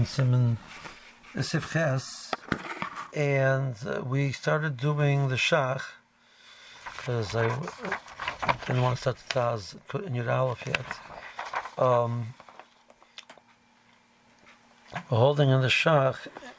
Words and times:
in 0.00 0.06
Simon 0.06 0.56
Sifches, 1.36 2.32
and 3.14 3.74
uh, 3.86 4.00
we 4.02 4.32
started 4.32 4.78
doing 4.78 5.28
the 5.28 5.36
Shach 5.36 5.82
because 6.96 7.36
I 7.36 7.48
didn't 8.66 8.80
want 8.80 8.96
to 8.96 9.00
start 9.02 9.18
the 9.18 9.34
Taz 9.34 9.74
in 10.06 10.14
Yud 10.14 10.34
Aleph 10.34 10.62
yet. 10.66 10.86
Um, 11.76 12.28
holding 15.08 15.50
in 15.50 15.60
the 15.60 15.68
Shach 15.68 16.16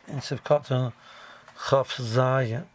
in 0.07 0.17
Sivkotten 0.17 0.93
Chaf 1.67 1.97
Zayin. 1.97 2.65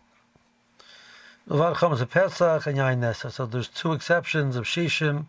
Uvar 1.49 2.11
Pesach 2.11 2.67
and 2.67 2.77
Yain 2.77 2.99
Nesach. 2.99 3.31
So 3.31 3.47
there's 3.47 3.69
two 3.69 3.93
exceptions 3.93 4.57
of 4.57 4.65
Shishim, 4.65 5.27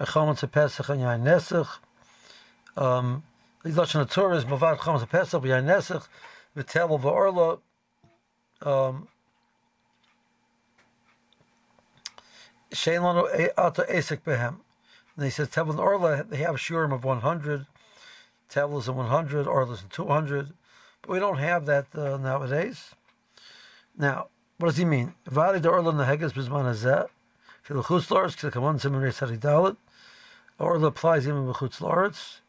Chometz 0.00 0.50
Pesach 0.52 0.90
and 0.90 1.00
Yain 1.00 1.22
Nesach. 1.22 1.78
Um, 2.76 3.22
Lashon 3.64 4.10
Torah 4.10 4.36
is 4.36 4.44
Mavad 4.44 4.78
Chometz 4.78 5.08
Pesach, 5.08 5.42
Yain 5.42 5.64
Nesach, 5.64 6.08
V'Tevel 6.56 7.00
V'Orla. 7.00 7.58
Um, 8.62 9.08
Shein 12.72 13.00
Lanu 13.00 13.50
Ata 13.58 13.84
Esek 13.88 14.24
Behem. 14.24 14.56
And 15.16 15.24
he 15.24 15.30
says 15.30 15.48
Tevel 15.48 15.70
and 15.70 15.80
Orla, 15.80 16.24
they 16.24 16.38
have 16.38 16.56
Shurim 16.56 16.94
of 16.94 17.04
100, 17.04 17.66
Tevel 18.50 18.78
is 18.78 18.88
in 18.88 18.96
100, 18.96 19.46
Orla 19.46 19.72
is 19.72 19.82
in 19.82 19.88
200. 19.90 20.52
But 21.02 21.10
we 21.10 21.18
don't 21.18 21.38
have 21.38 21.66
that 21.66 21.86
uh, 21.94 22.16
nowadays. 22.16 22.94
Now, 23.98 24.28
what 24.58 24.68
does 24.68 24.76
he 24.76 24.84
mean? 24.84 25.14
Vali 25.26 25.58
the 25.58 25.68
Orla 25.68 25.92
Neheges 25.92 26.32
Bizman 26.32 26.64
Hazeh. 26.64 27.08
For 27.62 27.74
the 27.74 27.82
Chutz 27.82 28.08
La'aretz, 28.08 28.50
Kilkaman 28.50 28.80
Simon 28.80 29.00
Reis 29.00 29.20
Haridalit. 29.20 29.76
Orla 30.58 30.88
applies 30.88 31.28
even 31.28 31.46
with 31.46 31.56
Chutz 31.56 31.80
La'aretz. 31.80 32.40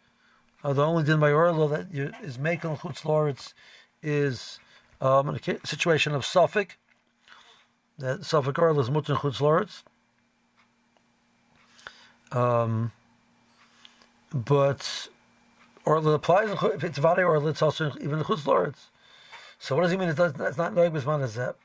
Uh, 0.63 0.73
the 0.73 0.85
only 0.85 1.03
din 1.03 1.19
by 1.19 1.31
Orla 1.31 1.67
that 1.69 1.93
you, 1.93 2.11
is 2.21 2.37
making 2.37 2.77
Chutz 2.77 3.01
La'aretz 3.01 3.53
is 4.03 4.59
um, 4.99 5.29
in 5.29 5.35
a 5.35 5.67
situation 5.67 6.13
of 6.13 6.25
Suffolk. 6.25 6.77
That 7.97 8.25
Suffolk 8.25 8.59
Orla 8.59 8.81
is 8.81 8.89
Mutin 8.89 9.17
Chutz 9.17 9.39
La'aretz. 9.39 9.83
Um, 12.37 12.91
but 14.33 15.09
Orla 15.83 16.13
applies, 16.13 16.49
if 16.49 16.83
it's 16.83 16.99
Vali 16.99 17.23
Orla, 17.23 17.49
it's 17.49 17.61
also 17.61 17.91
even 17.99 18.19
the 18.19 18.25
Chutz 18.25 18.43
La'aretz. 18.43 18.89
So 19.57 19.75
what 19.75 19.83
does 19.83 19.91
he 19.91 19.97
mean? 19.97 20.09
It 20.09 20.17
does, 20.17 20.33
it's 20.39 20.57
not 20.57 20.73
Noig 20.73 20.91
Bizman 20.91 21.21
Hazeh. 21.21 21.55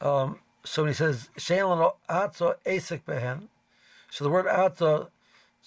Um, 0.00 0.38
so 0.64 0.84
he 0.84 0.92
says 0.92 1.30
Shein 1.38 1.92
Ato 2.08 2.56
Esek 2.66 3.04
Behen, 3.06 3.48
so 4.10 4.24
the 4.24 4.30
word 4.30 4.46
Ato 4.46 5.08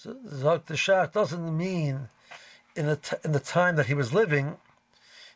Zok 0.05 0.65
the 0.65 0.75
Shach 0.75 1.11
doesn't 1.11 1.57
mean 1.57 2.07
in 2.75 2.85
the 2.85 2.95
t- 2.95 3.17
in 3.23 3.33
the 3.33 3.39
time 3.39 3.75
that 3.75 3.87
he 3.87 3.93
was 3.93 4.13
living. 4.13 4.57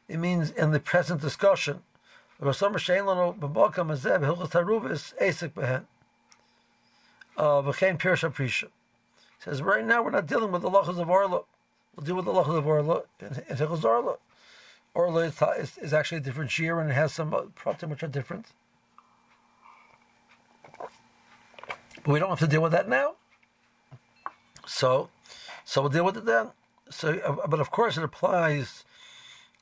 It 0.08 0.18
means 0.18 0.52
in 0.52 0.72
the 0.72 0.80
present 0.80 1.20
discussion. 1.22 1.82
Uh, 2.42 2.52
says 9.40 9.62
right 9.62 9.86
now 9.86 10.02
we're 10.02 10.12
not 10.12 10.28
dealing 10.28 10.52
with 10.52 10.62
the 10.62 10.70
lachas 10.70 11.00
of 11.00 11.10
Orla. 11.10 11.42
We'll 11.96 12.06
deal 12.06 12.16
with 12.16 12.26
the 12.26 12.32
lachas 12.32 12.58
of 12.58 12.66
Orla 12.66 13.04
in 13.20 13.28
Hilchos 13.30 13.84
Orla. 13.84 14.16
Orla 14.94 15.26
is, 15.26 15.78
is, 15.78 15.94
actually 15.94 16.20
a 16.20 16.22
different 16.22 16.58
year 16.58 16.80
and 16.80 16.90
it 16.90 16.94
has 16.94 17.14
some 17.14 17.34
uh, 17.34 17.42
pratim 17.56 17.90
which 17.90 18.04
are 18.04 18.08
different. 18.08 18.48
But 20.80 22.14
we 22.14 22.20
don't 22.20 22.30
have 22.30 22.40
to 22.40 22.48
deal 22.48 22.62
with 22.62 22.72
that 22.72 22.88
now. 22.88 23.16
So, 24.66 25.10
so 25.66 25.82
we'll 25.82 25.90
deal 25.90 26.06
with 26.06 26.18
it 26.18 26.26
then. 26.26 26.50
So, 26.90 27.20
uh, 27.20 27.48
but 27.48 27.60
of 27.60 27.72
course, 27.72 27.98
it 27.98 28.04
applies 28.04 28.84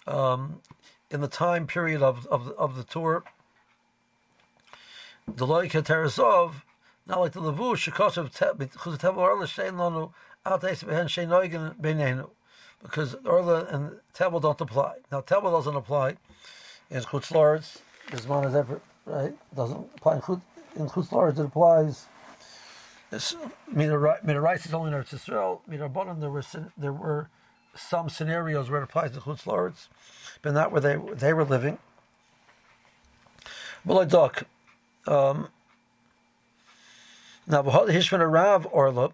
um, 0.08 0.62
in 1.10 1.22
the 1.22 1.28
time 1.28 1.68
period 1.68 2.02
of 2.02 2.28
of, 2.28 2.50
of 2.58 2.76
the 2.76 2.84
tour. 2.84 3.24
The 5.28 5.46
loik 5.46 5.73
not 7.08 7.20
like 7.20 7.34
the 7.34 7.42
orla 7.42 7.76
shein 9.45 10.14
behen 10.84 11.08
shein 11.08 12.30
because 12.82 13.16
orla 13.26 13.66
and 13.66 14.00
tebel 14.14 14.40
don't 14.40 14.61
apply. 14.61 14.95
Now 15.11 15.22
tebel 15.22 15.52
doesn't 15.52 15.76
apply 15.76 16.17
in 16.90 17.02
chutz. 17.02 17.82
As 18.11 18.28
one 18.28 18.45
as 18.45 18.56
ever, 18.56 18.82
right? 19.06 19.34
Doesn't 19.56 19.90
apply 19.95 20.16
in 20.16 20.22
chutz 20.22 20.42
in 20.76 20.88
chutz. 20.88 21.40
It 21.40 21.45
applies 21.45 22.08
Midaraisa 23.11 24.67
is 24.67 24.73
only 24.73 24.92
in 24.92 24.98
Eretz 24.98 25.14
Yisrael. 25.14 25.60
Midarabanan, 25.70 26.20
there 26.22 26.30
were 26.30 26.44
there 26.77 26.94
were 26.94 27.30
some 27.76 28.10
scenarios 28.10 28.70
where 28.70 28.82
it 28.82 28.83
applies 28.83 29.11
to 29.11 29.20
Chutz 29.20 29.44
La'aretz, 29.44 29.88
but 30.42 30.54
not 30.54 30.72
where 30.72 30.82
they 30.82 30.98
they 31.14 31.33
were 31.33 31.44
living. 31.44 31.77
Well, 33.83 33.99
um, 35.08 35.48
now 37.48 37.64
Hishman 37.64 38.32
Rav 38.32 38.67
Orla, 38.72 39.10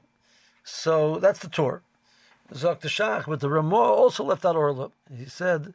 so 0.63 1.17
that's 1.19 1.39
the 1.39 1.49
tour. 1.49 1.81
Zok 2.53 2.81
the 2.81 2.89
Shach, 2.89 3.25
but 3.25 3.39
the 3.39 3.49
Ramah 3.49 3.75
also 3.75 4.23
left 4.23 4.45
out 4.45 4.55
Orla. 4.55 4.91
He 5.15 5.25
said, 5.25 5.73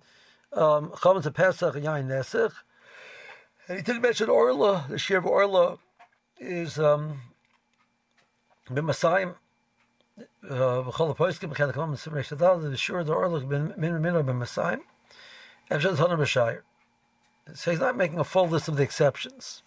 "Chametz 0.55 1.27
um, 1.27 1.33
Pesach 1.33 1.75
Yain 1.75 2.07
Nesach," 2.07 2.53
and 3.67 3.79
he 3.79 3.83
didn't 3.83 4.03
mention 4.03 4.29
Orla. 4.29 4.87
The 4.89 4.99
share 4.99 5.19
of 5.19 5.27
Orla 5.27 5.79
is. 6.39 6.79
Um, 6.79 7.21
b'masayim 8.69 9.35
v'chol 10.45 11.09
ha'poiskim 11.09 11.53
b'chelik 11.53 11.75
ha'om 11.75 11.97
s'mrei 11.97 12.25
shadal 12.25 12.71
the 12.71 12.77
sure 12.77 13.03
the 13.05 13.13
orluk 13.13 13.47
min 13.49 13.75
min 13.77 14.03
b'masayim 14.03 14.81
evshad 15.71 15.97
honar 15.97 16.19
b'shayir. 16.19 16.63
So 17.55 17.71
he's 17.71 17.81
not 17.81 17.97
making 17.97 18.19
a 18.19 18.25
full 18.25 18.49
list 18.49 18.69
of 18.69 18.77
the 18.77 18.83
exceptions. 18.83 19.63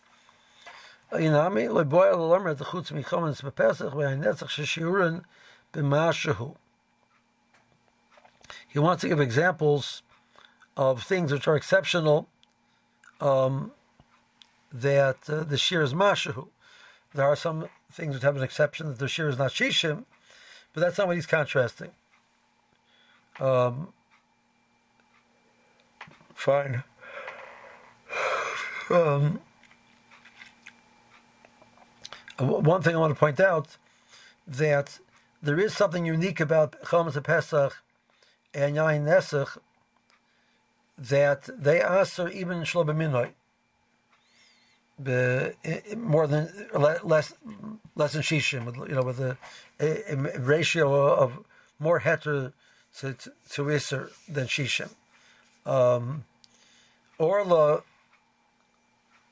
Yinami 1.11 1.71
loy 1.71 1.83
boy 1.83 2.09
al 2.09 2.29
lamer 2.29 2.49
at 2.49 2.57
the 2.57 2.65
chutz 2.65 2.91
michomen 2.91 3.33
b'pesach 3.33 3.93
v'hayinetzach 3.93 4.49
sheshiurin 4.49 5.23
b'mashahu. 5.73 6.55
He 8.67 8.79
wants 8.79 9.01
to 9.01 9.07
give 9.07 9.19
examples 9.19 10.03
of 10.77 11.03
things 11.03 11.31
which 11.31 11.47
are 11.47 11.55
exceptional 11.55 12.27
um, 13.21 13.71
that 14.71 15.29
uh, 15.29 15.43
the 15.43 15.57
shir 15.57 15.81
is 15.81 15.93
mashahu. 15.93 16.47
There 17.15 17.25
are 17.25 17.37
some 17.37 17.69
things 17.89 18.13
which 18.13 18.23
have 18.23 18.35
an 18.35 18.43
exception 18.43 18.87
that 18.87 18.99
the 18.99 19.07
shir 19.07 19.29
is 19.29 19.37
not 19.37 19.51
shishim, 19.51 20.03
but 20.73 20.81
that's 20.81 20.97
not 20.97 21.07
what 21.07 21.15
he's 21.15 21.25
contrasting. 21.25 21.91
Um, 23.39 23.93
fine. 26.33 26.83
Um, 28.89 29.39
one 32.37 32.81
thing 32.81 32.95
I 32.95 32.99
want 32.99 33.13
to 33.13 33.19
point 33.19 33.39
out 33.39 33.77
that 34.45 34.99
there 35.41 35.57
is 35.57 35.73
something 35.73 36.05
unique 36.05 36.41
about 36.41 36.81
Chomas 36.83 37.21
Pesach 37.23 37.77
and 38.53 38.75
Yain 38.75 39.05
Nesach 39.05 39.57
that 40.97 41.49
they 41.57 41.81
answer 41.81 42.27
even 42.27 42.63
Shlomo 42.63 42.93
Minoi 42.93 43.31
more 44.97 46.27
than 46.27 46.49
less 46.73 47.33
less 47.95 48.13
than 48.13 48.21
shishim, 48.21 48.87
you 48.87 48.95
know, 48.95 49.03
with 49.03 49.19
a, 49.19 49.37
a, 49.79 50.13
a 50.13 50.39
ratio 50.39 51.13
of 51.13 51.39
more 51.79 51.99
heter 51.99 52.53
to 52.99 53.13
to, 53.49 53.69
iser 53.69 54.09
than 54.29 54.47
shishim. 54.47 54.89
Um, 55.65 56.23
orla 57.17 57.83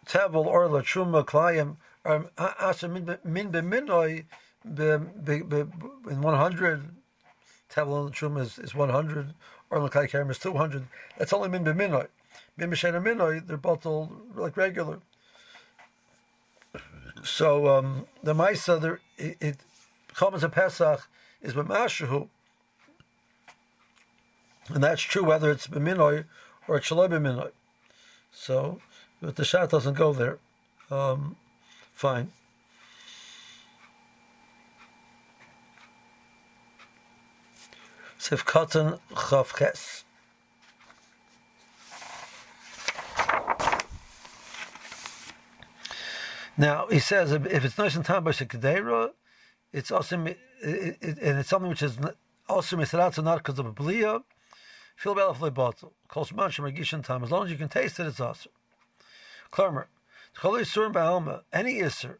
tevel 0.06 0.46
orla 0.46 0.82
truma 0.84 1.24
klayim 1.26 1.78
um, 2.06 2.28
asa 2.38 2.90
min 2.90 3.06
b'minoi 3.06 4.26
in 4.66 6.22
one 6.22 6.38
hundred. 6.38 6.84
Tevel 7.72 8.06
and 8.06 8.14
truma 8.14 8.42
is, 8.42 8.60
is 8.60 8.76
one 8.76 8.90
hundred. 8.90 9.34
Orla 9.70 9.90
klayim 9.90 10.30
is 10.30 10.40
two 10.40 10.54
hundred. 10.54 10.86
That's 11.18 11.32
only 11.32 11.48
min 11.48 11.64
b'minoi. 11.64 12.08
Min 12.58 12.70
b'shena 12.70 13.02
minoi, 13.02 13.48
they're 13.48 13.56
both 13.58 13.86
all 13.86 14.12
like 14.36 14.58
regular. 14.58 15.00
So 17.24 17.68
um, 17.68 18.06
the 18.22 18.34
Maisa, 18.34 18.80
the, 18.80 19.00
it, 19.18 19.38
it 19.40 19.58
Chomas 20.14 20.50
Pesach 20.52 21.08
is 21.42 21.54
b'mashahu, 21.54 22.28
and 24.70 24.84
that's 24.84 25.02
true 25.02 25.24
whether 25.24 25.50
it's 25.50 25.68
b'minoi 25.68 26.26
or 26.68 26.80
shaloi 26.80 27.10
b'minoi. 27.10 27.52
So, 28.32 28.80
but 29.22 29.38
the 29.38 29.46
shot 29.46 29.70
doesn't 29.70 29.94
go 29.94 30.12
there. 30.12 30.38
Um, 30.92 31.38
fine. 31.94 32.32
Sif 38.18 38.46
Katan 38.46 39.00
Chavches. 39.12 40.03
Now 46.58 46.88
he 46.88 47.00
says 47.00 47.32
if 47.32 47.66
it's 47.66 47.78
nice 47.78 47.96
and 47.96 48.06
time 48.06 48.24
by 48.24 48.32
Sekadera, 48.32 49.12
it's 49.72 49.92
also 49.92 50.18
and 50.18 50.36
it's 50.62 51.50
something 51.50 51.70
which 51.70 51.82
is 51.82 51.98
also 52.48 52.78
misaratza 52.78 53.24
not 53.24 53.40
because 53.40 53.60
of 53.60 53.66
a 53.66 53.74
bliya. 53.74 54.24
Feel 54.96 55.16
belaf 55.16 55.38
lebotzel. 55.38 55.92
Kol 56.08 56.26
shman 56.26 56.50
shemagishan 56.50 57.04
tam. 57.04 57.24
As 57.24 57.32
long 57.32 57.46
as 57.46 57.52
you 57.52 57.58
can 57.58 57.70
taste 57.70 58.00
it, 58.00 58.06
it's 58.06 58.20
also. 58.20 58.50
Klarmer. 59.52 59.86
Chol 60.38 60.60
yisur 60.60 60.94
ba'alma. 60.94 61.42
Any 61.52 61.82
yisur. 61.82 62.18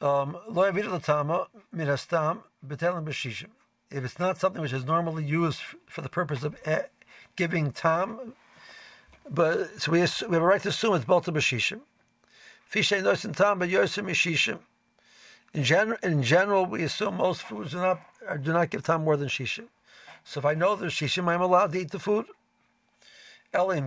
Um, 0.00 0.36
lo 0.48 0.70
mirastam 0.70 2.42
betelim 2.66 3.04
b'shishim. 3.04 3.48
If 3.90 4.04
it's 4.04 4.18
not 4.18 4.38
something 4.38 4.60
which 4.60 4.72
is 4.72 4.84
normally 4.84 5.24
used 5.24 5.60
for 5.86 6.02
the 6.02 6.08
purpose 6.08 6.42
of 6.42 6.56
eh, 6.64 6.82
giving 7.36 7.72
tam, 7.72 8.34
but 9.30 9.80
so 9.80 9.92
we, 9.92 9.98
we 9.98 10.02
have 10.02 10.32
a 10.32 10.40
right 10.40 10.62
to 10.62 10.68
assume 10.68 10.94
it's 10.94 11.04
bolta 11.04 11.32
b'shishim. 11.34 11.80
In 12.74 12.82
general, 15.64 15.98
in 16.02 16.22
general, 16.22 16.64
we 16.64 16.82
assume 16.84 17.16
most 17.16 17.42
foods 17.42 17.72
do 17.72 17.76
not 17.76 18.00
do 18.42 18.52
not 18.52 18.70
give 18.70 18.82
time 18.82 19.04
more 19.04 19.18
than 19.18 19.28
shishim. 19.28 19.68
So 20.24 20.40
if 20.40 20.46
I 20.46 20.54
know 20.54 20.74
there's 20.76 20.94
shishim, 20.94 21.28
I'm 21.28 21.42
allowed 21.42 21.72
to 21.72 21.80
eat 21.80 21.90
the 21.90 21.98
food. 21.98 22.26
But 23.52 23.78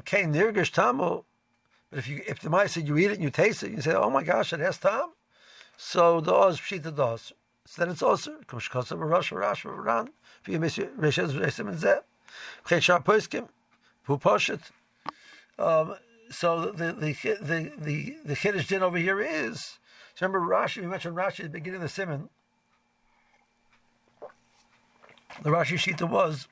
if 1.91 2.07
you 2.07 2.21
if 2.27 2.39
the 2.41 2.49
mice 2.51 2.73
said 2.73 2.87
you 2.87 2.97
eat 2.97 3.05
it 3.05 3.13
and 3.13 3.23
you 3.23 3.31
taste 3.31 3.63
it, 3.63 3.71
you 3.71 3.81
say, 3.81 3.93
oh 3.93 4.11
my 4.11 4.21
gosh, 4.23 4.53
it 4.53 4.59
has 4.59 4.77
tam. 4.77 5.13
So 5.77 6.21
the 6.21 6.33
oz 6.33 6.59
pshita 6.59 6.95
does. 6.95 7.33
So 7.65 7.81
then 7.81 7.91
it's 7.91 8.03
also 8.03 8.37
kumshkosav 8.47 8.99
rosh 8.99 9.31
rosh 9.31 9.65
ran. 9.65 10.09
Miss 10.47 10.77
reshes 10.77 11.33
resim 11.33 11.69
and 11.69 11.79
zeh. 11.79 12.01
Push 14.19 14.49
it. 14.49 14.61
Um, 15.57 15.95
so 16.29 16.71
the 16.71 16.93
the 16.93 17.13
the 17.41 17.71
the 17.77 18.15
the 18.25 18.33
chiddush 18.35 18.67
din 18.67 18.83
over 18.83 18.97
here 18.97 19.21
is. 19.21 19.77
So 20.15 20.25
remember 20.25 20.53
Rashi. 20.53 20.81
We 20.81 20.87
mentioned 20.87 21.15
Rashi 21.15 21.41
at 21.41 21.51
the 21.51 21.59
beginning 21.59 21.77
of 21.77 21.81
the 21.81 21.89
simon. 21.89 22.29
The 25.43 25.49
Rashi 25.49 25.77
shita 25.77 26.09
was 26.09 26.47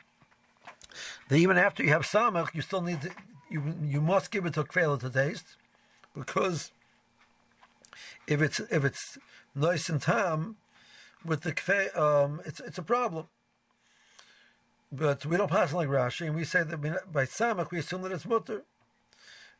that 1.30 1.38
even 1.38 1.58
after 1.58 1.84
you 1.84 1.90
have 1.90 2.04
samach, 2.04 2.54
you 2.54 2.62
still 2.62 2.82
need 2.82 3.02
to 3.02 3.12
you 3.50 3.76
you 3.84 4.02
must 4.02 4.32
give 4.32 4.46
it 4.46 4.54
to 4.56 4.64
kvela 4.64 5.00
to 5.00 5.10
taste, 5.10 5.56
because 6.16 6.72
if 8.28 8.42
it's 8.42 8.60
if 8.60 8.84
it's 8.84 9.18
nice 9.56 9.90
and 9.90 10.02
tam 10.02 10.58
with 11.24 11.42
the 11.42 11.54
kfe, 11.54 11.98
um, 11.98 12.42
it's 12.46 12.60
it's 12.60 12.78
a 12.78 12.84
problem. 12.84 13.28
But 14.92 15.26
we 15.26 15.38
don't 15.38 15.50
pass 15.50 15.74
like 15.74 15.88
Rashi, 15.88 16.28
and 16.28 16.36
we 16.36 16.44
say 16.44 16.64
that 16.64 17.12
by 17.12 17.26
samach 17.26 17.72
we 17.72 17.80
assume 17.80 18.02
that 18.04 18.12
it's 18.12 18.26
mutter. 18.26 18.64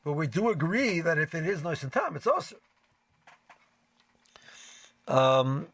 But 0.04 0.14
we 0.14 0.28
do 0.28 0.50
agree 0.50 1.00
that 1.02 1.18
if 1.18 1.34
it 1.34 1.46
is 1.46 1.64
nice 1.64 1.84
and 1.84 1.92
tam, 1.92 2.16
it's 2.16 2.28
also. 2.28 2.58
Um. 5.08 5.68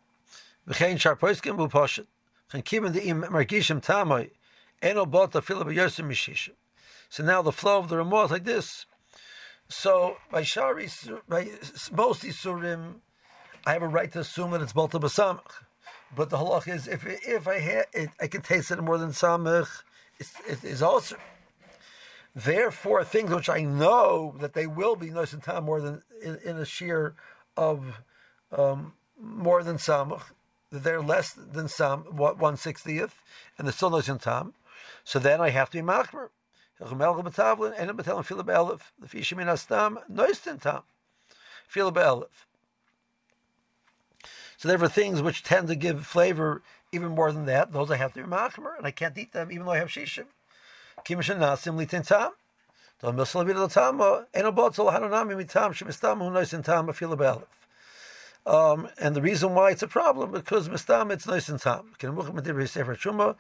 So 0.70 0.76
now 7.24 7.42
the 7.42 7.52
flow 7.52 7.80
of 7.80 7.90
the 7.90 8.00
is 8.00 8.32
like 8.32 8.44
this. 8.44 8.86
So 9.68 10.18
by 10.32 10.44
shari, 10.44 10.90
by 11.28 11.48
most 11.92 12.24
isurim, 12.24 12.96
I 13.66 13.74
have 13.74 13.82
a 13.82 13.88
right 13.88 14.12
to 14.14 14.20
assume 14.20 14.52
that 14.52 14.62
it's 14.62 14.74
bolta 14.74 15.00
b'samach. 15.00 15.64
But 16.16 16.30
the 16.30 16.38
halach 16.38 16.68
is 16.68 16.88
if 16.88 17.06
if 17.06 17.48
I 17.48 17.60
ha- 17.60 17.86
it, 17.94 18.10
I 18.20 18.28
can 18.28 18.42
taste 18.42 18.72
it 18.72 18.82
more 18.82 18.98
than 18.98 19.10
samach, 19.10 19.84
it's, 20.20 20.34
it 20.48 20.64
is 20.64 20.82
also. 20.82 21.18
Therefore, 22.46 23.04
things 23.04 23.34
which 23.34 23.50
I 23.50 23.64
know 23.64 24.36
that 24.40 24.54
they 24.54 24.66
will 24.66 24.96
be 24.96 25.10
and 25.10 25.44
tam 25.44 25.66
more 25.66 25.82
than 25.82 26.02
in, 26.22 26.38
in 26.46 26.58
a 26.58 26.66
shear 26.66 27.16
of 27.58 28.02
um, 28.52 28.94
more 29.20 29.62
than 29.64 29.76
samach, 29.78 30.22
they're 30.72 31.02
less 31.02 31.34
than 31.34 31.68
sam 31.68 32.00
one 32.00 32.56
sixtieth, 32.56 33.14
and 33.58 33.68
they're 33.68 33.74
still 33.74 33.94
and 33.94 34.22
tam. 34.22 34.54
So 35.04 35.20
then 35.20 35.42
I 35.42 35.50
have 35.50 35.70
to 35.72 35.78
be 35.80 35.84
machmer. 35.84 36.30
So 36.78 36.86
there 44.68 44.84
are 44.84 44.88
things 44.88 45.22
which 45.22 45.44
tend 45.44 45.68
to 45.68 45.76
give 45.76 46.06
flavor 46.06 46.62
even 46.94 47.10
more 47.10 47.32
than 47.34 47.46
that. 47.48 47.74
Those 47.74 47.92
I 47.92 47.98
have 47.98 48.14
to 48.14 48.24
be 48.24 48.30
machmer, 48.30 48.78
and 48.78 48.88
I 48.88 48.92
can't 48.92 49.18
eat 49.18 49.34
them 49.34 49.52
even 49.52 49.66
though 49.66 49.74
I 49.74 49.80
have 49.80 49.90
shishim. 49.90 50.28
Um, 58.46 58.90
and 58.98 59.16
the 59.16 59.22
reason 59.22 59.54
why 59.54 59.72
it's 59.72 59.84
a 59.84 59.88
problem 59.88 60.32
because 60.32 60.70
mistam 60.70 61.12
it's 61.12 61.28
nice 61.28 61.50
and 61.50 61.60
tam. 61.62 61.92
Can 61.98 62.16
sefer 62.68 62.96
so. 62.96 63.36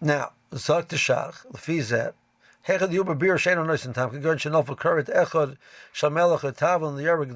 Now, 0.00 0.32
shach 0.96 1.46
lefi 1.52 1.82
zet 1.82 2.14
heged 2.66 2.92
yuba 2.92 3.14
bir 3.14 3.36
shein 3.36 3.66
nice 3.66 3.84
and 3.84 3.94
tam 3.94 4.10
can 4.10 4.22
echad 4.22 5.56
shamelach 5.94 6.42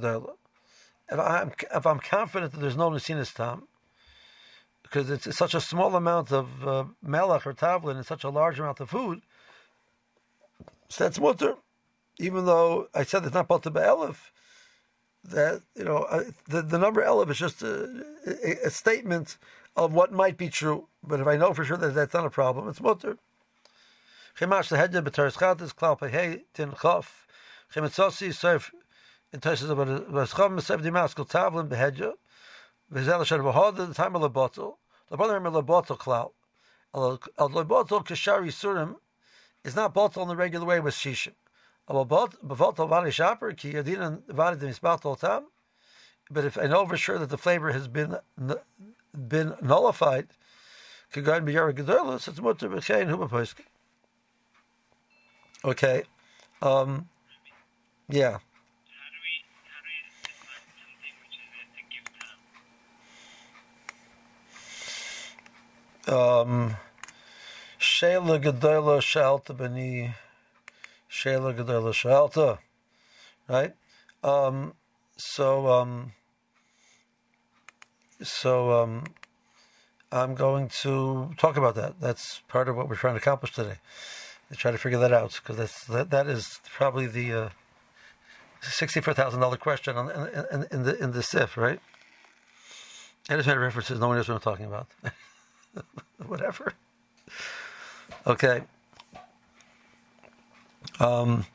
the. 0.01 0.35
If 1.11 1.19
I'm 1.19 1.53
if 1.75 1.87
I'm 1.87 2.01
confident 2.01 2.53
that 2.53 2.61
there's 2.61 2.77
no 2.77 2.91
nesinas 2.91 3.35
tam 3.35 3.67
because 4.89 5.11
it's, 5.11 5.27
it's, 5.27 5.39
such 5.39 5.55
a 5.55 5.61
small 5.61 5.95
amount 5.97 6.33
of 6.33 6.67
uh, 6.67 6.85
melach 7.05 7.47
or 7.47 7.53
tavlin 7.53 7.97
and 7.97 8.07
such 8.07 8.25
a 8.25 8.31
large 8.31 8.59
amount 8.59 8.81
of 8.81 8.91
food, 8.91 9.23
so 10.89 11.05
that's 11.05 11.21
mutter 11.21 11.57
even 12.19 12.45
though 12.47 12.89
I 12.95 13.05
said 13.05 13.25
it's 13.25 13.35
not 13.35 13.49
Balta 13.49 13.71
Elif, 13.71 14.31
that 15.25 15.63
you 15.75 15.85
know 15.85 16.25
the 16.49 16.63
the 16.63 16.79
number 16.79 17.03
Elif 17.03 17.31
is 17.31 17.39
just 17.39 17.63
a, 17.63 18.05
a, 18.27 18.67
a, 18.67 18.71
statement 18.71 19.37
of 19.77 19.93
what 19.93 20.13
might 20.13 20.37
be 20.37 20.49
true. 20.49 20.89
But 21.03 21.21
if 21.21 21.27
I 21.27 21.37
know 21.37 21.55
for 21.55 21.65
sure 21.65 21.77
that 21.77 21.95
that's 21.95 22.15
not 22.15 22.27
a 22.27 22.31
problem, 22.31 22.69
it's 22.69 22.81
mutter. 22.81 23.19
Chatas 24.37 25.75
klal 25.75 25.99
pehei 25.99 26.43
tin 26.55 26.73
serf 28.33 28.73
in 29.33 29.41
dimaskal 29.41 31.29
tavlin 31.29 31.69
v'zel 32.93 33.21
asher 33.21 33.39
v'hoda 33.39 33.87
the 33.89 33.95
time 33.95 34.15
of 34.15 34.23
the 34.23 34.29
bottle 34.29 34.79
the 35.09 35.17
brother 35.17 35.37
of 35.37 35.67
bottle 35.67 35.97
klal 35.97 36.33
al 36.95 37.19
bottle 37.65 38.03
kashari 38.03 38.49
surim 38.49 38.97
is 39.65 39.77
not 39.77 39.93
bottle 39.95 40.23
in 40.23 40.29
the 40.29 40.37
regular 40.37 40.65
way 40.67 40.81
with 40.81 40.95
shishim. 40.95 41.35
But 46.31 46.45
if 46.45 46.59
I 46.59 46.67
know 46.67 46.87
for 46.87 46.97
sure 46.97 47.19
that 47.19 47.31
the 47.31 47.39
flavor 47.39 47.73
has 47.73 47.89
been 47.89 48.17
been 49.29 49.55
nullified, 49.63 50.29
Okay. 55.65 56.03
Um, 56.61 57.09
yeah. 58.09 58.39
Um, 66.09 66.77
Shayla 67.79 68.43
Gedola 68.43 69.01
Shalta 69.01 69.57
Bani. 69.57 70.15
Shela 71.11 71.55
Gedela 71.55 71.93
Shalta. 71.93 72.59
Right? 73.49 73.75
Um, 74.25 74.75
so, 75.17 75.69
um, 75.69 76.13
so 78.23 78.83
um, 78.83 79.05
I'm 80.11 80.35
going 80.35 80.69
to 80.83 81.31
talk 81.37 81.57
about 81.57 81.75
that. 81.75 82.01
That's 82.01 82.41
part 82.49 82.69
of 82.69 82.77
what 82.77 82.89
we're 82.89 82.97
trying 82.97 83.15
to 83.15 83.21
accomplish 83.21 83.53
today. 83.53 83.77
To 84.51 84.57
try 84.57 84.71
to 84.71 84.79
figure 84.79 84.99
that 85.01 85.13
out 85.13 85.39
because 85.43 85.59
that's 85.59 85.85
that, 85.85 86.09
that 86.09 86.27
is 86.27 86.59
probably 86.75 87.07
the 87.07 87.35
uh, 87.35 87.49
sixty-four 88.63 89.13
thousand 89.13 89.41
dollar 89.41 89.59
question 89.59 89.95
on, 89.95 90.11
in, 90.11 90.47
in, 90.51 90.67
in, 90.71 90.83
the 90.85 91.03
in 91.03 91.13
the 91.13 91.23
SIF, 91.23 91.59
right? 91.59 91.79
I 93.29 93.37
just 93.37 93.47
made 93.47 93.59
references. 93.59 94.01
No 94.01 94.09
one 94.09 94.17
knows 94.17 94.27
what 94.27 94.37
I'm 94.37 94.41
talking 94.41 94.65
about. 94.65 94.89
Whatever. 96.27 96.73
Okay. 98.27 98.63
Um, 101.01 101.47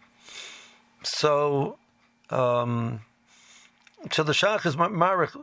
so, 1.04 1.78
um, 2.30 3.02
so 4.12 4.24
the 4.24 4.34
shach 4.34 4.66
is 4.66 4.76
marich 4.76 5.36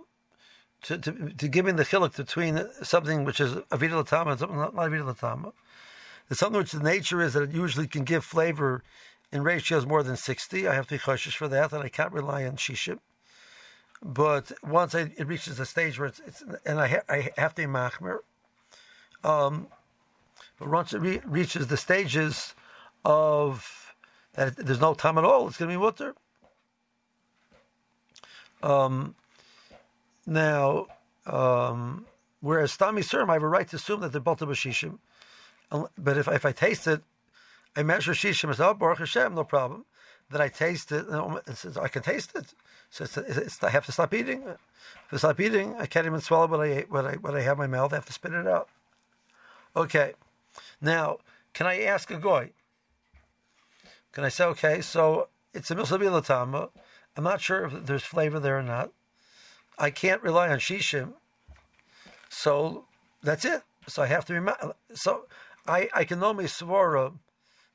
to, 0.83 0.99
to, 0.99 1.13
to 1.13 1.49
give 1.49 1.67
me 1.67 1.73
the 1.73 1.85
chiluk 1.85 2.17
between 2.17 2.67
something 2.83 3.25
which 3.25 3.41
is 3.41 3.55
avida 3.55 4.03
latama 4.03 4.31
and 4.31 4.41
something 4.41 4.57
not, 4.57 4.75
not 4.75 4.91
avida 4.91 5.15
latama. 5.15 5.53
There's 6.29 6.39
something 6.39 6.59
which 6.59 6.73
the 6.73 6.83
nature 6.83 7.21
is 7.21 7.35
that 7.35 7.43
it 7.43 7.53
usually 7.53 7.87
can 7.87 8.05
give 8.05 8.25
flavor 8.25 8.83
in 9.33 9.43
ratios 9.43 9.87
more 9.87 10.03
than 10.03 10.17
60. 10.17 10.69
I 10.69 10.75
have 10.75 10.87
to 10.89 10.95
be 10.95 10.99
cautious 10.99 11.35
for 11.35 11.49
that, 11.49 11.73
and 11.73 11.83
I 11.83 11.89
can't 11.89 12.13
rely 12.13 12.45
on 12.45 12.57
shishim. 12.57 12.99
But 14.03 14.53
once 14.63 14.95
I, 14.95 15.13
it 15.17 15.27
reaches 15.27 15.61
a 15.61 15.67
stage 15.67 15.99
where 15.99 16.09
it's, 16.09 16.21
it's 16.27 16.43
and 16.65 16.81
I, 16.81 16.89
ha, 16.89 16.99
I 17.09 17.31
have 17.37 17.55
to 17.57 17.63
be 17.63 17.69
machmer, 17.69 18.21
um, 19.25 19.67
but 20.59 20.69
once 20.69 20.93
it 20.93 21.01
re- 21.01 21.23
reaches 21.25 21.67
the 21.67 21.77
stages 21.77 22.55
of 23.05 23.95
that 24.35 24.57
there's 24.57 24.81
no 24.81 24.95
time 24.95 25.19
at 25.19 25.25
all, 25.25 25.49
it's 25.49 25.57
going 25.57 25.71
to 25.71 25.77
be 25.77 25.83
mutter. 25.83 26.15
Um, 28.63 29.15
now, 30.27 30.87
Um, 31.27 32.07
whereas 32.41 32.77
Stami 32.77 33.05
Surim, 33.05 33.29
I 33.31 33.35
have 33.35 33.43
a 33.43 33.49
right 33.49 33.69
to 33.69 33.77
assume 33.77 34.01
that 34.01 34.11
they're 34.13 34.21
Balta 34.21 34.47
Bashishim. 34.47 34.99
But 35.71 36.17
if, 36.17 36.27
if 36.29 36.45
I 36.45 36.53
taste 36.53 36.87
it, 36.87 37.03
I 37.77 37.83
measure 37.83 38.13
Shishim 38.13 38.51
as 38.51 38.61
oh, 38.61 38.75
Baruch 38.75 38.99
Hashem, 38.99 39.35
no 39.35 39.45
problem. 39.45 39.85
Then 40.31 40.41
I 40.41 40.49
taste 40.49 40.91
it, 40.93 41.07
it 41.47 41.57
says, 41.57 41.77
I 41.77 41.89
can 41.89 42.03
taste 42.03 42.35
it. 42.35 42.55
So 42.91 43.05
it's, 43.05 43.17
it's, 43.17 43.63
I 43.63 43.71
have 43.71 43.87
to 43.87 43.93
stop 43.93 44.15
eating. 44.15 44.43
If 44.43 45.13
I 45.13 45.17
stop 45.19 45.39
eating, 45.41 45.77
I 45.79 45.87
can't 45.87 46.07
even 46.07 46.21
swallow 46.21 46.49
what 46.49 46.61
I 46.61 46.67
ate, 46.67 46.91
what 46.91 47.05
I, 47.05 47.15
what 47.15 47.37
I 47.37 47.43
have 47.43 47.59
in 47.59 47.71
my 47.71 47.79
mouth. 47.79 47.93
I 47.93 47.97
have 47.97 48.07
to 48.07 48.13
spit 48.13 48.33
it 48.33 48.47
out. 48.47 48.69
Okay. 49.77 50.15
Now, 50.81 51.19
can 51.53 51.67
I 51.67 51.83
ask 51.83 52.11
a 52.11 52.19
goy? 52.19 52.51
Can 54.13 54.25
I 54.25 54.29
say, 54.29 54.45
okay, 54.45 54.81
so 54.81 55.29
it's 55.55 55.71
a 55.71 55.77
milsabil 55.77 56.25
tama. 56.25 56.71
I'm 57.17 57.25
not 57.25 57.41
sure 57.41 57.67
if 57.67 57.87
there's 57.87 58.03
flavor 58.03 58.41
there 58.41 58.59
or 58.59 58.63
not. 58.63 58.91
I 59.79 59.91
can't 59.91 60.23
rely 60.23 60.49
on 60.49 60.59
shishim. 60.59 61.15
So 62.29 62.85
that's 63.23 63.45
it. 63.45 63.63
So 63.87 64.03
I 64.03 64.07
have 64.07 64.25
to 64.27 64.35
remember. 64.35 64.75
So 64.95 65.27
I, 65.67 65.89
I 65.95 66.05
can 66.05 66.23
only 66.23 66.45
svara 66.45 67.13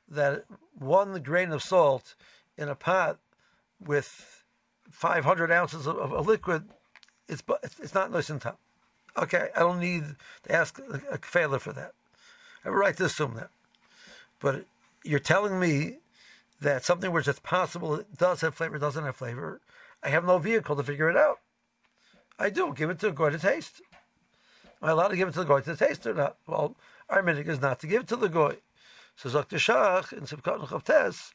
that 0.08 0.44
one 0.78 1.20
grain 1.22 1.52
of 1.52 1.62
salt 1.62 2.14
in 2.56 2.68
a 2.68 2.74
pot 2.74 3.18
with 3.84 4.44
500 4.90 5.50
ounces 5.50 5.86
of, 5.86 5.96
of 5.96 6.12
a 6.12 6.20
liquid, 6.20 6.68
it's 7.28 7.42
it's 7.80 7.94
not 7.94 8.10
nice 8.12 8.30
and 8.30 8.40
top. 8.40 8.58
Okay, 9.18 9.48
I 9.56 9.60
don't 9.60 9.80
need 9.80 10.04
to 10.44 10.52
ask 10.54 10.78
a, 10.78 11.00
a 11.14 11.18
failure 11.18 11.58
for 11.58 11.72
that. 11.72 11.92
I 12.64 12.68
have 12.68 12.74
a 12.74 12.76
right 12.76 12.96
to 12.96 13.04
assume 13.06 13.34
that. 13.34 13.50
But 14.40 14.66
you're 15.04 15.18
telling 15.18 15.58
me 15.58 15.98
that 16.60 16.84
something 16.84 17.12
which 17.12 17.28
is 17.28 17.38
possible 17.38 18.02
does 18.16 18.40
have 18.42 18.54
flavor, 18.54 18.78
doesn't 18.78 19.04
have 19.04 19.16
flavor. 19.16 19.60
I 20.02 20.10
have 20.10 20.24
no 20.24 20.38
vehicle 20.38 20.76
to 20.76 20.82
figure 20.82 21.08
it 21.08 21.16
out. 21.16 21.40
I 22.38 22.50
do 22.50 22.74
give 22.74 22.90
it 22.90 22.98
to 23.00 23.08
a 23.08 23.12
guy 23.12 23.30
to 23.30 23.38
taste. 23.38 23.80
Am 24.82 24.88
I 24.88 24.92
allowed 24.92 25.08
to 25.08 25.16
give 25.16 25.28
it 25.28 25.32
to 25.32 25.44
the 25.44 25.46
guy 25.46 25.60
to 25.60 25.76
taste 25.76 26.06
or 26.06 26.14
not? 26.14 26.36
Well, 26.46 26.76
our 27.08 27.22
minhag 27.22 27.48
is 27.48 27.60
not 27.60 27.80
to 27.80 27.86
give 27.86 28.02
it 28.02 28.08
to 28.08 28.16
the 28.16 28.28
guy. 28.28 28.56
So 29.16 29.30
Dr. 29.30 29.56
Shach 29.56 30.12
in 30.12 30.24
Sibkat 30.24 30.66
Chavtes, 30.68 31.32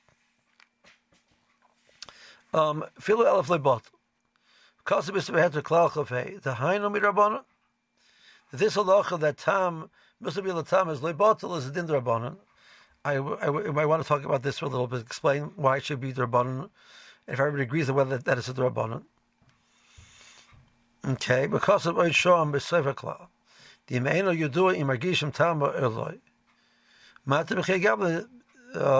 um, 2.54 2.86
Filu 3.00 3.26
Elef 3.26 3.48
Lebot. 3.48 3.82
Kasab 4.86 5.16
is 5.16 5.26
to 5.26 5.32
Klal 5.62 5.90
Chavei. 5.90 6.42
The 6.42 6.54
Hainu 6.54 6.96
Mirabana. 6.96 7.44
This 8.52 8.76
halacha 8.76 9.18
that 9.22 9.38
Tam, 9.38 9.90
Musabil 10.22 10.68
Tam 10.68 10.90
is 10.90 11.00
Lebotel 11.00 11.58
is 11.58 11.68
a 11.68 11.72
Din 11.72 11.88
Rabbanon. 11.88 12.36
I, 13.06 13.14
I, 13.14 13.48
I, 13.48 13.86
want 13.86 14.04
to 14.04 14.08
talk 14.08 14.26
about 14.26 14.44
this 14.44 14.60
for 14.60 14.66
a 14.66 14.70
little 14.70 14.88
bit, 14.88 15.02
explain 15.02 15.52
why 15.56 15.78
it 15.78 15.86
should 15.86 16.02
be 16.02 16.12
Rabbanon, 16.12 16.70
if 17.28 17.40
everybody 17.40 17.64
agrees 17.64 17.90
on 17.90 17.96
whether 17.96 18.18
that 18.18 18.38
is 18.38 18.50
a 18.50 18.54
Rabbanon. 18.54 19.04
Okay, 21.08 21.48
because 21.48 21.86
of 21.86 21.96
Oid 21.96 22.12
Shoam 22.12 22.52
B'Sefer 22.52 22.94
Klal. 22.94 23.28
The 23.88 23.96
Imeino 23.96 24.38
Yudua 24.38 24.78
Imargishim 24.78 25.34
Tama 25.34 25.74
Eloi. 25.76 26.20
Mata 27.26 27.56
uh, 27.56 27.62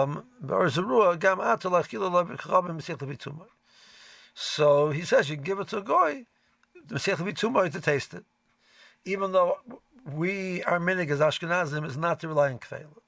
um, 0.02 0.24
B'Chei 0.44 1.98
L'Chabim 2.00 2.76
Mesech 2.76 3.02
L'Bitumah. 3.02 3.46
So 4.34 4.90
he 4.90 5.02
says 5.02 5.28
you 5.28 5.36
give 5.36 5.60
it 5.60 5.68
to 5.68 5.78
a 5.78 5.82
guy, 5.82 6.24
the 6.86 6.94
Mesech 6.94 7.20
L'Bitumah, 7.20 7.70
to 7.70 7.80
taste 7.80 8.14
it. 8.14 8.24
Even 9.04 9.32
though 9.32 9.58
we, 10.10 10.62
our 10.64 10.78
minig 10.78 11.10
as 11.10 11.20
Ashkenazim, 11.20 11.84
is 11.84 11.96
not 11.96 12.20
to 12.20 12.28
rely 12.28 12.50
on 12.50 12.58
Kfeilah 12.58 13.02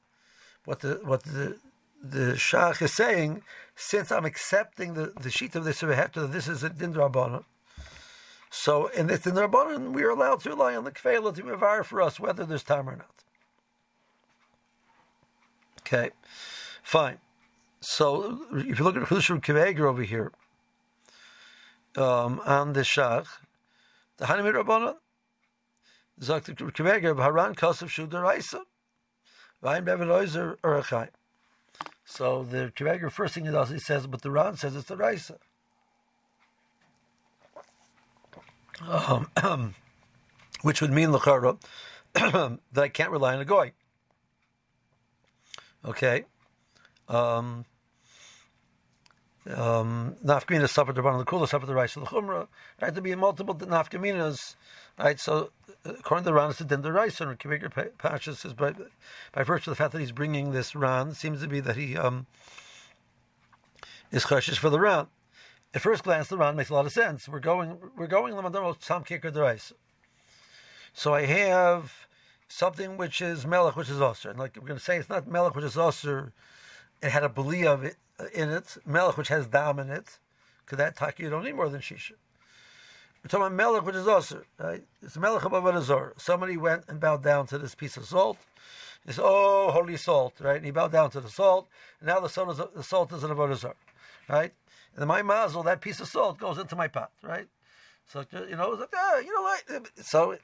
what 0.65 0.81
the 0.81 1.01
what 1.03 1.23
the 1.25 1.59
the 2.03 2.35
Shach 2.35 2.83
is 2.83 2.93
saying, 2.93 3.43
since 3.75 4.13
I'm 4.13 4.27
accepting 4.27 4.93
the, 4.93 5.13
the 5.19 5.31
sheet 5.31 5.55
of 5.55 5.65
the 5.65 5.71
Sivaheta, 5.71 6.31
this 6.31 6.49
is 6.49 6.63
a 6.63 6.69
Din 6.69 6.95
So 8.51 8.89
in 8.89 9.07
this 9.07 9.21
Din 9.21 9.93
we 9.93 10.03
are 10.03 10.11
allowed 10.11 10.41
to 10.41 10.51
rely 10.51 10.77
on 10.77 10.85
the 10.85 10.91
Kfeilah 10.91 11.35
to 11.35 11.43
Mavar 11.43 11.83
for 11.83 12.03
us, 12.03 12.21
whether 12.21 12.45
there's 12.45 12.63
time 12.63 12.91
or 12.91 12.97
not. 12.97 13.25
Okay, 15.81 16.11
fine. 16.83 17.19
So 17.81 18.39
if 18.53 18.79
you 18.79 18.85
look 18.85 18.97
at 18.97 19.05
Chushim 19.05 19.41
Kiveger 19.41 19.89
over 19.89 20.03
here, 20.03 20.31
um, 21.97 22.41
on 22.45 22.75
the 22.75 22.81
Shach, 22.81 23.27
the 24.19 24.27
Hanimir 24.27 24.63
Rabbanon, 24.63 24.97
Zakt 26.21 26.54
Kiveger, 26.73 27.21
Haran 27.21 27.54
Shudaraisa. 27.54 28.61
So 32.04 32.44
the 32.44 32.73
Kiveger, 32.76 33.11
first 33.11 33.35
thing 33.35 33.47
he 33.47 33.50
does, 33.50 33.71
he 33.71 33.78
says, 33.78 34.06
but 34.06 34.23
the 34.23 34.30
Ran 34.30 34.56
says 34.56 34.76
it's 34.76 34.88
the 34.88 34.97
Raisa. 34.97 35.38
Um, 38.83 39.28
which 40.62 40.80
would 40.80 40.92
mean 40.92 41.09
Lachara 41.11 41.59
that 42.14 42.59
I 42.76 42.88
can't 42.88 43.11
rely 43.11 43.35
on 43.35 43.40
a 43.40 43.44
Goy. 43.44 43.73
Okay. 45.85 46.25
Um, 47.09 47.64
nafkamina 49.47 50.69
suffered 50.69 50.95
the 50.95 51.03
run 51.03 51.15
of 51.15 51.25
the 51.25 51.31
kula, 51.31 51.49
suffered 51.49 51.67
the 51.67 51.75
rice 51.75 51.97
of 51.97 52.03
the 52.03 52.09
chumrah. 52.09 52.49
Had 52.79 52.95
to 52.95 53.03
be 53.03 53.15
multiple 53.15 53.55
nafkaminas. 53.55 54.57
Right, 54.99 55.19
so 55.19 55.51
according 55.85 56.25
to 56.25 56.31
the 56.31 56.35
Ran, 56.35 56.51
it's 56.51 56.61
a 56.61 56.65
din 56.65 56.83
deraisa, 56.83 57.29
and 57.29 57.39
Kibir 57.39 57.91
Pasha 57.99 58.35
says 58.35 58.53
by, 58.53 58.73
by 59.33 59.43
virtue 59.43 59.71
of 59.71 59.77
the 59.77 59.83
fact 59.83 59.93
that 59.93 60.01
he's 60.01 60.13
bringing 60.13 60.53
this 60.53 60.75
Ran, 60.75 61.15
seems 61.15 61.43
to 61.43 61.49
be 61.49 61.61
that 61.61 61.77
he 61.77 61.97
um, 61.97 62.27
is 64.13 64.25
chashish 64.25 64.59
for 64.59 64.71
the 64.71 64.81
Ran. 64.81 65.09
At 65.75 65.83
first 65.83 66.05
glance, 66.05 66.29
the 66.29 66.39
Ran 66.39 66.55
makes 66.55 66.71
a 66.71 66.75
lot 66.75 66.87
of 66.87 66.93
sense. 66.93 67.29
We're 67.29 67.41
going, 67.41 67.79
we're 67.97 68.07
going 68.07 68.35
Lamadamos 68.35 68.81
Sam 68.81 69.03
Kicker 69.03 69.33
deraisa. 69.33 69.73
So 70.93 71.13
I 71.13 71.27
have 71.27 72.07
something 72.47 72.97
which 72.97 73.21
is 73.21 73.45
melech, 73.45 73.75
which 73.75 73.91
is 73.91 73.99
osir, 73.99 74.31
and 74.31 74.39
like 74.39 74.57
we're 74.57 74.69
going 74.69 74.79
to 74.79 74.85
say, 74.85 74.97
it's 74.97 75.09
not 75.09 75.27
melech, 75.27 75.57
which 75.57 75.65
is 75.65 75.75
osir. 75.75 76.31
It 77.05 77.11
had 77.11 77.23
a 77.23 77.69
of 77.69 77.85
it 77.85 77.97
in 78.33 78.49
it, 78.49 78.79
melech, 78.87 79.19
which 79.19 79.29
has 79.29 79.47
dam 79.47 79.79
in 79.79 79.91
it. 79.91 80.19
Because 80.65 80.79
that 80.79 80.97
taki 80.97 81.25
you 81.25 81.31
don't 81.31 81.45
need 81.45 81.55
more 81.55 81.69
than 81.69 81.83
shisha. 81.83 82.13
We're 83.23 83.29
talking 83.29 83.47
about 83.47 83.53
melech, 83.53 83.85
which 83.85 83.95
is 83.95 84.09
also 84.09 84.43
right? 84.59 84.83
It's 85.03 85.19
melech 85.19 85.45
above 85.45 85.67
azor. 85.67 86.15
Somebody 86.17 86.57
went 86.57 86.85
and 86.89 86.99
bowed 86.99 87.23
down 87.23 87.47
to 87.49 87.59
this 87.59 87.75
piece 87.75 87.99
of 87.99 88.07
salt. 88.07 88.39
He 89.05 89.13
said, 89.13 89.23
"Oh, 89.23 89.71
holy 89.71 89.99
salt!" 89.99 90.41
Right? 90.41 90.57
And 90.57 90.65
he 90.65 90.71
bowed 90.71 90.93
down 90.93 91.11
to 91.11 91.21
the 91.21 91.29
salt. 91.29 91.69
And 92.01 92.09
now 92.09 92.21
the 92.21 92.29
salt 92.29 92.49
is 92.53 92.61
the 92.75 92.83
salt 92.83 93.13
is 93.13 93.23
an 93.23 93.31
avodah 93.31 93.75
right? 94.31 94.55
And 94.97 95.07
my 95.07 95.21
mazel, 95.21 95.63
that 95.65 95.83
piece 95.83 96.01
of 96.01 96.09
salt 96.09 96.39
goes 96.39 96.57
into 96.57 96.75
my 96.75 96.89
pot, 96.89 97.11
right? 97.23 97.49
So 98.07 98.25
you 98.49 98.57
know, 98.57 98.73
it's 98.73 98.81
like, 98.81 98.95
ah, 98.97 99.19
you 99.19 99.35
know 99.35 99.43
what? 99.43 100.07
So 100.07 100.39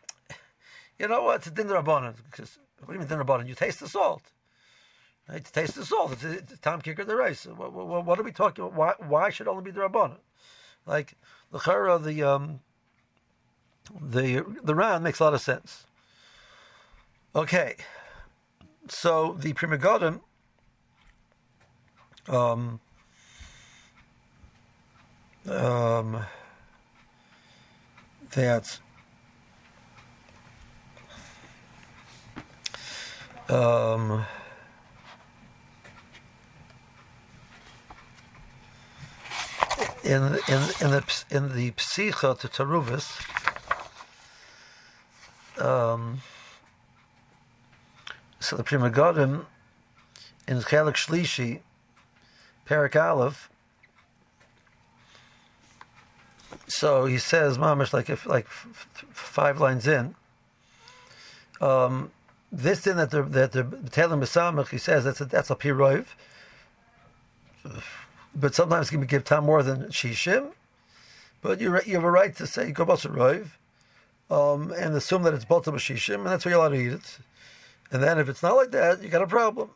you 0.98 1.08
know 1.08 1.22
what? 1.22 1.36
It's 1.36 1.46
a 1.46 1.52
din 1.52 1.68
rabbanon. 1.68 2.16
Because 2.30 2.58
what 2.80 2.88
do 2.88 2.92
you 2.92 2.98
mean 2.98 3.08
din 3.08 3.18
rabbanon? 3.18 3.48
You 3.48 3.54
taste 3.54 3.80
the 3.80 3.88
salt. 3.88 4.22
To 5.30 5.40
taste 5.52 5.76
the 5.76 5.84
salt. 5.84 6.12
It's, 6.12 6.24
it's 6.24 6.58
time 6.58 6.80
kicker 6.80 7.04
the 7.04 7.14
rice. 7.14 7.46
What, 7.46 7.72
what, 7.72 8.04
what, 8.04 8.18
are 8.18 8.22
we 8.24 8.32
talking 8.32 8.64
about? 8.64 8.76
Why, 8.76 9.06
why 9.06 9.30
should 9.30 9.46
only 9.46 9.62
be 9.62 9.70
the 9.70 9.80
rabbanon? 9.80 10.18
Like 10.86 11.16
the 11.52 11.60
chara, 11.60 11.98
the 11.98 12.22
um, 12.24 12.60
the 14.00 14.44
the 14.64 14.74
Ran 14.74 15.04
makes 15.04 15.20
a 15.20 15.24
lot 15.24 15.34
of 15.34 15.40
sense. 15.40 15.86
Okay, 17.34 17.76
so 18.88 19.36
the 19.38 19.52
Pri 19.52 19.68
Megadim, 19.68 20.20
um, 22.28 22.80
um, 25.48 26.24
that 28.32 28.80
um, 33.48 34.26
in 40.10 40.38
in 40.48 40.62
in 40.80 40.90
the 40.90 41.24
in 41.30 41.54
the 41.54 41.70
psicha 41.72 42.38
to 42.40 42.48
Taruvis, 42.48 43.06
um, 45.62 46.20
so 48.40 48.56
the 48.56 48.64
Pri 48.64 48.78
Megadim 48.78 49.44
in 50.48 50.58
Chelik 50.58 50.96
Shlishi, 50.96 51.60
Perak 52.64 52.96
Aleph. 52.96 53.48
So 56.66 57.04
he 57.04 57.18
says, 57.18 57.56
"Mamish," 57.56 57.92
like 57.92 58.10
if 58.10 58.26
like 58.26 58.46
f- 58.46 58.88
f- 58.96 59.04
five 59.12 59.60
lines 59.60 59.86
in. 59.86 60.16
Um, 61.60 62.10
this 62.50 62.80
thing 62.80 62.96
that 62.96 63.10
the 63.12 63.22
that 63.22 63.52
the 63.52 63.62
Telem 63.62 64.20
Besamach, 64.20 64.70
he 64.70 64.78
says 64.78 65.04
that's 65.04 65.20
a, 65.20 65.24
that's 65.24 65.50
a 65.50 65.54
piroiv, 65.54 66.06
but 68.34 68.54
sometimes 68.54 68.90
can 68.90 69.00
give 69.06 69.24
time 69.24 69.44
more 69.44 69.62
than 69.62 69.84
shishim. 69.86 70.52
But 71.42 71.60
you 71.60 71.72
you 71.86 71.94
have 71.94 72.04
a 72.04 72.10
right 72.10 72.34
to 72.36 72.46
say 72.46 72.70
go 72.70 72.84
roiv, 72.84 73.48
um, 74.30 74.72
and 74.72 74.94
assume 74.94 75.22
that 75.22 75.34
it's 75.34 75.44
Balta 75.44 75.72
Bashishim, 75.72 76.16
and 76.16 76.26
that's 76.26 76.44
why 76.44 76.50
you're 76.50 76.60
allowed 76.60 76.70
to 76.70 76.80
eat 76.80 76.92
it. 76.92 77.18
And 77.90 78.02
then 78.02 78.18
if 78.18 78.28
it's 78.28 78.42
not 78.42 78.56
like 78.56 78.70
that, 78.70 79.02
you 79.02 79.08
got 79.08 79.22
a 79.22 79.26
problem. 79.26 79.70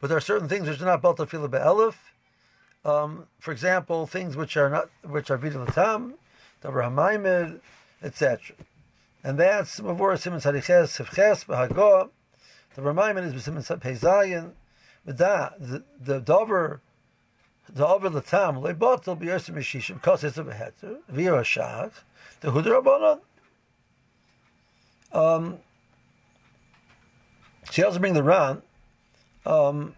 But 0.00 0.08
there 0.08 0.16
are 0.16 0.22
certain 0.22 0.48
things 0.48 0.68
which 0.68 0.80
are 0.80 0.86
not 0.86 1.02
Balta 1.02 1.26
Fila 1.26 1.48
Be'elif. 1.48 1.96
Um, 2.84 3.26
for 3.40 3.50
example, 3.50 4.06
things 4.06 4.36
which 4.36 4.56
are 4.56 4.70
not 4.70 4.90
which 5.02 5.30
are 5.30 5.36
Vidal 5.36 5.66
Tam, 5.66 6.14
Davar 6.62 7.60
etc. 8.02 8.56
And 9.24 9.38
that's 9.38 9.80
Mavor 9.80 10.16
Simon 10.16 10.40
Sadiches, 10.40 11.04
Sivches, 11.04 11.44
Bahagoa. 11.46 12.10
The 12.76 12.82
Ramaimon 12.82 13.34
is 13.34 13.42
Simon 13.42 13.62
Pezayin. 13.62 14.52
The, 15.04 15.82
the, 15.98 16.20
the 17.66 17.72
Dover, 17.72 18.08
the 18.08 18.20
Dover 18.20 18.60
Latam, 18.60 18.62
Leibotel, 18.62 19.20
Biyersim 19.20 19.54
Mishishim, 19.54 19.94
because 19.94 20.24
it's 20.24 20.38
a 20.38 20.44
Beheter, 20.44 20.98
Vira 21.08 21.42
Shach, 21.42 21.92
the 22.40 22.50
Hudur 22.50 22.82
Rabbanon. 22.82 23.20
Um, 25.12 25.58
she 27.70 27.82
also 27.82 27.98
bring 27.98 28.14
the 28.14 28.22
Ran, 28.22 28.62
um, 29.44 29.94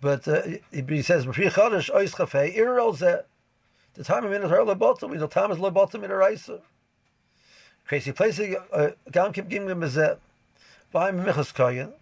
but 0.00 0.26
uh, 0.28 0.42
he 0.72 1.02
says, 1.02 1.26
"B'fri 1.26 1.50
chodesh 1.50 1.90
ois 1.94 2.14
chafei 2.14 2.56
irol 2.56 2.96
zeh." 2.96 3.22
The 3.94 4.04
time 4.04 4.24
of 4.24 4.30
minute 4.30 4.50
her 4.50 4.58
lebotim, 4.58 5.10
we 5.10 5.16
the 5.16 5.26
time 5.26 5.50
is 5.50 5.58
lebotim 5.58 6.04
in 6.04 6.10
a 6.10 6.16
raisa. 6.16 6.60
Crazy 7.86 8.12
place 8.12 8.38
uh, 8.40 8.90
gam 9.10 9.32
kim 9.32 9.48
gim 9.48 9.66
gim 9.66 9.80
bezeh. 9.80 10.18
Vayim 10.94 11.24
michas 11.24 11.54
koyin. 11.54 11.92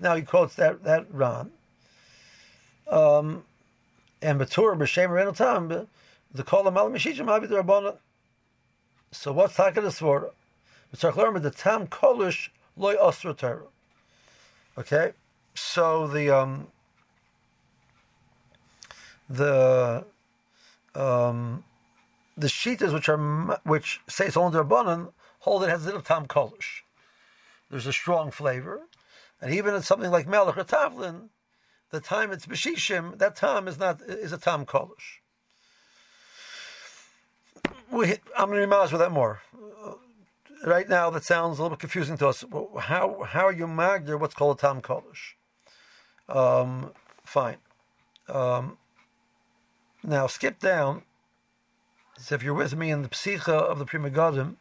Now 0.00 0.14
he 0.14 0.22
quotes 0.22 0.54
that 0.54 0.84
that 0.84 1.06
Ran. 1.10 1.50
Um, 2.88 3.44
and 4.22 4.40
Batur 4.40 4.76
b'shem 4.76 5.10
renal 5.10 5.32
tam 5.32 5.86
the 6.32 6.42
kol 6.44 6.66
amal 6.66 6.90
mishijim 6.90 7.48
the 7.48 7.56
rabbanon. 7.56 7.96
So 9.12 9.32
what's 9.32 9.56
talking 9.56 9.82
the 9.82 9.88
svora? 9.88 10.30
Mitzvah 10.92 11.12
learn 11.16 11.42
the 11.42 11.50
tam 11.50 11.86
kolish 11.86 12.50
loy 12.76 12.94
osra 12.94 13.34
Torah. 13.34 13.62
Okay, 14.78 15.12
so 15.54 16.06
the 16.06 16.30
um 16.30 16.68
the 19.28 20.04
um 20.94 21.64
the 22.40 22.48
shitas 22.48 22.92
which 22.92 23.08
are 23.08 23.18
which 23.64 24.00
say 24.08 24.26
it's 24.26 24.36
only 24.36 24.52
the 24.52 24.64
rabbanon 24.64 25.12
hold 25.40 25.62
it 25.62 25.70
has 25.70 25.82
a 25.82 25.86
little 25.86 26.02
tam 26.02 26.26
kolish. 26.26 26.82
There's 27.70 27.86
a 27.86 27.92
strong 27.92 28.30
flavor, 28.30 28.88
and 29.40 29.54
even 29.54 29.74
in 29.74 29.82
something 29.82 30.10
like 30.10 30.26
melech 30.26 30.56
or 30.56 30.64
tavlin, 30.64 31.28
the 31.90 32.00
time 32.00 32.32
it's 32.32 32.46
b'shishim, 32.46 33.18
that 33.18 33.36
time 33.36 33.68
is 33.68 33.78
not 33.78 34.00
is 34.02 34.32
a 34.32 34.38
tam 34.38 34.66
kolish. 34.66 35.20
We, 37.90 38.18
I'm 38.36 38.46
going 38.46 38.50
to 38.50 38.54
be 38.54 38.60
remind 38.60 38.92
with 38.92 39.00
that 39.00 39.10
more 39.10 39.40
right 40.64 40.88
now 40.88 41.10
that 41.10 41.24
sounds 41.24 41.58
a 41.58 41.62
little 41.62 41.76
bit 41.76 41.80
confusing 41.80 42.16
to 42.18 42.28
us. 42.28 42.44
How 42.80 43.22
how 43.24 43.46
are 43.46 43.52
you 43.52 43.66
magdir 43.66 44.18
what's 44.18 44.34
called 44.34 44.58
a 44.58 44.60
tam 44.60 44.80
kodesh? 44.80 45.34
Um, 46.28 46.92
fine. 47.24 47.56
Um, 48.28 48.78
now 50.02 50.26
skip 50.26 50.58
down. 50.60 51.02
So 52.20 52.34
if 52.34 52.42
you're 52.42 52.54
with 52.54 52.76
me 52.76 52.90
in 52.90 53.02
the 53.02 53.08
psicha 53.08 53.48
of 53.48 53.78
the 53.78 53.84
Pri 53.84 53.98
Megadim, 53.98 54.56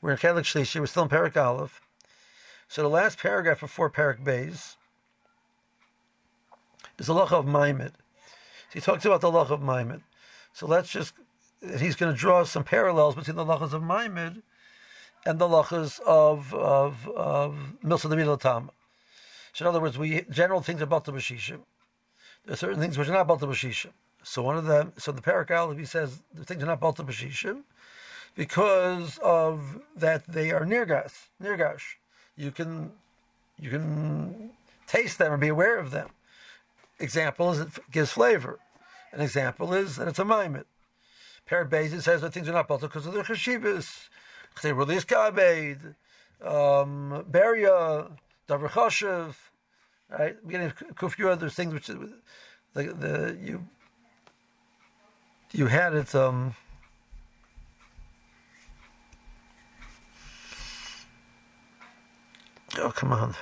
we're 0.00 0.12
in 0.12 0.16
Chelik 0.16 0.44
Shlishi, 0.44 0.80
we're 0.80 0.86
still 0.86 1.04
in 1.04 1.08
Parak 1.08 1.36
Aleph. 1.36 1.80
So 2.68 2.82
the 2.82 2.88
last 2.88 3.18
paragraph 3.18 3.60
before 3.60 3.90
Parak 3.90 4.24
Beis 4.24 4.76
is 6.98 7.06
the 7.06 7.14
Lach 7.14 7.30
of 7.32 7.46
Maimed. 7.46 7.92
So 7.92 8.72
he 8.72 8.80
talks 8.80 9.04
about 9.04 9.20
the 9.20 9.30
Lach 9.30 9.50
of 9.50 9.60
Maimed. 9.60 10.02
So 10.52 10.66
let's 10.66 10.90
just, 10.90 11.14
he's 11.78 11.94
going 11.94 12.12
to 12.12 12.18
draw 12.18 12.44
some 12.44 12.64
parallels 12.64 13.14
between 13.14 13.36
the 13.36 13.44
Lachas 13.44 13.72
of 13.72 13.82
Maimed 13.82 14.42
and 15.26 15.38
the 15.38 15.48
lachas 15.48 16.00
of 16.00 16.54
of 16.54 17.08
of 17.08 17.74
milsa 17.82 18.08
the 18.08 18.36
tam. 18.36 18.70
So 19.52 19.64
in 19.64 19.68
other 19.68 19.80
words, 19.80 19.96
we 19.96 20.22
general 20.30 20.60
things 20.60 20.82
about 20.82 21.04
the 21.04 21.12
bashishim. 21.12 21.60
There 22.44 22.54
are 22.54 22.56
certain 22.56 22.80
things 22.80 22.98
which 22.98 23.08
are 23.08 23.12
not 23.12 23.22
about 23.22 23.40
the 23.40 23.46
bashishim. 23.46 23.92
So 24.24 24.42
one 24.42 24.56
of 24.56 24.64
them, 24.64 24.92
so 24.96 25.12
the 25.12 25.22
parakal, 25.22 25.78
he 25.78 25.84
says 25.84 26.20
the 26.34 26.44
things 26.44 26.62
are 26.62 26.66
not 26.66 26.74
about 26.74 26.96
the 26.96 27.04
bashishim 27.04 27.62
because 28.34 29.18
of 29.18 29.80
that 29.96 30.26
they 30.26 30.50
are 30.50 30.64
nirgas, 30.64 31.12
nirgash. 31.42 31.82
You 32.36 32.50
can 32.50 32.90
you 33.58 33.70
can 33.70 34.50
taste 34.86 35.18
them 35.18 35.32
or 35.32 35.36
be 35.36 35.48
aware 35.48 35.78
of 35.78 35.90
them. 35.90 36.08
Example 36.98 37.52
is 37.52 37.60
it 37.60 37.68
gives 37.90 38.12
flavor. 38.12 38.58
An 39.12 39.20
example 39.20 39.72
is 39.72 39.96
that 39.96 40.08
it's 40.08 40.18
a 40.18 40.24
maimed. 40.24 40.64
Parak 41.48 41.68
Beis 41.68 42.02
says 42.02 42.22
that 42.22 42.32
things 42.32 42.48
are 42.48 42.52
not 42.52 42.66
built 42.66 42.80
because 42.80 43.06
of 43.06 43.12
the 43.12 43.22
chashivas 43.22 44.08
they 44.62 44.72
release 44.72 45.04
Kabed, 45.04 45.94
um, 46.42 47.24
Beria, 47.30 48.10
Davar 48.48 48.70
Choshev, 48.70 49.34
right? 50.10 50.36
Getting 50.48 50.72
a 51.00 51.08
few 51.08 51.28
other 51.28 51.48
things 51.48 51.74
which 51.74 51.86
the, 51.86 52.12
the 52.74 53.38
you 53.42 53.66
you 55.54 55.68
had 55.68 55.94
it. 55.94 56.14
Um, 56.14 56.54
oh 62.78 62.90
come 62.90 63.12
on! 63.12 63.34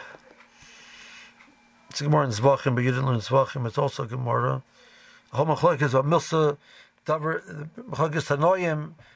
It's 1.90 2.00
a 2.00 2.04
Gemara 2.04 2.26
in 2.26 2.30
Zvachim, 2.30 2.74
but 2.74 2.84
you 2.84 2.90
didn't 2.90 3.06
learn 3.06 3.18
Zvachim. 3.18 3.66
It's 3.66 3.78
also 3.78 4.04
a 4.04 4.06
Gemara. 4.06 4.62
Homachlek 5.32 5.80
is 5.80 5.94
a 5.94 6.02
Milsa 6.02 6.58
Davar. 7.06 7.42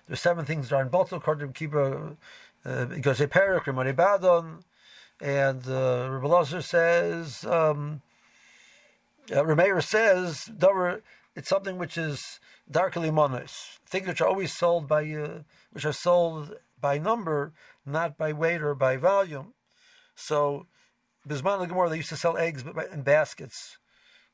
There's 0.06 0.20
seven 0.20 0.44
things 0.46 0.70
that 0.70 0.76
are 0.76 0.82
in 0.82 0.88
Batal 0.88 1.22
Kardim 1.22 1.52
Kiba 1.52 2.16
because 2.94 3.18
they 3.18 3.26
Perek 3.26 3.64
Rimoni 3.64 3.94
Badon, 3.94 4.62
and 5.20 5.62
uh, 5.68 6.08
Rabbi 6.10 6.26
Lazar 6.26 6.62
says 6.62 7.44
um, 7.44 8.00
uh, 9.30 9.42
Remeir 9.42 9.82
says 9.82 10.50
Davar. 10.56 11.02
It's 11.34 11.50
something 11.50 11.76
which 11.76 11.98
is 11.98 12.40
darkly 12.70 13.10
monos. 13.10 13.78
Things 13.86 14.08
which 14.08 14.20
are 14.20 14.28
always 14.28 14.52
sold 14.52 14.88
by 14.88 15.08
uh, 15.10 15.42
which 15.72 15.84
are 15.84 15.92
sold 15.92 16.56
by 16.80 16.98
number, 16.98 17.52
not 17.84 18.18
by 18.18 18.32
weight 18.32 18.62
or 18.62 18.74
by 18.74 18.96
volume. 18.96 19.54
So, 20.14 20.66
Bisman 21.28 21.68
Gemara, 21.68 21.90
they 21.90 21.96
used 21.96 22.08
to 22.10 22.16
sell 22.16 22.36
eggs 22.36 22.64
in 22.92 23.02
baskets. 23.02 23.78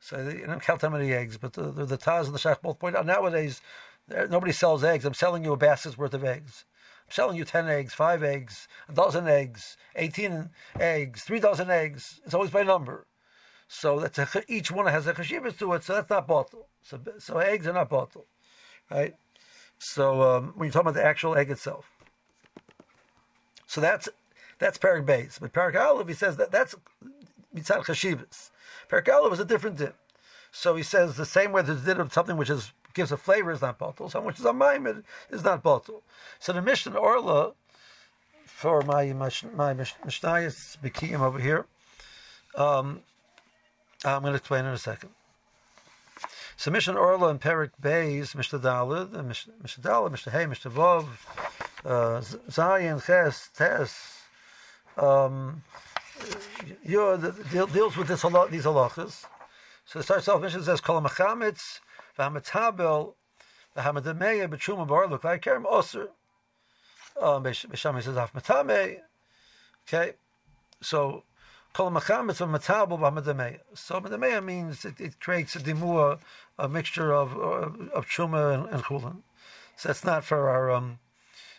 So 0.00 0.24
they 0.24 0.40
don't 0.40 0.60
count 0.60 0.82
how 0.82 0.88
many 0.88 1.12
eggs, 1.12 1.38
but 1.38 1.52
the, 1.52 1.70
the, 1.70 1.84
the 1.84 1.98
Taz 1.98 2.24
and 2.24 2.34
the 2.34 2.38
Shach 2.38 2.60
both 2.60 2.80
point 2.80 2.96
out 2.96 3.06
nowadays 3.06 3.60
nobody 4.08 4.52
sells 4.52 4.82
eggs. 4.82 5.04
I'm 5.04 5.14
selling 5.14 5.44
you 5.44 5.52
a 5.52 5.56
basket's 5.56 5.96
worth 5.96 6.14
of 6.14 6.24
eggs. 6.24 6.64
I'm 7.06 7.12
selling 7.12 7.36
you 7.36 7.44
10 7.44 7.68
eggs, 7.68 7.94
5 7.94 8.22
eggs, 8.22 8.68
a 8.88 8.92
dozen 8.92 9.28
eggs, 9.28 9.76
18 9.96 10.50
eggs, 10.80 11.22
3 11.22 11.40
dozen 11.40 11.70
eggs. 11.70 12.20
It's 12.24 12.34
always 12.34 12.50
by 12.50 12.62
number. 12.62 13.06
So 13.74 14.00
that's 14.00 14.18
a, 14.18 14.42
each 14.48 14.70
one 14.70 14.86
has 14.86 15.06
a 15.06 15.14
chashivas 15.14 15.58
to 15.58 15.72
it, 15.72 15.82
so 15.82 15.94
that's 15.94 16.10
not 16.10 16.26
bottle. 16.26 16.66
So, 16.82 17.00
so 17.18 17.38
eggs 17.38 17.66
are 17.66 17.72
not 17.72 17.88
bottle, 17.88 18.26
right? 18.90 19.14
So 19.78 20.20
um, 20.20 20.52
when 20.56 20.66
you're 20.66 20.72
talking 20.72 20.90
about 20.90 21.00
the 21.00 21.04
actual 21.04 21.34
egg 21.36 21.50
itself. 21.50 21.90
So 23.66 23.80
that's 23.80 24.10
that's 24.58 24.76
Parak 24.76 25.06
Beis. 25.06 25.40
But 25.40 25.54
Parak 25.54 25.74
Aleph, 25.74 26.06
he 26.06 26.12
says 26.12 26.36
that 26.36 26.52
that's 26.52 26.74
mitzad 27.56 27.86
chashivas. 27.86 28.50
Perkala 28.90 29.30
was 29.30 29.40
a 29.40 29.44
different 29.44 29.78
din. 29.78 29.94
So 30.52 30.76
he 30.76 30.82
says 30.82 31.16
the 31.16 31.24
same 31.24 31.50
way 31.50 31.62
there's 31.62 31.82
din 31.82 31.98
of 31.98 32.12
something 32.12 32.36
which 32.36 32.50
is 32.50 32.72
gives 32.92 33.10
a 33.10 33.16
flavor 33.16 33.50
is 33.52 33.62
not 33.62 33.78
bottle, 33.78 34.10
something 34.10 34.26
which 34.26 34.38
is 34.38 34.44
a 34.44 34.52
maimed 34.52 35.02
is 35.30 35.44
not 35.44 35.62
bottle. 35.62 36.02
So 36.40 36.52
the 36.52 36.60
Mishnah 36.60 36.94
Orla 36.94 37.54
for 38.44 38.82
my 38.82 39.14
my 39.14 39.72
Mishnayis 39.72 40.76
Bikiyim 40.78 41.20
over 41.20 41.38
here. 41.38 41.64
Um, 42.54 43.00
I'm 44.04 44.22
going 44.22 44.32
to 44.32 44.38
explain 44.38 44.64
in 44.64 44.72
a 44.72 44.78
second. 44.78 45.10
So 46.56 46.70
Mishnah 46.70 46.94
Orla 46.94 47.28
and 47.28 47.40
Perik 47.40 47.70
Beis, 47.80 48.34
Mishnah 48.34 48.58
Dalid, 48.58 49.14
and 49.14 49.28
Mishnah 49.28 49.54
Dalid, 49.80 50.10
Mishnah 50.10 50.32
Hey, 50.32 50.46
Mishnah 50.46 50.70
Vov, 50.70 51.06
uh, 51.84 52.20
Zayin, 52.50 53.04
Ches, 53.04 53.50
Tes, 53.56 54.22
um, 54.96 55.62
deals 56.84 57.96
with 57.96 58.08
this 58.08 58.22
these 58.22 58.64
halachas. 58.64 59.24
So 59.84 60.00
it 60.00 60.04
starts 60.04 60.28
off. 60.28 60.42
Mishnah 60.42 60.62
says 60.62 60.80
kol 60.80 61.00
machametz 61.00 61.80
v'hamatabel 62.18 63.14
v'hamademeya 63.76 64.48
b'tshuma 64.48 64.86
bar 64.86 65.08
look 65.08 65.24
like 65.24 65.46
oser. 65.46 66.08
Um, 67.20 67.44
Beis 67.44 67.66
Shammai 67.74 68.00
says 68.00 68.16
af 68.16 68.32
matame. 68.32 68.98
Okay, 69.88 70.12
so 70.80 71.24
So 71.74 71.84
hamademeya 71.86 74.44
means 74.44 74.84
it, 74.84 75.00
it, 75.00 75.18
creates 75.20 75.56
a 75.56 75.58
dimua, 75.58 76.18
a 76.58 76.68
mixture 76.68 77.14
of 77.14 77.34
of 77.36 78.06
truma 78.06 78.54
and, 78.54 78.68
and 78.68 78.82
chulin. 78.82 79.22
So 79.76 79.88
that's 79.88 80.04
not 80.04 80.24
for 80.24 80.50
our. 80.50 80.70
Um, 80.70 80.98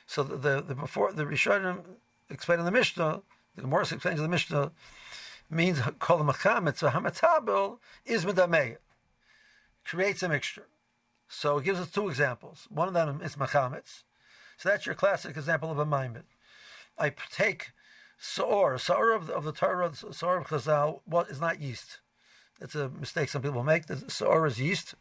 so 0.06 0.22
the 0.24 0.38
the, 0.38 0.62
the 0.62 0.76
before 0.76 1.12
the 1.14 1.26
Rishonim 1.26 1.80
explain 2.30 2.60
in 2.60 2.66
the 2.66 2.72
Mishnah 2.72 3.24
the 3.56 3.62
Gemara 3.62 3.82
explains 3.82 4.20
the 4.20 4.28
Mishnah 4.28 4.72
means 5.50 5.80
kol 6.00 6.20
machametz 6.20 6.88
hamatabel 6.90 7.80
is 8.06 8.26
creates 9.84 10.24
a 10.24 10.30
mixture. 10.30 10.68
So 11.28 11.58
it 11.58 11.66
gives 11.66 11.80
us 11.80 11.90
two 11.90 12.10
examples. 12.10 12.68
One 12.70 12.88
of 12.88 12.94
them 12.94 13.22
is 13.24 13.36
machametz. 13.36 14.04
So 14.58 14.70
that's 14.70 14.86
your 14.86 14.96
classic 14.96 15.36
example 15.36 15.72
of 15.72 15.80
a 15.80 15.86
maimed. 15.86 16.24
I 16.98 17.12
take 17.32 17.72
saor, 18.24 18.78
saor 18.78 19.12
of 19.12 19.28
the, 19.28 19.34
of 19.34 19.44
the 19.44 19.52
Torah, 19.52 19.92
saor 19.94 20.38
of 20.38 20.48
Chazal, 20.48 21.02
what 21.06 21.30
is 21.30 21.42
not 21.42 21.60
yeast. 21.60 22.00
It's 22.62 22.74
a 22.74 22.88
mistake 22.88 23.28
some 23.28 23.42
people 23.42 23.64
make. 23.64 23.88
The 23.88 24.10
saor 24.10 24.48
is 24.48 24.60
yeast. 24.60 24.96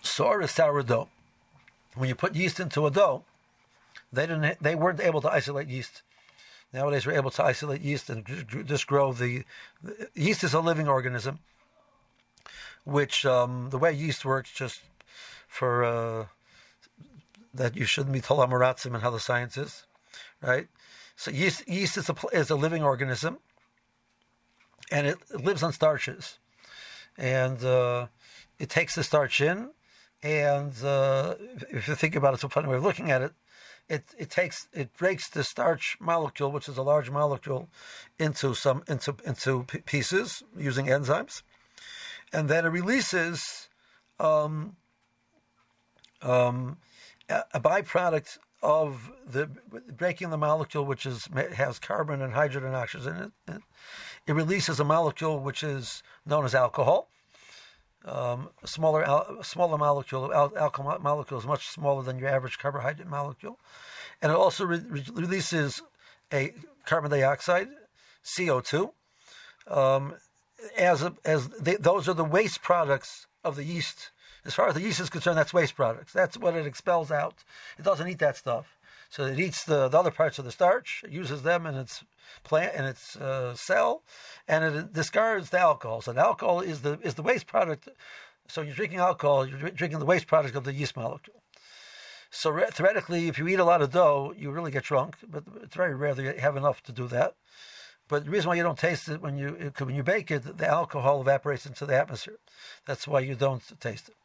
sour 0.00 0.40
is 0.40 0.50
sourdough. 0.50 1.08
When 1.94 2.08
you 2.08 2.14
put 2.14 2.34
yeast 2.34 2.60
into 2.60 2.86
a 2.86 2.90
dough, 2.90 3.24
they 4.10 4.26
didn't. 4.26 4.62
They 4.62 4.74
weren't 4.74 5.00
able 5.00 5.20
to 5.20 5.30
isolate 5.30 5.68
yeast. 5.68 6.02
Nowadays, 6.72 7.04
we're 7.04 7.12
able 7.12 7.30
to 7.32 7.44
isolate 7.44 7.82
yeast 7.82 8.08
and 8.08 8.24
just 8.64 8.86
grow 8.86 9.12
the, 9.12 9.44
the 9.82 10.08
yeast 10.14 10.42
is 10.42 10.54
a 10.54 10.60
living 10.60 10.88
organism. 10.88 11.40
Which 12.84 13.26
um, 13.26 13.68
the 13.68 13.78
way 13.78 13.92
yeast 13.92 14.24
works, 14.24 14.50
just 14.50 14.80
for 15.46 15.84
uh, 15.84 16.26
that 17.54 17.76
you 17.76 17.84
shouldn't 17.84 18.12
be 18.12 18.20
told 18.20 18.40
amaratzim 18.40 18.94
and 18.94 19.02
how 19.02 19.10
the 19.10 19.20
science 19.20 19.56
is, 19.56 19.86
right? 20.40 20.68
So 21.16 21.30
yeast, 21.30 21.68
yeast 21.68 21.96
is 21.96 22.08
a 22.08 22.14
is 22.32 22.50
a 22.50 22.56
living 22.56 22.82
organism, 22.82 23.38
and 24.90 25.06
it, 25.06 25.18
it 25.32 25.44
lives 25.44 25.62
on 25.62 25.72
starches, 25.72 26.38
and 27.18 27.62
uh, 27.64 28.06
it 28.58 28.70
takes 28.70 28.94
the 28.94 29.04
starch 29.04 29.40
in, 29.40 29.70
and 30.22 30.72
uh, 30.82 31.34
if 31.70 31.88
you 31.88 31.94
think 31.94 32.16
about 32.16 32.32
it, 32.32 32.34
it's 32.34 32.44
a 32.44 32.48
funny 32.48 32.68
way 32.68 32.76
of 32.76 32.82
looking 32.82 33.10
at 33.10 33.22
it. 33.22 33.32
It, 33.88 34.04
it 34.16 34.30
takes 34.30 34.68
it 34.72 34.96
breaks 34.96 35.28
the 35.28 35.44
starch 35.44 35.96
molecule, 36.00 36.50
which 36.50 36.68
is 36.68 36.78
a 36.78 36.82
large 36.82 37.10
molecule, 37.10 37.68
into 38.18 38.54
some 38.54 38.82
into 38.88 39.16
into 39.26 39.64
pieces 39.64 40.42
using 40.56 40.86
enzymes, 40.86 41.42
and 42.32 42.48
then 42.48 42.64
it 42.64 42.70
releases 42.70 43.68
um, 44.18 44.76
um, 46.22 46.78
a 47.28 47.60
byproduct 47.60 48.38
of 48.62 49.10
the 49.26 49.46
breaking 49.96 50.30
the 50.30 50.38
molecule, 50.38 50.84
which 50.84 51.06
is 51.06 51.28
has 51.54 51.78
carbon 51.78 52.22
and 52.22 52.32
hydrogen 52.32 52.68
and 52.68 52.76
oxygen 52.76 53.32
in 53.48 53.54
it. 53.54 53.62
It 54.26 54.32
releases 54.34 54.78
a 54.78 54.84
molecule 54.84 55.40
which 55.40 55.62
is 55.62 56.02
known 56.24 56.44
as 56.44 56.54
alcohol. 56.54 57.08
Um, 58.04 58.50
smaller 58.64 59.04
smaller 59.42 59.78
molecule 59.78 60.32
al- 60.32 60.56
alcohol 60.56 60.98
molecule 61.00 61.38
is 61.38 61.46
much 61.46 61.68
smaller 61.68 62.02
than 62.02 62.18
your 62.18 62.28
average 62.28 62.58
carbohydrate 62.58 63.08
molecule, 63.08 63.58
and 64.20 64.30
it 64.30 64.36
also 64.36 64.64
re- 64.64 64.82
releases 65.12 65.82
a 66.32 66.52
carbon 66.84 67.10
dioxide, 67.10 67.68
CO 68.36 68.60
two. 68.60 68.92
Um, 69.68 70.14
as 70.76 71.02
a, 71.02 71.14
as 71.24 71.48
they, 71.48 71.76
those 71.76 72.08
are 72.08 72.14
the 72.14 72.24
waste 72.24 72.62
products 72.62 73.26
of 73.44 73.56
the 73.56 73.64
yeast 73.64 74.10
as 74.44 74.54
far 74.54 74.68
as 74.68 74.74
the 74.74 74.80
yeast 74.80 75.00
is 75.00 75.10
concerned, 75.10 75.38
that's 75.38 75.54
waste 75.54 75.76
products. 75.76 76.12
That's 76.12 76.36
what 76.36 76.56
it 76.56 76.66
expels 76.66 77.10
out. 77.10 77.44
It 77.78 77.84
doesn't 77.84 78.08
eat 78.08 78.18
that 78.18 78.36
stuff. 78.36 78.78
So 79.08 79.26
it 79.26 79.38
eats 79.38 79.64
the, 79.64 79.88
the 79.88 79.98
other 79.98 80.10
parts 80.10 80.38
of 80.38 80.46
the 80.46 80.50
starch, 80.50 81.04
uses 81.08 81.42
them 81.42 81.66
in 81.66 81.74
its 81.74 82.02
plant 82.44 82.74
in 82.74 82.84
its 82.84 83.14
uh, 83.16 83.54
cell, 83.54 84.02
and 84.48 84.64
it 84.64 84.92
discards 84.92 85.50
the 85.50 85.58
alcohol. 85.58 86.00
So 86.00 86.12
the 86.12 86.22
alcohol 86.22 86.60
is 86.60 86.80
the 86.80 86.98
is 87.02 87.14
the 87.14 87.22
waste 87.22 87.46
product. 87.46 87.88
So 88.48 88.62
you're 88.62 88.74
drinking 88.74 89.00
alcohol, 89.00 89.46
you're 89.46 89.70
drinking 89.70 89.98
the 89.98 90.06
waste 90.06 90.26
product 90.26 90.56
of 90.56 90.64
the 90.64 90.72
yeast 90.72 90.96
molecule. 90.96 91.42
So 92.30 92.50
re- 92.50 92.70
theoretically, 92.70 93.28
if 93.28 93.38
you 93.38 93.46
eat 93.48 93.60
a 93.60 93.64
lot 93.64 93.82
of 93.82 93.90
dough, 93.90 94.32
you 94.36 94.50
really 94.50 94.70
get 94.70 94.84
drunk, 94.84 95.16
but 95.28 95.44
it's 95.62 95.76
very 95.76 95.94
rare 95.94 96.14
that 96.14 96.22
you 96.22 96.40
have 96.40 96.56
enough 96.56 96.82
to 96.84 96.92
do 96.92 97.06
that. 97.08 97.34
But 98.08 98.24
the 98.24 98.30
reason 98.30 98.48
why 98.48 98.56
you 98.56 98.62
don't 98.62 98.78
taste 98.78 99.08
it 99.08 99.20
when 99.20 99.36
you 99.36 99.72
when 99.78 99.94
you 99.94 100.02
bake 100.02 100.30
it, 100.30 100.56
the 100.56 100.66
alcohol 100.66 101.20
evaporates 101.20 101.66
into 101.66 101.84
the 101.84 101.96
atmosphere. 101.96 102.38
That's 102.86 103.06
why 103.06 103.20
you 103.20 103.34
don't 103.34 103.62
taste 103.78 104.08
it. 104.08 104.16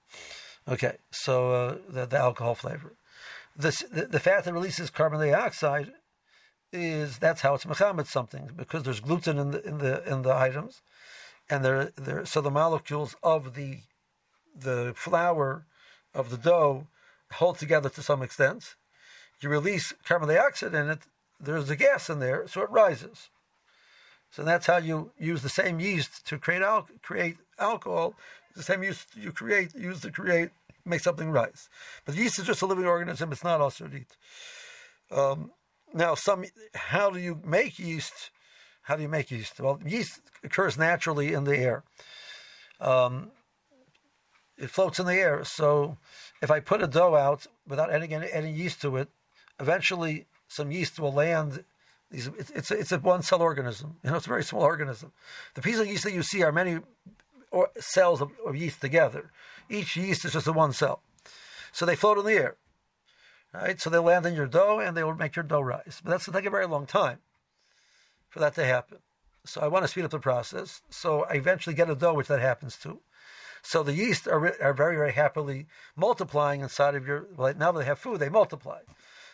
Okay, 0.67 0.97
so 1.11 1.51
uh, 1.51 1.77
the, 1.87 2.05
the, 2.05 2.17
alcohol 2.17 2.55
flavor. 2.55 2.93
This, 3.55 3.83
the, 3.91 4.05
the 4.05 4.19
fat 4.19 4.43
that 4.43 4.53
releases 4.53 4.89
carbon 4.89 5.19
dioxide 5.19 5.93
is 6.73 7.17
that's 7.17 7.41
how 7.41 7.53
it's 7.53 7.63
mechamet 7.63 8.05
something 8.07 8.49
because 8.55 8.83
there's 8.83 8.99
gluten 8.99 9.39
in 9.39 9.51
the 9.51 9.63
in 9.65 9.77
the 9.77 10.03
in 10.11 10.21
the 10.23 10.35
items, 10.35 10.81
and 11.49 11.63
there 11.63 11.91
there 11.95 12.25
so 12.25 12.41
the 12.41 12.51
molecules 12.51 13.15
of 13.23 13.55
the 13.55 13.79
the 14.53 14.93
flour 14.95 15.65
of 16.13 16.29
the 16.29 16.37
dough 16.37 16.87
hold 17.33 17.57
together 17.57 17.89
to 17.89 18.01
some 18.01 18.21
extent. 18.21 18.75
You 19.39 19.49
release 19.49 19.93
carbon 20.03 20.27
dioxide 20.27 20.73
in 20.73 20.89
it. 20.89 20.99
There's 21.39 21.69
a 21.69 21.75
gas 21.75 22.09
in 22.09 22.19
there, 22.19 22.47
so 22.47 22.61
it 22.61 22.69
rises. 22.69 23.29
So 24.29 24.43
that's 24.43 24.67
how 24.67 24.77
you 24.77 25.11
use 25.17 25.41
the 25.41 25.49
same 25.49 25.79
yeast 25.79 26.27
to 26.27 26.37
create 26.37 26.61
al- 26.61 26.87
create 27.01 27.37
alcohol 27.59 28.15
the 28.57 28.63
same 28.63 28.83
yeast 28.83 29.15
you 29.15 29.31
create, 29.31 29.73
use 29.75 30.01
to 30.01 30.11
create, 30.11 30.49
make 30.83 30.99
something 30.99 31.29
rise. 31.29 31.69
But 32.05 32.15
yeast 32.15 32.39
is 32.39 32.45
just 32.45 32.61
a 32.63 32.65
living 32.65 32.85
organism; 32.85 33.31
it's 33.31 33.43
not 33.43 33.61
also 33.61 33.89
eat. 33.93 34.17
Um, 35.11 35.51
now, 35.93 36.15
some 36.15 36.43
how 36.73 37.09
do 37.09 37.19
you 37.19 37.39
make 37.45 37.79
yeast? 37.79 38.31
How 38.81 38.95
do 38.95 39.03
you 39.03 39.09
make 39.09 39.31
yeast? 39.31 39.59
Well, 39.59 39.79
yeast 39.85 40.21
occurs 40.43 40.77
naturally 40.77 41.33
in 41.33 41.43
the 41.43 41.57
air. 41.57 41.83
Um, 42.81 43.31
it 44.57 44.69
floats 44.71 44.99
in 44.99 45.05
the 45.05 45.13
air. 45.13 45.43
So, 45.43 45.97
if 46.41 46.49
I 46.49 46.59
put 46.59 46.81
a 46.81 46.87
dough 46.87 47.15
out 47.15 47.45
without 47.67 47.91
adding 47.91 48.13
any, 48.13 48.31
any 48.31 48.51
yeast 48.51 48.81
to 48.81 48.97
it, 48.97 49.09
eventually 49.59 50.25
some 50.47 50.71
yeast 50.71 50.99
will 50.99 51.13
land. 51.13 51.63
It's, 52.11 52.29
it's, 52.55 52.71
a, 52.71 52.79
it's 52.79 52.91
a 52.91 52.99
one 52.99 53.21
cell 53.21 53.41
organism. 53.41 53.97
You 54.03 54.11
know, 54.11 54.17
it's 54.17 54.25
a 54.25 54.29
very 54.29 54.43
small 54.43 54.63
organism. 54.63 55.11
The 55.55 55.61
pieces 55.61 55.81
of 55.81 55.87
yeast 55.87 56.03
that 56.03 56.13
you 56.13 56.23
see 56.23 56.41
are 56.43 56.51
many 56.51 56.79
or 57.51 57.69
cells 57.79 58.21
of, 58.21 58.31
of, 58.45 58.55
yeast 58.55 58.81
together. 58.81 59.31
Each 59.69 59.95
yeast 59.95 60.25
is 60.25 60.33
just 60.33 60.47
a 60.47 60.53
one 60.53 60.73
cell. 60.73 61.01
So 61.71 61.85
they 61.85 61.95
float 61.95 62.17
in 62.17 62.25
the 62.25 62.33
air. 62.33 62.55
Right? 63.53 63.79
So 63.79 63.89
they 63.89 63.97
land 63.97 64.25
in 64.25 64.35
your 64.35 64.47
dough 64.47 64.79
and 64.79 64.95
they 64.95 65.03
will 65.03 65.15
make 65.15 65.35
your 65.35 65.43
dough 65.43 65.61
rise. 65.61 66.01
But 66.03 66.11
that's 66.11 66.25
going 66.25 66.33
to 66.33 66.39
take 66.39 66.47
a 66.47 66.51
very 66.51 66.67
long 66.67 66.85
time 66.85 67.19
for 68.29 68.39
that 68.39 68.55
to 68.55 68.65
happen. 68.65 68.99
So 69.45 69.61
I 69.61 69.67
want 69.67 69.83
to 69.83 69.87
speed 69.87 70.03
up 70.05 70.11
the 70.11 70.19
process. 70.19 70.81
So 70.89 71.23
I 71.23 71.33
eventually 71.33 71.75
get 71.75 71.89
a 71.89 71.95
dough 71.95 72.13
which 72.13 72.27
that 72.27 72.41
happens 72.41 72.77
to. 72.77 72.99
So 73.61 73.83
the 73.83 73.93
yeast 73.93 74.27
are, 74.27 74.61
are 74.61 74.73
very, 74.73 74.95
very 74.95 75.13
happily 75.13 75.67
multiplying 75.95 76.61
inside 76.61 76.95
of 76.95 77.07
your. 77.07 77.27
Well, 77.35 77.53
now 77.57 77.71
that 77.71 77.79
they 77.79 77.85
have 77.85 77.99
food, 77.99 78.19
they 78.19 78.29
multiply. 78.29 78.79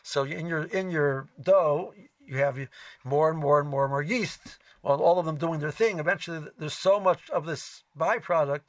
So 0.01 0.23
in 0.23 0.47
your 0.47 0.63
in 0.63 0.89
your 0.89 1.27
dough, 1.41 1.93
you 2.27 2.37
have 2.37 2.57
more 3.03 3.29
and 3.29 3.39
more 3.39 3.59
and 3.59 3.69
more 3.69 3.83
and 3.83 3.91
more 3.91 4.01
yeast 4.01 4.57
while 4.83 5.01
all 5.01 5.17
of 5.17 5.25
them 5.25 5.37
doing 5.37 5.61
their 5.61 5.71
thing, 5.71 5.97
eventually 5.97 6.45
there's 6.57 6.73
so 6.73 6.99
much 6.99 7.29
of 7.29 7.45
this 7.45 7.83
byproduct 7.97 8.63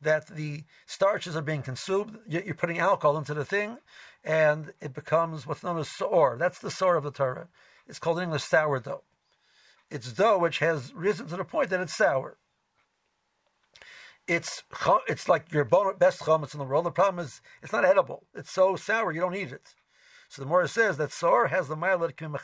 that 0.00 0.26
the 0.28 0.64
starches 0.86 1.36
are 1.36 1.42
being 1.42 1.60
consumed. 1.60 2.18
You're 2.26 2.54
putting 2.54 2.78
alcohol 2.78 3.18
into 3.18 3.34
the 3.34 3.44
thing, 3.44 3.76
and 4.24 4.72
it 4.80 4.94
becomes 4.94 5.46
what's 5.46 5.62
known 5.62 5.78
as 5.78 5.88
sour. 5.88 6.38
That's 6.38 6.58
the 6.58 6.70
sour 6.70 6.96
of 6.96 7.04
the 7.04 7.10
Torah. 7.10 7.48
It's 7.86 7.98
called 7.98 8.16
in 8.18 8.24
English 8.24 8.44
sourdough. 8.44 9.02
It's 9.90 10.12
dough 10.14 10.38
which 10.38 10.60
has 10.60 10.94
risen 10.94 11.26
to 11.28 11.36
the 11.36 11.44
point 11.44 11.68
that 11.70 11.80
it's 11.80 11.96
sour. 11.96 12.38
It's 14.26 14.62
it's 15.08 15.28
like 15.28 15.52
your 15.52 15.64
best 15.64 16.20
chametz 16.20 16.54
in 16.54 16.58
the 16.58 16.64
world. 16.64 16.86
The 16.86 16.90
problem 16.90 17.22
is 17.22 17.42
it's 17.62 17.72
not 17.72 17.84
edible. 17.84 18.24
It's 18.34 18.50
so 18.50 18.76
sour 18.76 19.12
you 19.12 19.20
don't 19.20 19.34
eat 19.34 19.52
it. 19.52 19.74
So 20.30 20.44
the 20.44 20.48
Morah 20.48 20.68
says 20.68 20.96
that 20.98 21.10
sour 21.10 21.48
has 21.48 21.66
the 21.66 21.76
milet 21.76 22.16
kim 22.16 22.36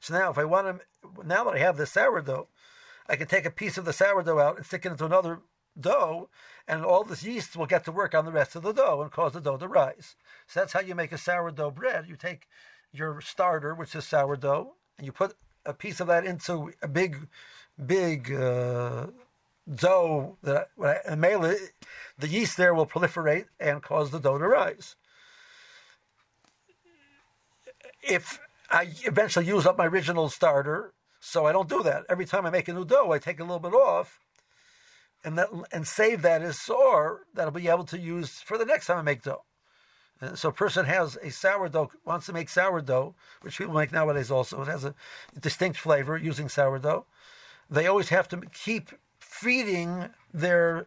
So 0.00 0.14
now, 0.14 0.30
if 0.30 0.38
I 0.38 0.44
want 0.44 0.80
to, 0.80 1.26
now 1.26 1.44
that 1.44 1.54
I 1.54 1.58
have 1.58 1.76
the 1.76 1.84
sourdough, 1.84 2.48
I 3.06 3.16
can 3.16 3.26
take 3.26 3.44
a 3.44 3.50
piece 3.50 3.76
of 3.76 3.84
the 3.84 3.92
sourdough 3.92 4.38
out 4.38 4.56
and 4.56 4.64
stick 4.64 4.86
it 4.86 4.92
into 4.92 5.04
another 5.04 5.40
dough, 5.78 6.30
and 6.66 6.82
all 6.82 7.04
this 7.04 7.22
yeast 7.24 7.56
will 7.56 7.66
get 7.66 7.84
to 7.84 7.92
work 7.92 8.14
on 8.14 8.24
the 8.24 8.32
rest 8.32 8.56
of 8.56 8.62
the 8.62 8.72
dough 8.72 9.02
and 9.02 9.12
cause 9.12 9.34
the 9.34 9.40
dough 9.42 9.58
to 9.58 9.68
rise. 9.68 10.16
So 10.46 10.60
that's 10.60 10.72
how 10.72 10.80
you 10.80 10.94
make 10.94 11.12
a 11.12 11.18
sourdough 11.18 11.72
bread. 11.72 12.06
You 12.08 12.16
take 12.16 12.48
your 12.90 13.20
starter, 13.20 13.74
which 13.74 13.94
is 13.94 14.06
sourdough, 14.06 14.72
and 14.96 15.04
you 15.04 15.12
put 15.12 15.34
a 15.66 15.74
piece 15.74 16.00
of 16.00 16.06
that 16.06 16.24
into 16.24 16.72
a 16.80 16.88
big, 16.88 17.28
big 17.84 18.32
uh, 18.32 19.08
dough 19.74 20.38
that 20.42 20.68
and 21.06 21.22
the 21.22 22.28
yeast 22.28 22.56
there 22.56 22.72
will 22.72 22.86
proliferate 22.86 23.46
and 23.60 23.82
cause 23.82 24.10
the 24.10 24.18
dough 24.18 24.38
to 24.38 24.48
rise 24.48 24.96
if 28.02 28.40
I 28.70 28.88
eventually 29.04 29.46
use 29.46 29.66
up 29.66 29.78
my 29.78 29.86
original 29.86 30.28
starter, 30.28 30.94
so 31.20 31.46
I 31.46 31.52
don't 31.52 31.68
do 31.68 31.82
that. 31.82 32.04
Every 32.08 32.26
time 32.26 32.46
I 32.46 32.50
make 32.50 32.68
a 32.68 32.72
new 32.72 32.84
dough, 32.84 33.12
I 33.12 33.18
take 33.18 33.38
a 33.38 33.44
little 33.44 33.60
bit 33.60 33.74
off 33.74 34.18
and 35.24 35.38
that 35.38 35.48
and 35.72 35.86
save 35.86 36.22
that 36.22 36.42
as 36.42 36.58
sour 36.58 37.26
that 37.34 37.44
I'll 37.44 37.50
be 37.50 37.68
able 37.68 37.84
to 37.84 37.98
use 37.98 38.40
for 38.40 38.58
the 38.58 38.64
next 38.64 38.86
time 38.86 38.98
I 38.98 39.02
make 39.02 39.22
dough. 39.22 39.44
And 40.20 40.38
so 40.38 40.50
a 40.50 40.52
person 40.52 40.86
has 40.86 41.16
a 41.22 41.30
sourdough, 41.30 41.90
wants 42.04 42.26
to 42.26 42.32
make 42.32 42.48
sourdough, 42.48 43.14
which 43.40 43.58
people 43.58 43.74
make 43.74 43.92
nowadays 43.92 44.30
also. 44.30 44.62
It 44.62 44.68
has 44.68 44.84
a 44.84 44.94
distinct 45.40 45.78
flavor 45.78 46.16
using 46.16 46.48
sourdough. 46.48 47.06
They 47.68 47.86
always 47.86 48.08
have 48.10 48.28
to 48.28 48.40
keep 48.52 48.90
feeding 49.20 50.10
their 50.32 50.86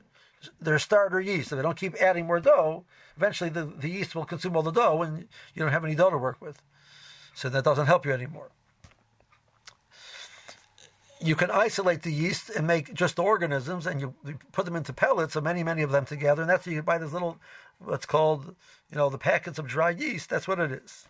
their 0.62 0.80
starter 0.80 1.20
yeast. 1.20 1.52
If 1.52 1.58
they 1.58 1.64
don't 1.64 1.78
keep 1.78 1.96
adding 1.96 2.28
more 2.28 2.40
dough, 2.40 2.86
eventually 3.18 3.50
the, 3.50 3.66
the 3.66 3.90
yeast 3.90 4.16
will 4.16 4.26
consume 4.26 4.56
all 4.56 4.62
the 4.62 4.72
dough 4.72 5.02
and 5.02 5.28
you 5.54 5.64
don't 5.64 5.72
have 5.72 5.84
any 5.84 5.96
dough 5.96 6.12
to 6.12 6.18
work 6.18 6.40
with. 6.40 6.62
So 7.36 7.50
that 7.50 7.64
doesn't 7.64 7.86
help 7.86 8.06
you 8.06 8.14
anymore. 8.14 8.50
You 11.22 11.36
can 11.36 11.52
isolate 11.52 12.02
the 12.02 12.12
yeast 12.12 12.50
and 12.50 12.66
make 12.66 12.94
just 12.94 13.20
organisms, 13.20 13.86
and 13.88 14.00
you, 14.02 14.16
put 14.52 14.66
them 14.66 14.76
into 14.76 14.94
pellets, 14.94 15.36
and 15.36 15.44
many, 15.44 15.64
many 15.64 15.82
of 15.82 15.92
them 15.92 16.06
together, 16.06 16.42
and 16.42 16.50
that's 16.50 16.66
you 16.66 16.82
buy 16.82 16.98
this 16.98 17.14
little, 17.14 17.38
what's 17.80 18.06
called, 18.06 18.56
you 18.90 18.98
know, 18.98 19.10
the 19.10 19.18
packets 19.18 19.60
of 19.60 19.68
dry 19.68 19.90
yeast. 19.90 20.30
That's 20.30 20.48
what 20.48 20.60
it 20.60 20.72
is. 20.72 21.08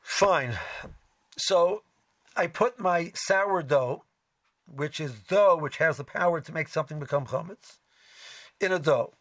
Fine. 0.00 0.58
So 1.36 1.82
I 2.36 2.46
put 2.46 2.80
my 2.80 3.12
sourdough, 3.14 4.04
which 4.66 5.00
is 5.00 5.12
dough, 5.12 5.56
which 5.56 5.78
has 5.78 5.96
the 5.96 6.04
power 6.04 6.40
to 6.40 6.52
make 6.52 6.68
something 6.68 6.98
become 6.98 7.26
chametz, 7.26 7.78
in 8.60 8.72
a 8.72 8.78
dough. 8.78 9.12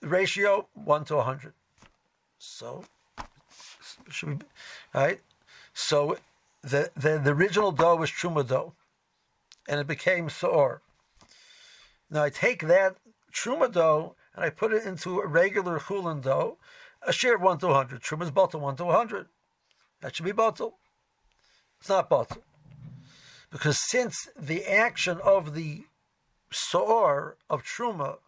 ratio 0.00 0.68
one 0.74 1.04
to 1.06 1.20
hundred. 1.20 1.54
So, 2.38 2.84
should 4.10 4.28
we, 4.28 4.38
right? 4.94 5.20
So, 5.72 6.18
the, 6.62 6.90
the 6.96 7.18
the 7.18 7.30
original 7.32 7.72
dough 7.72 7.96
was 7.96 8.10
truma 8.10 8.46
dough, 8.46 8.74
and 9.68 9.80
it 9.80 9.86
became 9.86 10.28
soor. 10.30 10.82
Now 12.10 12.22
I 12.22 12.30
take 12.30 12.66
that 12.66 12.96
truma 13.32 13.70
dough 13.72 14.14
and 14.34 14.44
I 14.44 14.50
put 14.50 14.72
it 14.72 14.84
into 14.84 15.20
a 15.20 15.26
regular 15.26 15.78
chulin 15.78 16.22
dough, 16.22 16.58
a 17.02 17.12
share 17.12 17.36
of 17.36 17.42
one 17.42 17.58
to 17.58 17.72
hundred. 17.72 18.02
Truma 18.02 18.22
is 18.22 18.30
bottle 18.30 18.60
one 18.60 18.76
to 18.76 18.86
hundred. 18.86 19.26
That 20.00 20.14
should 20.14 20.24
be 20.24 20.32
bottle. 20.32 20.78
It's 21.80 21.88
not 21.88 22.08
bottle 22.08 22.42
because 23.50 23.78
since 23.88 24.28
the 24.36 24.64
action 24.64 25.20
of 25.22 25.54
the 25.54 25.84
soor 26.50 27.36
of 27.48 27.62
truma 27.62 28.18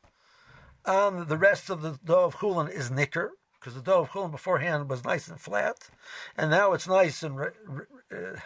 on 0.85 1.27
the 1.29 1.37
rest 1.37 1.71
of 1.71 1.83
the 1.83 1.99
dough 2.05 2.27
of 2.27 2.37
chulin 2.37 2.71
is 2.71 2.91
nicker, 2.91 3.33
because 3.67 3.83
the 3.83 3.91
dough 3.91 4.03
of 4.03 4.11
chulin 4.11 4.31
beforehand 4.31 4.89
was 4.89 5.05
nice 5.05 5.27
and 5.27 5.41
flat, 5.41 5.91
and 6.37 6.53
now 6.53 6.73
it's 6.73 6.87
nice 6.87 7.25
and 7.25 7.37
uh, 7.41 7.49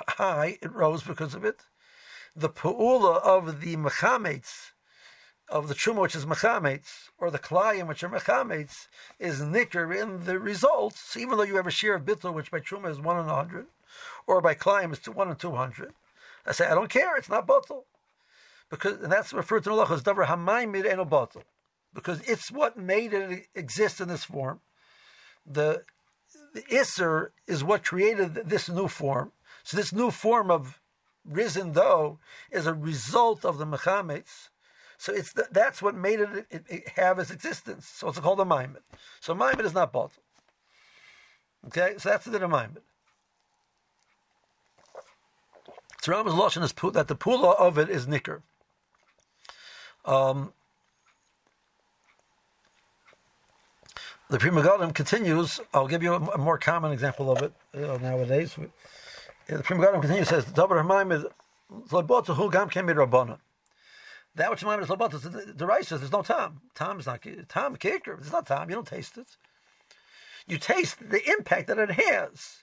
high. 0.09 0.56
It 0.62 0.72
rose 0.72 1.02
because 1.02 1.35
of 1.35 1.44
it. 1.44 1.61
The 2.35 2.48
pu'ula 2.48 3.20
of 3.20 3.61
the 3.61 3.76
mechametz, 3.76 4.70
of 5.50 5.68
the 5.68 5.74
truma 5.74 6.00
which 6.00 6.14
is 6.14 6.24
mechametz, 6.24 7.11
or 7.18 7.30
the 7.30 7.38
klayim 7.38 7.87
which 7.87 8.02
are 8.02 8.09
mechametz, 8.09 8.87
is 9.18 9.42
nicker 9.42 9.92
in 9.92 10.24
the 10.24 10.38
results, 10.38 11.14
even 11.18 11.37
though 11.37 11.42
you 11.42 11.56
have 11.56 11.66
a 11.66 11.70
share 11.70 11.96
of 11.96 12.06
bittul, 12.06 12.33
which 12.33 12.50
by 12.50 12.61
truma 12.61 12.88
is 12.88 12.98
one 12.98 13.20
in 13.20 13.26
a 13.26 13.35
hundred, 13.35 13.66
or 14.26 14.40
by 14.40 14.54
klayim 14.54 14.90
is 14.90 15.06
one 15.06 15.28
in 15.28 15.37
two 15.37 15.54
hundred. 15.54 15.92
I 16.46 16.52
say, 16.52 16.66
I 16.66 16.74
don't 16.74 16.88
care, 16.88 17.14
it's 17.18 17.28
not 17.28 17.46
bottle. 17.46 17.85
Because, 18.70 19.02
and 19.02 19.12
that's 19.12 19.35
referred 19.35 19.64
to 19.64 19.70
in 19.70 19.78
Allah 19.78 19.87
davar 19.87 21.11
bottle. 21.11 21.42
Because 21.92 22.22
it's 22.22 22.50
what 22.50 22.78
made 22.78 23.12
it 23.12 23.48
exist 23.54 24.00
in 24.00 24.09
this 24.09 24.24
form. 24.24 24.61
The, 25.50 25.82
the 26.54 26.62
Isser 26.62 27.30
is 27.46 27.64
what 27.64 27.84
created 27.84 28.34
this 28.34 28.68
new 28.68 28.88
form. 28.88 29.32
So 29.64 29.76
this 29.76 29.92
new 29.92 30.10
form 30.10 30.50
of 30.50 30.80
risen 31.24 31.72
though 31.72 32.18
is 32.50 32.66
a 32.66 32.74
result 32.74 33.44
of 33.44 33.58
the 33.58 33.66
mechametz. 33.66 34.48
So 34.96 35.12
it's 35.12 35.32
the, 35.32 35.48
that's 35.50 35.80
what 35.80 35.94
made 35.94 36.20
it, 36.20 36.46
it, 36.50 36.64
it, 36.68 36.88
have 36.90 37.18
its 37.18 37.30
existence. 37.30 37.86
So 37.86 38.08
it's 38.08 38.18
called 38.18 38.40
a 38.40 38.44
maimed. 38.44 38.78
So 39.20 39.34
maimed 39.34 39.60
is 39.60 39.74
not 39.74 39.92
bottle. 39.92 40.22
Okay, 41.66 41.94
so 41.98 42.10
that's 42.10 42.26
the 42.26 42.48
maimed. 42.48 42.78
So 46.02 46.12
Rambam's 46.12 46.34
lashon 46.34 46.62
is 46.62 46.72
that 46.92 47.08
the 47.08 47.14
pula 47.14 47.52
of 47.52 47.76
it 47.76 47.90
is 47.90 48.08
nicker. 48.08 48.42
Um, 50.04 50.52
the 54.30 54.38
Pri 54.38 54.50
Megadim 54.50 54.94
continues. 54.94 55.60
I'll 55.74 55.88
give 55.88 56.02
you 56.02 56.14
a, 56.14 56.38
more 56.38 56.58
common 56.58 56.92
example 56.92 57.30
of 57.30 57.42
it 57.42 57.52
nowadays. 57.74 58.56
The 59.46 59.62
Pri 59.62 59.76
Megadim 59.76 60.00
continues 60.00 60.28
says 60.28 60.44
Hamayim 60.44 61.12
is 61.12 61.24
who 62.36 62.50
Gam 62.50 62.68
came 62.68 62.86
Rabbana. 62.86 63.38
That 64.36 64.50
which 64.50 64.62
Hamayim 64.62 64.82
is 64.82 64.88
Labot 64.88 65.10
the, 65.10 65.52
the 65.52 65.66
rice 65.66 65.88
says 65.88 66.00
there's 66.00 66.12
no 66.12 66.22
time. 66.22 66.60
Time 66.74 67.00
is 67.00 67.06
not 67.06 67.20
time 67.48 67.76
kicker. 67.76 68.14
It's 68.14 68.32
not 68.32 68.46
time. 68.46 68.70
You 68.70 68.76
don't 68.76 68.86
taste 68.86 69.18
it. 69.18 69.26
You 70.46 70.58
taste 70.58 70.98
the 71.10 71.28
impact 71.30 71.66
that 71.66 71.78
it 71.78 71.90
has 71.90 72.62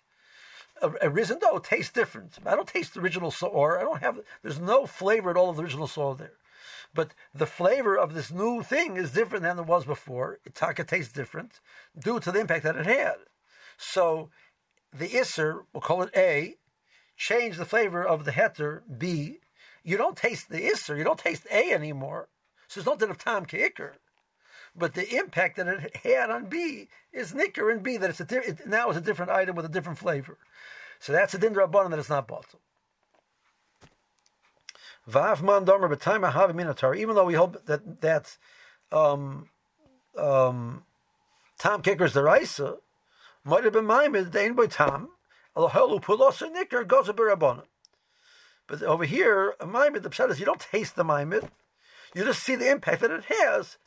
a, 0.82 0.92
a 1.02 1.10
risen 1.10 1.40
dough 1.40 1.60
tastes 1.60 1.92
different. 1.92 2.38
I 2.46 2.56
don't 2.56 2.68
taste 2.68 2.94
the 2.94 3.02
original 3.02 3.32
sour. 3.32 3.80
I 3.80 3.84
don't 3.84 4.02
have. 4.02 4.20
There's 4.42 4.60
no 4.60 4.86
flavor 4.86 5.30
at 5.30 5.38
all 5.38 5.50
of 5.50 5.58
the 5.58 5.64
original 5.64 5.88
sour 5.88 6.16
there, 6.16 6.34
but 6.94 7.14
the 7.34 7.46
flavor 7.46 7.98
of 7.98 8.14
this 8.14 8.32
new 8.32 8.64
thing 8.64 8.98
is 8.98 9.12
different 9.12 9.44
than 9.44 9.60
it 9.60 9.66
was 9.66 9.86
before. 9.86 10.40
Taka 10.54 10.84
tastes 10.84 11.14
different 11.14 11.60
due 11.98 12.20
to 12.20 12.32
the 12.32 12.40
impact 12.40 12.64
that 12.64 12.76
it 12.76 12.86
had. 12.86 13.16
So, 13.78 14.30
the 14.92 15.20
iser, 15.20 15.66
we'll 15.74 15.82
call 15.82 16.02
it 16.02 16.16
A, 16.16 16.56
change 17.16 17.58
the 17.58 17.66
flavor 17.66 18.04
of 18.04 18.26
the 18.26 18.32
heter 18.32 18.82
B. 18.98 19.40
You 19.84 19.98
don't 19.98 20.18
taste 20.18 20.50
the 20.50 20.70
iser. 20.70 20.98
You 20.98 21.04
don't 21.04 21.20
taste 21.20 21.46
A 21.52 21.72
anymore. 21.72 22.30
So 22.68 22.80
it's 22.80 22.88
not 22.88 23.00
din 23.00 23.12
of 23.12 23.18
tam 23.18 23.46
keikr 23.46 23.94
but 24.78 24.94
the 24.94 25.16
impact 25.16 25.58
that 25.58 25.68
it 25.68 25.96
had 25.98 26.30
on 26.30 26.46
B 26.46 26.88
is 27.12 27.34
nicker 27.34 27.72
in 27.72 27.80
B 27.80 27.98
that 27.98 28.10
it's 28.12 28.20
a 28.22 28.38
it 28.38 28.68
now 28.68 28.90
is 28.90 28.98
a 28.98 29.02
different 29.02 29.32
item 29.32 29.56
with 29.56 29.66
a 29.66 29.70
different 29.70 29.98
flavor. 29.98 30.38
So 31.00 31.12
that's 31.12 31.34
a 31.34 31.40
din 31.40 31.56
rabbanon 31.56 31.90
that 31.90 32.00
it's 32.00 32.10
not 32.10 32.28
bottle. 32.28 32.60
Vav 35.10 35.42
man 35.42 35.66
domer 35.66 35.90
b'tayim 35.90 36.30
ahav 36.30 36.54
minatar. 36.54 36.98
Even 36.98 37.16
though 37.16 37.26
we 37.26 37.36
hope 37.36 37.66
that 37.66 38.02
that 38.02 38.38
um, 38.92 39.50
um, 40.18 40.84
tam 41.58 41.82
kickers 41.82 42.14
the 42.14 42.24
raisa 42.24 42.78
might 43.44 43.64
have 43.64 43.74
been 43.74 43.88
maimed 43.88 44.32
dein 44.32 44.56
by 44.56 44.68
tam 44.68 45.10
alahelu 45.56 46.02
pulos 46.02 46.42
nicker 46.52 46.84
goes 46.84 47.08
a. 47.08 47.64
But 48.68 48.84
over 48.84 49.06
here, 49.06 49.56
a 49.62 49.66
maimed 49.66 50.04
the 50.04 50.10
pshat 50.10 50.30
is 50.30 50.40
you 50.40 50.46
don't 50.46 50.60
taste 50.60 50.96
the 50.96 51.06
maimed. 51.06 51.50
You 52.14 52.26
just 52.26 52.44
see 52.44 52.56
the 52.56 52.70
impact 52.70 53.02
that 53.02 53.12
it 53.12 53.26
has. 53.26 53.78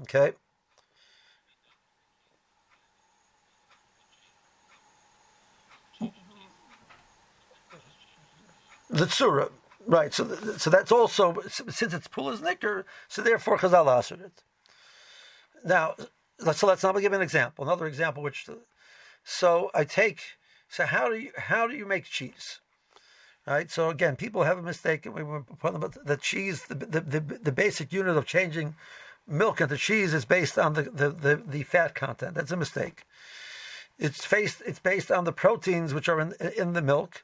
Okay. 0.00 0.32
The 8.94 9.06
tzura, 9.06 9.50
right? 9.86 10.14
So, 10.14 10.34
so 10.56 10.70
that's 10.70 10.92
also 10.92 11.36
since 11.48 11.92
it's 11.92 12.08
pula's 12.08 12.40
nicker, 12.40 12.86
so 13.08 13.22
therefore 13.22 13.58
Chazal 13.58 13.94
answered 13.94 14.20
it. 14.20 14.42
Now, 15.64 15.94
so 16.52 16.66
let's 16.66 16.84
now 16.84 16.92
give 16.92 17.12
an 17.12 17.22
example. 17.22 17.64
Another 17.64 17.86
example, 17.86 18.22
which 18.22 18.46
so 19.24 19.70
I 19.74 19.84
take. 19.84 20.20
So 20.68 20.86
how 20.86 21.08
do 21.08 21.16
you 21.16 21.32
how 21.36 21.66
do 21.66 21.74
you 21.74 21.86
make 21.86 22.04
cheese? 22.04 22.60
Right. 23.46 23.70
So 23.70 23.90
again, 23.90 24.16
people 24.16 24.44
have 24.44 24.58
a 24.58 24.62
mistake. 24.62 25.06
We 25.12 25.22
were 25.22 25.44
about 25.62 26.06
the 26.06 26.16
cheese, 26.16 26.62
the, 26.64 26.74
the, 26.74 27.00
the, 27.00 27.20
the 27.20 27.52
basic 27.52 27.92
unit 27.92 28.16
of 28.16 28.24
changing 28.24 28.74
milk 29.26 29.60
into 29.60 29.76
cheese 29.76 30.14
is 30.14 30.24
based 30.24 30.58
on 30.58 30.72
the, 30.72 30.82
the, 30.82 31.10
the, 31.10 31.42
the, 31.46 31.62
fat 31.62 31.94
content. 31.94 32.34
That's 32.34 32.52
a 32.52 32.56
mistake. 32.56 33.04
It's 33.98 34.26
based 34.26 34.62
it's 34.66 34.78
based 34.78 35.10
on 35.10 35.24
the 35.24 35.32
proteins 35.32 35.92
which 35.92 36.08
are 36.08 36.20
in 36.20 36.34
in 36.56 36.72
the 36.72 36.82
milk, 36.82 37.22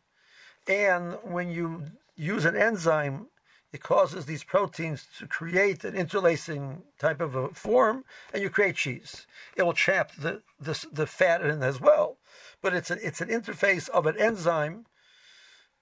and 0.67 1.19
when 1.23 1.51
you 1.51 1.85
use 2.17 2.45
an 2.45 2.57
enzyme, 2.57 3.27
it 3.73 3.83
causes 3.83 4.27
these 4.27 4.43
proteins 4.43 5.07
to 5.19 5.27
create 5.27 5.85
an 5.85 5.95
interlacing 5.95 6.83
type 6.99 7.21
of 7.21 7.35
a 7.37 7.49
form, 7.49 8.05
and 8.33 8.43
you 8.43 8.51
create 8.51 8.77
cheese. 8.77 9.27
It 9.57 9.63
will 9.63 9.73
trap 9.73 10.13
the 10.17 10.43
the, 10.59 10.85
the 10.93 11.07
fat 11.07 11.43
in 11.43 11.63
as 11.63 11.81
well, 11.81 12.17
but 12.61 12.75
it's 12.75 12.91
a, 12.91 13.07
it's 13.07 13.21
an 13.21 13.29
interface 13.29 13.89
of 13.89 14.07
an 14.07 14.17
enzyme 14.19 14.87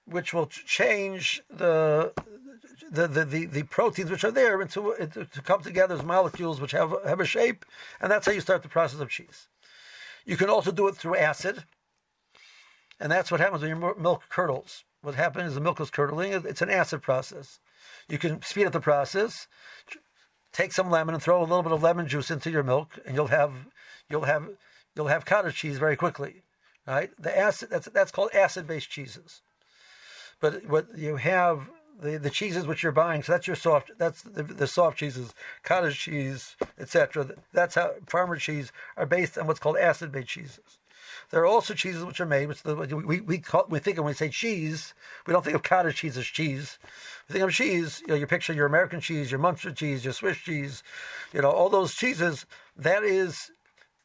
which 0.05 0.33
will 0.33 0.47
change 0.47 1.41
the 1.49 2.13
the, 2.91 3.07
the, 3.07 3.25
the, 3.25 3.45
the, 3.45 3.63
proteins 3.63 4.09
which 4.09 4.23
are 4.23 4.31
there 4.31 4.61
into 4.61 4.95
to 4.99 5.41
come 5.41 5.61
together 5.61 5.95
as 5.95 6.03
molecules 6.03 6.59
which 6.59 6.71
have 6.71 6.93
have 7.05 7.19
a 7.19 7.25
shape, 7.25 7.65
and 8.01 8.11
that's 8.11 8.25
how 8.25 8.31
you 8.31 8.41
start 8.41 8.63
the 8.63 8.69
process 8.69 8.99
of 8.99 9.09
cheese. 9.09 9.47
You 10.25 10.37
can 10.37 10.49
also 10.49 10.71
do 10.71 10.87
it 10.87 10.95
through 10.95 11.15
acid, 11.17 11.63
and 12.99 13.11
that's 13.11 13.31
what 13.31 13.39
happens 13.39 13.61
when 13.61 13.69
your 13.69 13.95
milk 13.95 14.23
curdles. 14.29 14.83
What 15.01 15.15
happens 15.15 15.49
is 15.49 15.55
the 15.55 15.61
milk 15.61 15.79
is 15.79 15.89
curdling; 15.89 16.33
it's 16.33 16.61
an 16.61 16.69
acid 16.69 17.01
process. 17.01 17.59
You 18.07 18.17
can 18.17 18.41
speed 18.41 18.65
up 18.65 18.73
the 18.73 18.79
process. 18.79 19.47
Take 20.51 20.73
some 20.73 20.89
lemon 20.89 21.13
and 21.13 21.23
throw 21.23 21.39
a 21.39 21.41
little 21.41 21.63
bit 21.63 21.71
of 21.71 21.83
lemon 21.83 22.07
juice 22.07 22.31
into 22.31 22.49
your 22.49 22.63
milk, 22.63 22.99
and 23.05 23.15
you'll 23.15 23.27
have 23.27 23.53
you'll 24.09 24.23
have 24.23 24.49
you'll 24.95 25.07
have 25.07 25.25
cottage 25.25 25.55
cheese 25.55 25.77
very 25.77 25.95
quickly. 25.95 26.43
Right? 26.87 27.11
The 27.19 27.37
acid 27.37 27.69
that's 27.69 27.87
that's 27.87 28.11
called 28.11 28.31
acid-based 28.33 28.89
cheeses. 28.89 29.41
But 30.41 30.65
what 30.65 30.97
you 30.97 31.17
have 31.17 31.69
the, 32.01 32.17
the 32.17 32.29
cheeses 32.29 32.65
which 32.65 32.81
you're 32.81 32.91
buying, 32.91 33.23
so 33.23 33.33
that's 33.33 33.47
your 33.47 33.55
soft, 33.55 33.91
that's 33.97 34.21
the, 34.21 34.43
the 34.43 34.67
soft 34.67 34.97
cheeses, 34.97 35.33
cottage 35.63 35.99
cheese, 35.99 36.55
etc. 36.79 37.35
That's 37.53 37.75
how 37.75 37.91
farmer 38.07 38.37
cheese 38.37 38.71
are 38.97 39.05
based 39.05 39.37
on 39.37 39.47
what's 39.47 39.59
called 39.59 39.77
acid-based 39.77 40.27
cheeses. 40.27 40.78
There 41.31 41.41
are 41.41 41.45
also 41.45 41.73
cheeses 41.73 42.03
which 42.03 42.19
are 42.19 42.25
made, 42.25 42.47
which 42.47 42.63
the, 42.63 42.75
we 42.75 43.21
we 43.21 43.37
call, 43.37 43.65
we 43.69 43.79
think 43.79 43.97
of 43.97 44.03
when 44.03 44.11
we 44.11 44.15
say 44.15 44.29
cheese, 44.29 44.93
we 45.27 45.33
don't 45.33 45.43
think 45.43 45.55
of 45.55 45.63
cottage 45.63 45.97
cheese 45.97 46.17
as 46.17 46.25
cheese. 46.25 46.79
We 47.27 47.33
think 47.33 47.45
of 47.45 47.51
cheese, 47.53 48.01
you 48.01 48.07
know, 48.07 48.15
you 48.15 48.25
picture 48.25 48.53
your 48.53 48.65
American 48.65 48.99
cheese, 48.99 49.29
your 49.29 49.39
Munster 49.39 49.71
cheese, 49.71 50.03
your 50.03 50.13
Swiss 50.13 50.37
cheese, 50.37 50.81
you 51.31 51.41
know, 51.41 51.51
all 51.51 51.69
those 51.69 51.93
cheeses. 51.93 52.45
That 52.75 53.03
is 53.03 53.51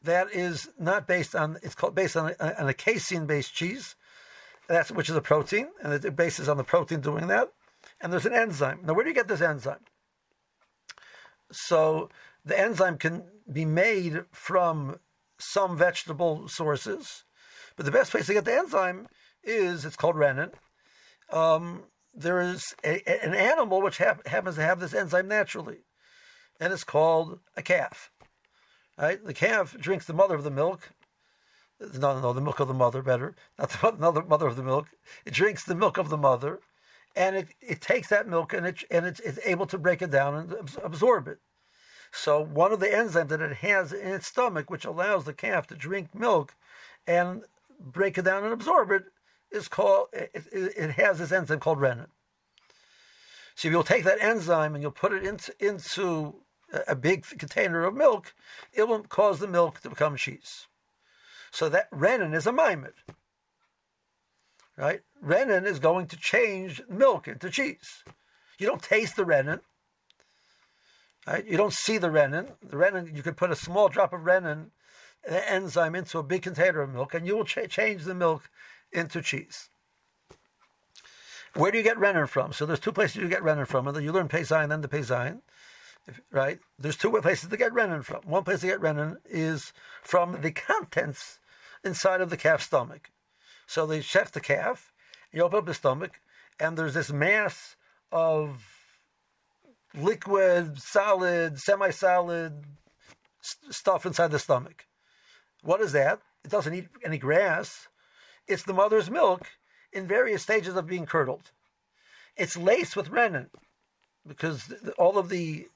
that 0.03 0.31
is 0.31 0.69
not 0.79 1.07
based 1.07 1.35
on. 1.35 1.57
It's 1.63 1.75
called 1.75 1.95
based 1.95 2.15
on, 2.15 2.35
on 2.39 2.67
a 2.67 2.73
casein-based 2.73 3.53
cheese 3.53 3.95
that's 4.67 4.91
which 4.91 5.09
is 5.09 5.15
a 5.15 5.21
protein, 5.21 5.67
and 5.81 5.93
it 5.93 6.15
bases 6.15 6.49
on 6.49 6.57
the 6.57 6.63
protein 6.63 7.01
doing 7.01 7.27
that. 7.27 7.51
And 8.01 8.11
there's 8.11 8.25
an 8.25 8.33
enzyme. 8.33 8.79
Now, 8.83 8.93
where 8.93 9.03
do 9.03 9.09
you 9.09 9.15
get 9.15 9.27
this 9.27 9.41
enzyme? 9.41 9.85
So 11.51 12.09
the 12.43 12.59
enzyme 12.59 12.97
can 12.97 13.23
be 13.51 13.65
made 13.65 14.23
from 14.31 14.99
some 15.37 15.77
vegetable 15.77 16.47
sources, 16.47 17.23
but 17.75 17.85
the 17.85 17.91
best 17.91 18.11
place 18.11 18.27
to 18.27 18.33
get 18.33 18.45
the 18.45 18.55
enzyme 18.55 19.07
is 19.43 19.85
it's 19.85 19.95
called 19.95 20.15
rennin. 20.15 20.53
Um, 21.31 21.83
there 22.13 22.39
is 22.41 22.73
a, 22.83 23.01
an 23.23 23.33
animal 23.33 23.81
which 23.81 23.97
happens 23.97 24.55
to 24.55 24.61
have 24.61 24.79
this 24.79 24.93
enzyme 24.93 25.27
naturally. 25.27 25.79
and 26.59 26.71
it's 26.71 26.83
called 26.83 27.39
a 27.57 27.61
calf. 27.61 28.11
Right? 28.97 29.23
The 29.23 29.33
calf 29.33 29.75
drinks 29.79 30.05
the 30.05 30.13
mother 30.13 30.35
of 30.35 30.43
the 30.43 30.51
milk. 30.51 30.91
No, 31.99 32.19
no, 32.19 32.31
the 32.31 32.41
milk 32.41 32.61
of 32.61 32.69
the 32.69 32.73
mother, 32.73 33.01
better. 33.01 33.35
Not 33.59 33.69
the 33.69 33.91
mother, 33.99 34.23
mother 34.23 34.47
of 34.47 34.55
the 34.55 34.63
milk. 34.63 34.87
It 35.25 35.33
drinks 35.33 35.65
the 35.65 35.75
milk 35.75 35.97
of 35.97 36.07
the 36.09 36.17
mother, 36.17 36.61
and 37.15 37.35
it, 37.35 37.49
it 37.59 37.81
takes 37.81 38.07
that 38.09 38.27
milk 38.29 38.53
and 38.53 38.65
it 38.65 38.83
and 38.89 39.05
it's, 39.05 39.19
it's 39.19 39.39
able 39.45 39.65
to 39.67 39.77
break 39.77 40.01
it 40.01 40.11
down 40.11 40.35
and 40.35 40.69
absorb 40.83 41.27
it. 41.27 41.39
So 42.11 42.41
one 42.41 42.71
of 42.71 42.79
the 42.79 42.87
enzymes 42.87 43.29
that 43.29 43.41
it 43.41 43.57
has 43.57 43.93
in 43.93 44.07
its 44.07 44.27
stomach, 44.27 44.69
which 44.69 44.85
allows 44.85 45.25
the 45.25 45.33
calf 45.33 45.67
to 45.67 45.75
drink 45.75 46.13
milk 46.15 46.55
and 47.07 47.43
break 47.79 48.17
it 48.17 48.25
down 48.25 48.43
and 48.43 48.53
absorb 48.53 48.91
it, 48.91 49.03
is 49.51 49.67
called. 49.67 50.07
It, 50.13 50.31
it, 50.51 50.91
has 50.91 51.19
this 51.19 51.31
enzyme 51.31 51.59
called 51.59 51.79
rennin. 51.79 52.07
So 53.55 53.67
if 53.67 53.71
you'll 53.71 53.83
take 53.83 54.03
that 54.03 54.21
enzyme 54.21 54.75
and 54.75 54.81
you'll 54.81 54.91
put 54.91 55.13
it 55.13 55.23
into 55.23 55.53
into 55.59 56.41
a 56.87 56.95
big 56.95 57.25
container 57.37 57.85
of 57.85 57.93
milk, 57.93 58.33
it 58.73 58.87
will 58.87 59.03
cause 59.03 59.39
the 59.39 59.47
milk 59.47 59.81
to 59.81 59.89
become 59.89 60.17
cheese. 60.17 60.67
So 61.51 61.69
that 61.69 61.89
rennin 61.91 62.35
is 62.35 62.47
a 62.47 62.51
maimed. 62.51 62.93
Right? 64.77 65.01
Rennin 65.23 65.65
is 65.65 65.79
going 65.79 66.07
to 66.07 66.17
change 66.17 66.81
milk 66.89 67.27
into 67.27 67.49
cheese. 67.49 68.03
You 68.59 68.67
don't 68.67 68.81
taste 68.81 69.15
the 69.15 69.23
rennin. 69.23 69.61
Right? 71.27 71.45
You 71.45 71.57
don't 71.57 71.73
see 71.73 71.97
the 71.97 72.09
rennin. 72.09 72.51
The 72.61 72.77
rennin, 72.77 73.15
you 73.15 73.23
could 73.23 73.37
put 73.37 73.51
a 73.51 73.55
small 73.55 73.89
drop 73.89 74.13
of 74.13 74.21
rennin 74.21 74.67
uh, 75.29 75.41
enzyme 75.47 75.95
into 75.95 76.19
a 76.19 76.23
big 76.23 76.43
container 76.43 76.81
of 76.81 76.93
milk, 76.93 77.13
and 77.13 77.25
you 77.25 77.35
will 77.35 77.45
ch- 77.45 77.69
change 77.69 78.03
the 78.03 78.13
milk 78.13 78.49
into 78.91 79.21
cheese. 79.21 79.69
Where 81.55 81.71
do 81.71 81.77
you 81.77 81.83
get 81.83 81.97
rennin 81.97 82.27
from? 82.27 82.53
So 82.53 82.65
there's 82.65 82.79
two 82.79 82.91
places 82.91 83.15
you 83.15 83.29
get 83.29 83.41
rennin 83.41 83.67
from. 83.67 83.87
You 83.99 84.11
learn 84.11 84.27
Pei 84.27 84.43
and 84.51 84.71
then 84.71 84.81
the 84.81 84.87
Pei 84.87 85.03
right? 86.31 86.59
There's 86.77 86.97
two 86.97 87.09
places 87.21 87.49
to 87.49 87.57
get 87.57 87.73
rennin 87.73 88.03
from. 88.03 88.21
One 88.25 88.43
place 88.43 88.59
to 88.59 88.67
get 88.67 88.81
rennin 88.81 89.17
is 89.25 89.73
from 90.03 90.41
the 90.41 90.51
contents 90.51 91.39
inside 91.83 92.21
of 92.21 92.29
the 92.29 92.37
calf's 92.37 92.65
stomach. 92.65 93.09
So 93.67 93.85
they 93.85 94.01
chef 94.01 94.31
the 94.31 94.41
calf, 94.41 94.93
you 95.31 95.41
open 95.43 95.59
up 95.59 95.65
the 95.65 95.73
stomach, 95.73 96.19
and 96.59 96.77
there's 96.77 96.93
this 96.93 97.11
mass 97.11 97.75
of 98.11 98.74
liquid, 99.97 100.79
solid, 100.81 101.59
semi-solid 101.59 102.65
stuff 103.41 104.05
inside 104.05 104.31
the 104.31 104.39
stomach. 104.39 104.85
What 105.63 105.81
is 105.81 105.91
that? 105.93 106.19
It 106.43 106.51
doesn't 106.51 106.73
eat 106.73 106.87
any 107.03 107.17
grass. 107.17 107.87
It's 108.47 108.63
the 108.63 108.73
mother's 108.73 109.09
milk 109.09 109.47
in 109.91 110.07
various 110.07 110.43
stages 110.43 110.75
of 110.75 110.87
being 110.87 111.05
curdled. 111.05 111.51
It's 112.37 112.57
laced 112.57 112.95
with 112.95 113.09
rennin 113.09 113.49
because 114.27 114.73
all 114.97 115.17
of 115.17 115.29
the 115.29 115.67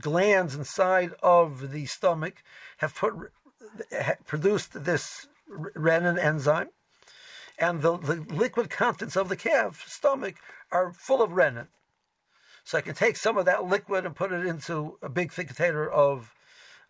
glands 0.00 0.54
inside 0.54 1.12
of 1.22 1.72
the 1.72 1.86
stomach 1.86 2.42
have 2.78 2.94
put 2.94 3.14
produced 4.26 4.84
this 4.84 5.26
rennin 5.48 6.18
enzyme, 6.18 6.68
and 7.58 7.82
the, 7.82 7.98
the 7.98 8.24
liquid 8.32 8.70
contents 8.70 9.16
of 9.16 9.28
the 9.28 9.36
calf 9.36 9.84
stomach 9.88 10.36
are 10.70 10.92
full 10.92 11.22
of 11.22 11.30
rennin. 11.30 11.66
So 12.68 12.76
I 12.76 12.82
can 12.82 12.94
take 12.94 13.16
some 13.16 13.38
of 13.38 13.46
that 13.46 13.64
liquid 13.64 14.04
and 14.04 14.14
put 14.14 14.30
it 14.30 14.44
into 14.44 14.98
a 15.00 15.08
big 15.08 15.32
thick 15.32 15.46
container 15.46 15.88
of 15.88 16.34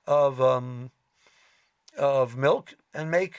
of 0.08 0.40
um, 0.40 0.90
of 1.96 2.36
milk 2.36 2.74
and 2.92 3.12
make 3.12 3.36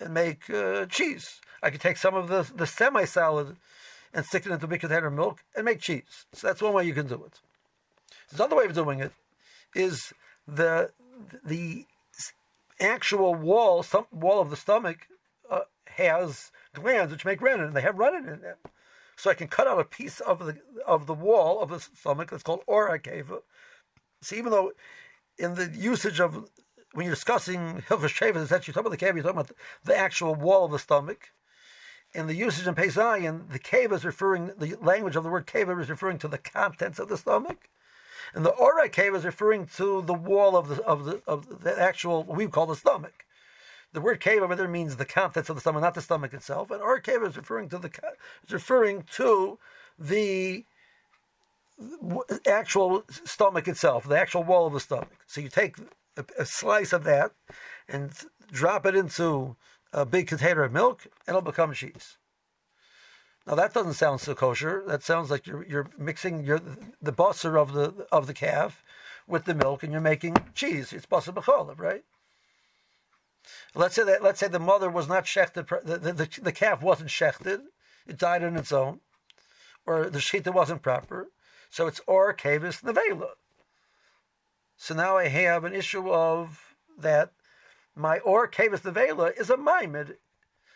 and 0.00 0.12
make 0.12 0.50
uh, 0.50 0.86
cheese. 0.86 1.40
I 1.62 1.70
can 1.70 1.78
take 1.78 1.98
some 1.98 2.16
of 2.16 2.26
the 2.26 2.50
the 2.52 2.66
semi 2.66 3.04
solid 3.04 3.54
and 4.12 4.26
stick 4.26 4.44
it 4.44 4.50
into 4.50 4.64
a 4.64 4.68
big 4.68 4.80
container 4.80 5.06
of 5.06 5.12
milk 5.12 5.44
and 5.54 5.64
make 5.64 5.78
cheese. 5.78 6.26
So 6.32 6.48
that's 6.48 6.60
one 6.60 6.72
way 6.72 6.82
you 6.84 6.94
can 6.94 7.06
do 7.06 7.22
it. 7.24 7.38
The 8.32 8.42
other 8.42 8.56
way 8.56 8.64
of 8.64 8.74
doing 8.74 8.98
it 8.98 9.12
is 9.72 10.12
the 10.48 10.90
the 11.44 11.86
actual 12.80 13.36
wall 13.36 13.84
some, 13.84 14.08
wall 14.10 14.40
of 14.40 14.50
the 14.50 14.56
stomach 14.56 15.06
uh, 15.48 15.60
has 15.86 16.50
glands 16.74 17.12
which 17.12 17.24
make 17.24 17.38
rennin, 17.38 17.68
and 17.68 17.76
they 17.76 17.82
have 17.82 17.94
rennin 17.94 18.34
in 18.34 18.40
them. 18.40 18.56
So 19.16 19.30
I 19.30 19.34
can 19.34 19.48
cut 19.48 19.66
out 19.66 19.80
a 19.80 19.84
piece 19.84 20.20
of 20.20 20.44
the 20.44 20.58
of 20.86 21.06
the 21.06 21.14
wall 21.14 21.60
of 21.60 21.70
the 21.70 21.80
stomach 21.80 22.30
that's 22.30 22.42
called 22.42 22.62
ora 22.66 22.98
cava. 22.98 23.40
So 24.22 24.36
even 24.36 24.50
though 24.52 24.72
in 25.38 25.54
the 25.54 25.70
usage 25.74 26.20
of 26.20 26.48
when 26.92 27.06
you're 27.06 27.14
discussing 27.14 27.82
Hilchas 27.88 28.14
Sheva, 28.14 28.42
it's 28.42 28.52
actually 28.52 28.74
talking 28.74 28.86
about 28.86 28.98
the 28.98 29.04
cave, 29.04 29.14
you're 29.14 29.22
talking 29.22 29.40
about 29.40 29.52
the, 29.84 29.96
actual 29.96 30.34
wall 30.34 30.64
of 30.64 30.72
the 30.72 30.78
stomach 30.78 31.30
in 32.14 32.26
the 32.26 32.34
usage 32.34 32.66
in 32.66 32.74
Peizayin, 32.74 33.50
the 33.50 33.58
cave 33.58 33.92
is 33.92 34.04
referring, 34.04 34.50
the 34.56 34.74
language 34.80 35.16
of 35.16 35.22
the 35.22 35.28
word 35.28 35.46
cave 35.46 35.68
is 35.68 35.90
referring 35.90 36.18
to 36.18 36.28
the 36.28 36.38
contents 36.38 36.98
of 36.98 37.08
the 37.08 37.18
stomach. 37.18 37.68
And 38.34 38.44
the 38.44 38.50
ora 38.50 38.88
cave 38.88 39.14
is 39.14 39.24
referring 39.24 39.66
to 39.76 40.02
the 40.02 40.14
wall 40.14 40.56
of 40.56 40.68
the, 40.68 40.82
of 40.84 41.04
the, 41.04 41.22
of 41.26 41.62
the 41.62 41.78
actual, 41.78 42.24
what 42.24 42.36
we 42.36 42.46
call 42.46 42.66
the 42.66 42.74
stomach. 42.74 43.25
The 43.92 44.00
word 44.00 44.20
cave 44.20 44.42
over 44.42 44.54
there 44.54 44.68
means 44.68 44.96
the 44.96 45.04
contents 45.04 45.48
of 45.48 45.56
the 45.56 45.60
stomach, 45.60 45.82
not 45.82 45.94
the 45.94 46.02
stomach 46.02 46.34
itself. 46.34 46.70
And 46.70 46.82
our 46.82 47.00
cave 47.00 47.22
is 47.22 47.36
referring 47.36 47.68
to 47.70 47.78
the, 47.78 47.90
is 48.46 48.52
referring 48.52 49.04
to 49.12 49.58
the 49.98 50.64
actual 52.46 53.04
stomach 53.24 53.68
itself, 53.68 54.08
the 54.08 54.18
actual 54.18 54.42
wall 54.42 54.66
of 54.66 54.72
the 54.72 54.80
stomach. 54.80 55.24
So 55.26 55.40
you 55.40 55.48
take 55.48 55.76
a, 56.16 56.24
a 56.38 56.46
slice 56.46 56.92
of 56.92 57.04
that 57.04 57.32
and 57.88 58.12
drop 58.50 58.86
it 58.86 58.94
into 58.94 59.56
a 59.92 60.04
big 60.04 60.26
container 60.26 60.64
of 60.64 60.72
milk, 60.72 61.04
and 61.04 61.36
it'll 61.36 61.42
become 61.42 61.72
cheese. 61.72 62.18
Now 63.46 63.54
that 63.54 63.72
doesn't 63.72 63.94
sound 63.94 64.20
so 64.20 64.34
kosher. 64.34 64.82
That 64.86 65.02
sounds 65.02 65.30
like 65.30 65.46
you're 65.46 65.64
you're 65.64 65.88
mixing 65.96 66.44
your 66.44 66.60
the 67.00 67.12
busser 67.12 67.60
of 67.60 67.72
the 67.72 68.06
of 68.10 68.26
the 68.26 68.34
calf 68.34 68.82
with 69.28 69.44
the 69.44 69.54
milk, 69.54 69.82
and 69.82 69.92
you're 69.92 70.00
making 70.00 70.36
cheese. 70.54 70.92
It's 70.92 71.06
busser 71.06 71.32
b'cholev, 71.32 71.78
right? 71.78 72.04
Let's 73.74 73.94
say 73.94 74.04
that 74.04 74.22
let's 74.22 74.40
say 74.40 74.48
the 74.48 74.58
mother 74.58 74.90
was 74.90 75.08
not 75.08 75.24
shechted, 75.24 75.68
the, 75.84 75.98
the, 75.98 76.12
the, 76.12 76.40
the 76.42 76.52
calf 76.52 76.82
wasn't 76.82 77.10
shechted, 77.10 77.60
it 78.06 78.18
died 78.18 78.44
on 78.44 78.56
its 78.56 78.72
own, 78.72 79.00
or 79.84 80.10
the 80.10 80.18
shita 80.18 80.52
wasn't 80.52 80.82
proper, 80.82 81.28
so 81.70 81.86
it's 81.86 82.00
or 82.06 82.34
kavis 82.34 82.82
nevela. 82.82 83.30
So 84.76 84.94
now 84.94 85.16
I 85.16 85.28
have 85.28 85.64
an 85.64 85.74
issue 85.74 86.10
of 86.10 86.76
that 86.98 87.32
my 87.94 88.18
or 88.18 88.48
kavis 88.48 88.80
nevela 88.80 89.38
is 89.38 89.50
a 89.50 89.56
maimed. 89.56 90.16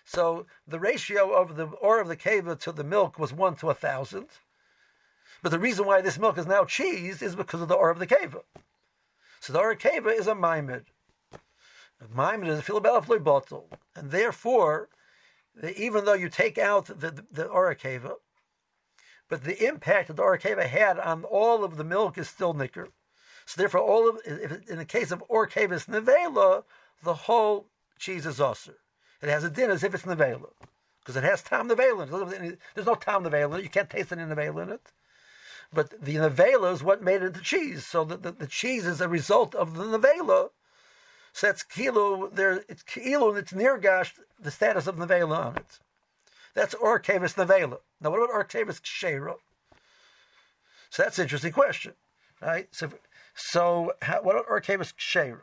So 0.04 0.46
the 0.66 0.80
ratio 0.80 1.32
of 1.32 1.56
the 1.56 1.66
or 1.66 2.00
of 2.00 2.08
the 2.08 2.16
keva 2.16 2.58
to 2.60 2.72
the 2.72 2.82
milk 2.82 3.18
was 3.18 3.32
one 3.32 3.54
to 3.56 3.70
a 3.70 3.74
thousand. 3.74 4.26
But 5.42 5.50
the 5.50 5.58
reason 5.58 5.86
why 5.86 6.00
this 6.00 6.18
milk 6.18 6.36
is 6.36 6.46
now 6.46 6.64
cheese 6.64 7.22
is 7.22 7.36
because 7.36 7.60
of 7.60 7.68
the 7.68 7.74
or 7.74 7.90
of 7.90 7.98
the 7.98 8.06
keva. 8.06 8.42
So 9.38 9.52
the 9.52 9.60
or 9.60 9.76
keva 9.76 10.12
is 10.18 10.26
a 10.26 10.34
maimed. 10.34 10.86
Maimed 10.88 10.88
is 10.88 10.88
a 10.88 10.88
filabelafloy 10.88 11.38
bottle, 11.38 11.89
and 12.00 12.10
therefore, 14.10 14.88
even 15.76 16.04
though 16.04 16.14
you 16.14 16.28
take 16.28 16.58
out 16.58 16.86
the 16.86 16.94
the, 16.94 17.24
the 17.30 17.46
or 17.46 17.74
keva, 17.74 18.14
but 19.28 19.44
the 19.44 19.66
impact 19.66 20.08
that 20.08 20.16
the 20.16 20.22
or 20.22 20.38
keva 20.38 20.66
had 20.66 20.98
on 20.98 21.24
all 21.24 21.62
of 21.62 21.76
the 21.76 21.84
milk 21.84 22.16
is 22.16 22.28
still 22.28 22.54
nicker. 22.54 22.88
So 23.44 23.60
therefore, 23.60 23.80
all 23.80 24.08
of 24.08 24.20
in 24.26 24.78
the 24.78 24.84
case 24.84 25.10
of 25.10 25.22
or 25.28 25.46
kevis 25.46 25.86
nevela, 25.86 26.64
the 27.02 27.14
whole 27.14 27.66
cheese 27.98 28.24
is 28.24 28.38
osir. 28.38 28.76
It 29.20 29.28
has 29.28 29.44
a 29.44 29.50
din 29.50 29.70
as 29.70 29.84
if 29.84 29.94
it's 29.94 30.04
nevela. 30.04 30.50
Because 31.00 31.16
it 31.16 31.24
has 31.24 31.42
tam 31.42 31.68
nevela 31.68 32.36
in 32.36 32.44
it. 32.44 32.58
There's 32.74 32.86
no 32.86 32.94
tam 32.94 33.24
nevela 33.24 33.54
in 33.54 33.60
it. 33.60 33.64
You 33.64 33.68
can't 33.68 33.90
taste 33.90 34.12
any 34.12 34.22
nevela 34.22 34.62
in 34.62 34.70
it. 34.70 34.92
But 35.72 36.02
the 36.02 36.16
nevela 36.16 36.72
is 36.72 36.82
what 36.82 37.02
made 37.02 37.22
it 37.22 37.26
into 37.26 37.40
cheese. 37.40 37.86
So 37.86 38.04
the, 38.04 38.16
the, 38.16 38.32
the 38.32 38.46
cheese 38.46 38.86
is 38.86 39.00
a 39.00 39.08
result 39.08 39.54
of 39.54 39.76
the 39.76 39.84
nevela. 39.84 40.50
So 41.32 41.46
that's 41.46 41.62
kilo, 41.62 42.28
there, 42.28 42.64
it's 42.68 42.82
kilo 42.82 43.30
and 43.30 43.38
it's 43.38 43.52
nirgash, 43.52 44.12
the 44.38 44.50
status 44.50 44.86
of 44.86 44.96
nevela 44.96 45.38
on 45.38 45.56
it. 45.56 45.78
That's 46.54 46.74
orkavis 46.74 47.34
nevela. 47.34 47.78
Now 48.00 48.10
what 48.10 48.22
about 48.22 48.48
orkavis 48.48 48.80
kshera? 48.80 49.36
So 50.90 51.02
that's 51.02 51.18
an 51.18 51.24
interesting 51.24 51.52
question, 51.52 51.92
right? 52.42 52.68
So, 52.72 52.90
so 53.34 53.92
how, 54.02 54.22
what 54.22 54.34
about 54.34 54.48
orkavis 54.48 54.92
kshera? 54.94 55.42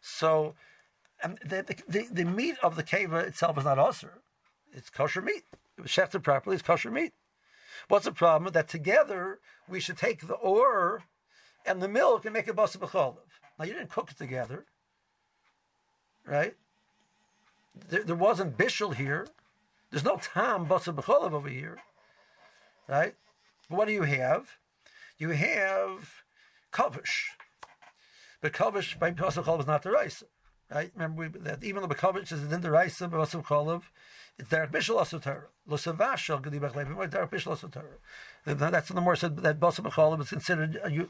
So 0.00 0.54
um, 1.22 1.36
and 1.42 1.50
the, 1.50 1.82
the, 1.88 2.08
the, 2.12 2.24
meat 2.24 2.56
of 2.62 2.76
the 2.76 2.82
keva 2.82 3.26
itself 3.26 3.58
is 3.58 3.64
not 3.64 3.78
usher. 3.78 4.20
It's 4.72 4.90
kosher 4.90 5.22
meat. 5.22 5.42
It 5.76 5.82
was 5.82 5.90
shefted 5.90 6.22
properly, 6.22 6.54
it's 6.54 6.62
kosher 6.62 6.90
meat. 6.90 7.12
What's 7.88 8.04
the 8.04 8.12
problem? 8.12 8.52
That 8.52 8.68
together 8.68 9.40
we 9.68 9.80
should 9.80 9.96
take 9.96 10.26
the 10.26 10.34
ore 10.34 11.02
and 11.66 11.82
the 11.82 11.88
milk 11.88 12.24
and 12.24 12.34
make 12.34 12.48
a 12.48 12.52
basa 12.52 12.78
b'cholav. 12.78 13.16
Now 13.58 13.64
you 13.64 13.72
didn't 13.72 13.90
cook 13.90 14.10
it 14.10 14.18
together, 14.18 14.66
right? 16.26 16.54
There, 17.88 18.02
there 18.04 18.16
wasn't 18.16 18.56
bishul 18.56 18.94
here. 18.94 19.26
There's 19.90 20.04
no 20.04 20.16
tam 20.16 20.66
basa 20.66 20.94
b'cholav 20.94 21.32
over 21.32 21.48
here, 21.48 21.78
right? 22.88 23.14
But 23.68 23.76
what 23.78 23.88
do 23.88 23.94
you 23.94 24.02
have? 24.02 24.50
You 25.18 25.30
have 25.30 26.22
kavish. 26.72 27.24
But 28.40 28.52
kavish 28.52 28.98
by 28.98 29.12
basa 29.12 29.42
b'cholav 29.42 29.60
is 29.60 29.66
not 29.66 29.82
the 29.82 29.90
rice. 29.90 30.22
Right? 30.70 30.90
Remember 30.94 31.22
we, 31.22 31.28
that 31.40 31.64
even 31.64 31.80
the 31.82 31.88
Bekovich 31.88 32.30
is 32.30 32.52
in 32.52 32.60
the 32.60 32.70
Raisa, 32.70 33.08
but 33.08 33.18
also 33.18 33.40
Cholav, 33.40 33.84
it's 34.38 34.50
Derek 34.50 34.70
Torah. 34.70 35.46
Lo 35.66 35.76
Savashal 35.76 36.42
Gedibach 36.42 36.72
Levim, 36.72 37.10
Derek 37.10 37.30
Bishal 37.30 37.48
also 37.48 37.68
Torah. 37.68 37.86
That's 38.44 38.88
the 38.88 39.00
more 39.00 39.16
said 39.16 39.38
that 39.38 39.58
Basam 39.58 39.90
Cholav 39.90 40.20
is 40.20 40.28
considered 40.28 40.76
a, 40.76 41.08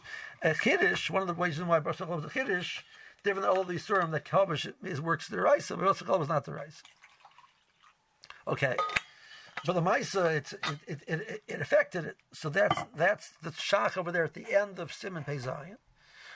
a 0.49 0.55
Kiddush. 0.55 1.11
One 1.11 1.23
of 1.23 1.29
the 1.29 1.35
ways 1.35 1.61
why 1.61 1.81
Basam 1.81 2.07
Cholav 2.07 2.21
is 2.21 2.25
a 2.27 2.31
Kiddush, 2.31 2.83
different 3.23 3.47
than 3.47 3.57
all 3.57 3.63
of 3.63 3.69
these 3.69 3.87
Surim 3.87 4.11
that 4.13 4.25
Kavish 4.25 4.73
is 4.83 5.01
works 5.01 5.29
the 5.29 5.41
Raisa, 5.41 5.77
but 5.77 5.87
Basam 5.87 6.07
Cholav 6.07 6.23
is 6.23 6.29
not 6.29 6.45
the 6.45 6.53
Raisa. 6.53 6.83
Okay. 8.47 8.77
But 9.67 9.73
the 9.73 9.83
Maisa, 9.83 10.25
uh, 10.25 10.29
it, 10.29 10.53
it, 10.87 11.01
it, 11.07 11.43
it, 11.49 11.61
affected 11.61 12.05
it. 12.05 12.17
So 12.33 12.49
that's 12.49 12.81
that's 12.95 13.31
the 13.43 13.51
Shach 13.51 13.97
over 13.97 14.13
there 14.13 14.25
at 14.25 14.35
the 14.35 14.55
end 14.55 14.79
of 14.79 14.93
Simon 14.93 15.25
Zion. 15.39 15.79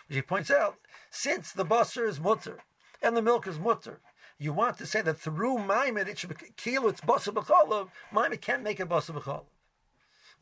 Which 0.08 0.16
he 0.16 0.22
points 0.22 0.50
out, 0.50 0.76
since 1.10 1.52
the 1.52 1.64
Basar 1.64 2.08
is 2.08 2.20
mutter 2.20 2.58
and 3.00 3.16
the 3.16 3.22
milk 3.22 3.46
is 3.46 3.58
mutter, 3.58 4.00
you 4.38 4.52
want 4.52 4.78
to 4.78 4.86
say 4.86 5.02
that 5.02 5.18
through 5.18 5.58
Maimid 5.58 6.08
it 6.08 6.18
should 6.18 6.30
be 6.30 6.46
kilo, 6.56 6.88
it's 6.88 7.00
Basar 7.00 7.32
B'cholav, 7.32 7.88
Maimid 8.12 8.40
can't 8.40 8.64
make 8.64 8.80
it 8.80 8.88
Basar 8.88 9.14
B'cholav. 9.16 9.44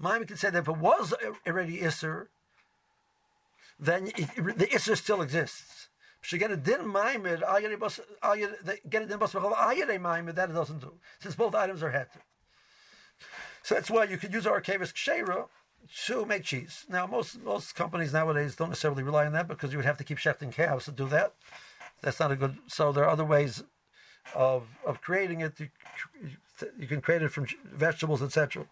Maimid 0.03 0.28
can 0.28 0.36
say 0.38 0.49
that 0.51 0.61
if 0.61 0.68
it 0.68 0.78
was 0.78 1.12
already 1.47 1.78
Isser, 1.78 2.28
then 3.78 4.09
it, 4.16 4.34
the 4.36 4.66
Isser 4.66 4.97
still 4.97 5.20
exists. 5.20 5.89
Should 6.22 6.38
get 6.38 6.50
a 6.50 6.56
din 6.56 6.86
maimed, 6.92 7.24
get 7.24 7.42
a 7.42 9.06
din 9.06 9.18
bas 9.18 9.34
maimed, 9.34 10.36
that 10.36 10.50
it 10.50 10.52
doesn't 10.52 10.80
do, 10.80 10.92
since 11.18 11.34
both 11.34 11.54
items 11.54 11.82
are 11.82 11.90
heter. 11.90 12.20
So 13.62 13.74
that's 13.74 13.90
why 13.90 14.04
you 14.04 14.16
could 14.16 14.32
use 14.32 14.46
our 14.46 14.60
archavis 14.60 14.92
kshera 14.92 15.46
to 16.06 16.24
make 16.26 16.44
cheese. 16.44 16.84
Now, 16.88 17.06
most 17.06 17.40
most 17.42 17.74
companies 17.74 18.12
nowadays 18.12 18.56
don't 18.56 18.68
necessarily 18.68 19.02
rely 19.02 19.26
on 19.26 19.32
that 19.32 19.48
because 19.48 19.72
you 19.72 19.78
would 19.78 19.86
have 19.86 19.98
to 19.98 20.04
keep 20.04 20.18
shechting 20.18 20.52
calves 20.52 20.84
to 20.86 20.92
do 20.92 21.08
that. 21.08 21.34
That's 22.02 22.20
not 22.20 22.32
a 22.32 22.36
good. 22.36 22.56
So 22.66 22.92
there 22.92 23.04
are 23.04 23.10
other 23.10 23.24
ways 23.24 23.62
of 24.34 24.68
of 24.84 25.00
creating 25.00 25.40
it. 25.40 25.58
You, 25.58 25.68
you 26.78 26.86
can 26.86 27.00
create 27.00 27.22
it 27.22 27.30
from 27.30 27.46
vegetables, 27.64 28.22
etc. 28.22 28.66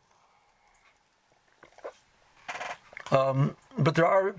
Um, 3.10 3.56
but 3.78 3.94
there 3.94 4.06
are 4.06 4.34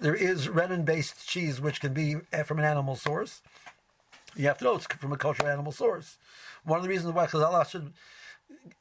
there 0.00 0.14
is 0.14 0.48
rennin-based 0.48 1.28
cheese 1.28 1.60
which 1.60 1.80
can 1.80 1.92
be 1.92 2.16
eh, 2.32 2.42
from 2.42 2.58
an 2.58 2.64
animal 2.64 2.96
source. 2.96 3.42
You 4.34 4.46
have 4.46 4.58
to 4.58 4.64
know 4.64 4.76
it's 4.76 4.86
from 4.86 5.12
a 5.12 5.16
kosher 5.16 5.48
animal 5.48 5.72
source. 5.72 6.18
One 6.64 6.78
of 6.78 6.82
the 6.82 6.88
reasons 6.88 7.14
why 7.14 7.26
Chazal 7.26 7.68
should 7.68 7.92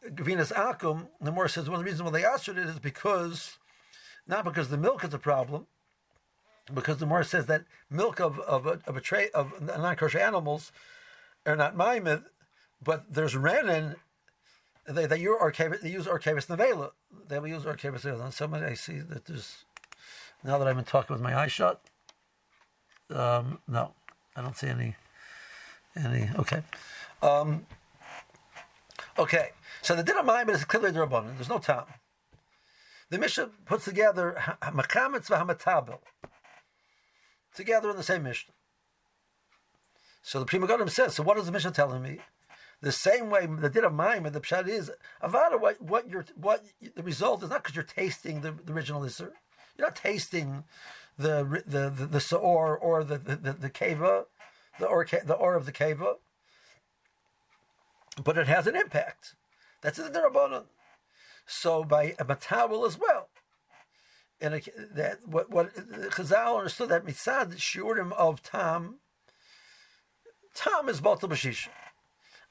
Gavinas 0.05 0.51
Akum, 0.53 1.07
the 1.21 1.31
more 1.31 1.47
says 1.47 1.69
one 1.69 1.79
of 1.79 1.85
the 1.85 1.89
reasons 1.89 2.03
why 2.03 2.11
they 2.11 2.25
asked 2.25 2.47
it 2.47 2.57
is 2.57 2.79
because 2.79 3.57
not 4.27 4.43
because 4.43 4.69
the 4.69 4.77
milk 4.77 5.03
is 5.03 5.13
a 5.13 5.19
problem, 5.19 5.67
because 6.73 6.97
the 6.97 7.05
more 7.05 7.23
says 7.23 7.45
that 7.47 7.63
milk 7.89 8.19
of 8.19 8.39
of 8.41 8.65
a, 8.65 8.79
of 8.85 8.97
a 8.97 9.01
tray 9.01 9.29
of 9.33 9.61
non-kosher 9.61 10.19
animals 10.19 10.71
are 11.45 11.55
not 11.55 11.77
maimed, 11.77 12.23
but 12.83 13.05
there's 13.11 13.35
rennin. 13.35 13.95
They 14.87 15.05
they 15.05 15.19
use 15.19 15.39
archavis 15.41 15.81
they 15.81 15.91
use 15.91 16.05
archavis 16.05 16.47
nevela. 16.47 16.91
They 17.27 17.39
will 17.39 17.47
use 17.47 17.63
archavis 17.63 18.01
nevela. 18.01 18.25
And 18.25 18.33
somebody 18.33 18.65
I 18.65 18.73
see 18.75 18.99
that 18.99 19.25
there's 19.25 19.64
now 20.45 20.57
that 20.57 20.67
I've 20.67 20.75
been 20.75 20.85
talking 20.85 21.13
with 21.13 21.23
my 21.23 21.37
eyes 21.37 21.51
shut. 21.51 21.81
Um, 23.09 23.59
no, 23.67 23.93
I 24.35 24.41
don't 24.41 24.57
see 24.57 24.67
any 24.67 24.95
any. 25.95 26.29
Okay. 26.37 26.61
Um, 27.21 27.65
Okay, 29.17 29.51
so 29.81 29.95
the 29.95 30.03
din 30.03 30.17
of 30.17 30.25
Maimon 30.25 30.55
is 30.55 30.65
clearly 30.65 30.91
the 30.91 30.99
Rabbanon. 30.99 31.35
There's 31.35 31.47
no 31.47 31.57
time. 31.57 31.85
The 33.09 33.17
Mishnah 33.17 33.49
puts 33.65 33.85
together 33.85 34.35
Makamitz 34.61 35.29
v'Hamatabel 35.29 35.99
together 37.55 37.89
in 37.89 37.95
the 37.95 38.03
same 38.03 38.23
Mishnah. 38.23 38.53
So 40.21 40.39
the 40.39 40.45
Pri 40.45 40.59
Megadim 40.59 40.89
says, 40.89 41.15
so 41.15 41.23
what 41.23 41.37
is 41.37 41.45
the 41.45 41.51
Mishnah 41.53 41.71
telling 41.71 42.01
me? 42.01 42.19
The 42.81 42.91
same 42.91 43.29
way 43.29 43.45
the 43.45 43.69
din 43.69 43.85
of 43.85 43.93
Maimon, 43.93 44.33
the 44.33 44.41
pshat 44.41 44.67
is 44.67 44.91
Avada. 45.23 45.59
What 45.59 45.81
what 45.81 46.09
you're 46.09 46.25
what 46.35 46.65
the 46.95 47.03
result 47.03 47.41
is 47.41 47.49
not 47.49 47.63
because 47.63 47.75
you're 47.75 47.85
tasting 47.85 48.41
the, 48.41 48.51
the 48.51 48.73
original 48.73 49.01
Isser. 49.01 49.31
You're 49.77 49.87
not 49.87 49.95
tasting 49.95 50.63
the 51.17 51.63
the 51.65 51.89
the, 51.89 52.05
the 52.05 52.19
Saor 52.19 52.77
or 52.77 53.03
the 53.03 53.17
the, 53.17 53.53
the, 53.53 53.69
keva, 53.69 54.25
the 54.79 54.85
or 54.85 55.05
the 55.05 55.33
or 55.33 55.55
of 55.55 55.65
the 55.65 55.71
keva 55.71 56.15
but 58.23 58.37
it 58.37 58.47
has 58.47 58.67
an 58.67 58.75
impact. 58.75 59.35
That's 59.81 59.97
the 59.97 60.09
Rabbanon. 60.09 60.65
So 61.45 61.83
by 61.83 62.15
a 62.17 62.25
matawel 62.25 62.87
as 62.87 62.97
well. 62.97 63.29
And 64.41 64.61
that 64.93 65.19
what 65.25 65.49
what 65.49 65.73
Chazal 65.75 66.57
understood 66.57 66.89
that 66.89 67.05
mitzad 67.05 67.55
shiurim 67.55 68.11
of 68.13 68.43
tam, 68.43 68.95
tam 70.53 70.89
is 70.89 71.01
batal 71.01 71.29
b'shisha. 71.29 71.69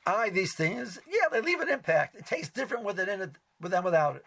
I 0.06 0.30
these 0.30 0.54
things, 0.54 0.98
yeah, 1.06 1.28
they 1.30 1.40
leave 1.40 1.60
an 1.60 1.68
impact. 1.68 2.16
It 2.16 2.26
tastes 2.26 2.52
different 2.52 2.84
with 2.84 2.98
it 2.98 3.08
in 3.08 3.22
it, 3.22 3.32
with 3.60 3.72
them 3.72 3.84
without 3.84 4.16
it. 4.16 4.24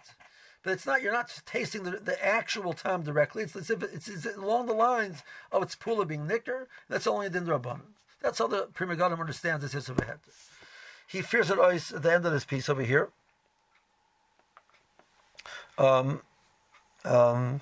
But 0.63 0.73
it's 0.73 0.85
not. 0.85 1.01
You're 1.01 1.13
not 1.13 1.41
tasting 1.45 1.83
the, 1.83 1.91
the 1.91 2.23
actual 2.25 2.73
tam 2.73 3.03
directly. 3.03 3.43
It's, 3.43 3.55
it's, 3.55 3.69
it's, 3.69 4.07
it's 4.07 4.25
along 4.25 4.65
the 4.65 4.73
lines 4.73 5.23
of 5.51 5.63
its 5.63 5.75
pula 5.75 6.05
being 6.05 6.27
nicker. 6.27 6.67
That's 6.89 7.07
only 7.07 7.27
a 7.27 7.29
din 7.29 7.45
rabbanon. 7.45 7.93
That's 8.21 8.39
how 8.39 8.47
the 8.47 8.67
Pri 8.73 8.87
Megadim 8.87 9.19
understands 9.19 9.71
this 9.71 9.89
of 9.89 9.99
a. 9.99 10.19
He 11.07 11.21
fears 11.21 11.49
it 11.49 11.59
always 11.59 11.93
at 11.93 12.03
the 12.03 12.11
end 12.11 12.25
of 12.25 12.33
this 12.33 12.43
piece 12.43 12.67
over 12.67 12.81
here. 12.81 13.09
Um, 15.77 16.21
um, 17.05 17.61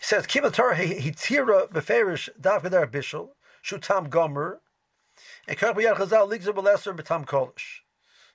he 0.00 0.04
says, 0.04 0.26
"Kima 0.26 0.52
Torah 0.52 0.76
hitira 0.76 1.68
beferish 1.70 2.28
davgadar 2.40 2.90
bishul 2.90 3.30
shutam 3.62 4.08
gomer, 4.08 4.60
and 5.46 5.58
kach 5.58 5.76
b'yad 5.76 5.96
chazal 5.96 6.28
ligzer 6.28 6.54
b'leser 6.54 6.96
b'tam 6.96 7.26
kolish." 7.26 7.82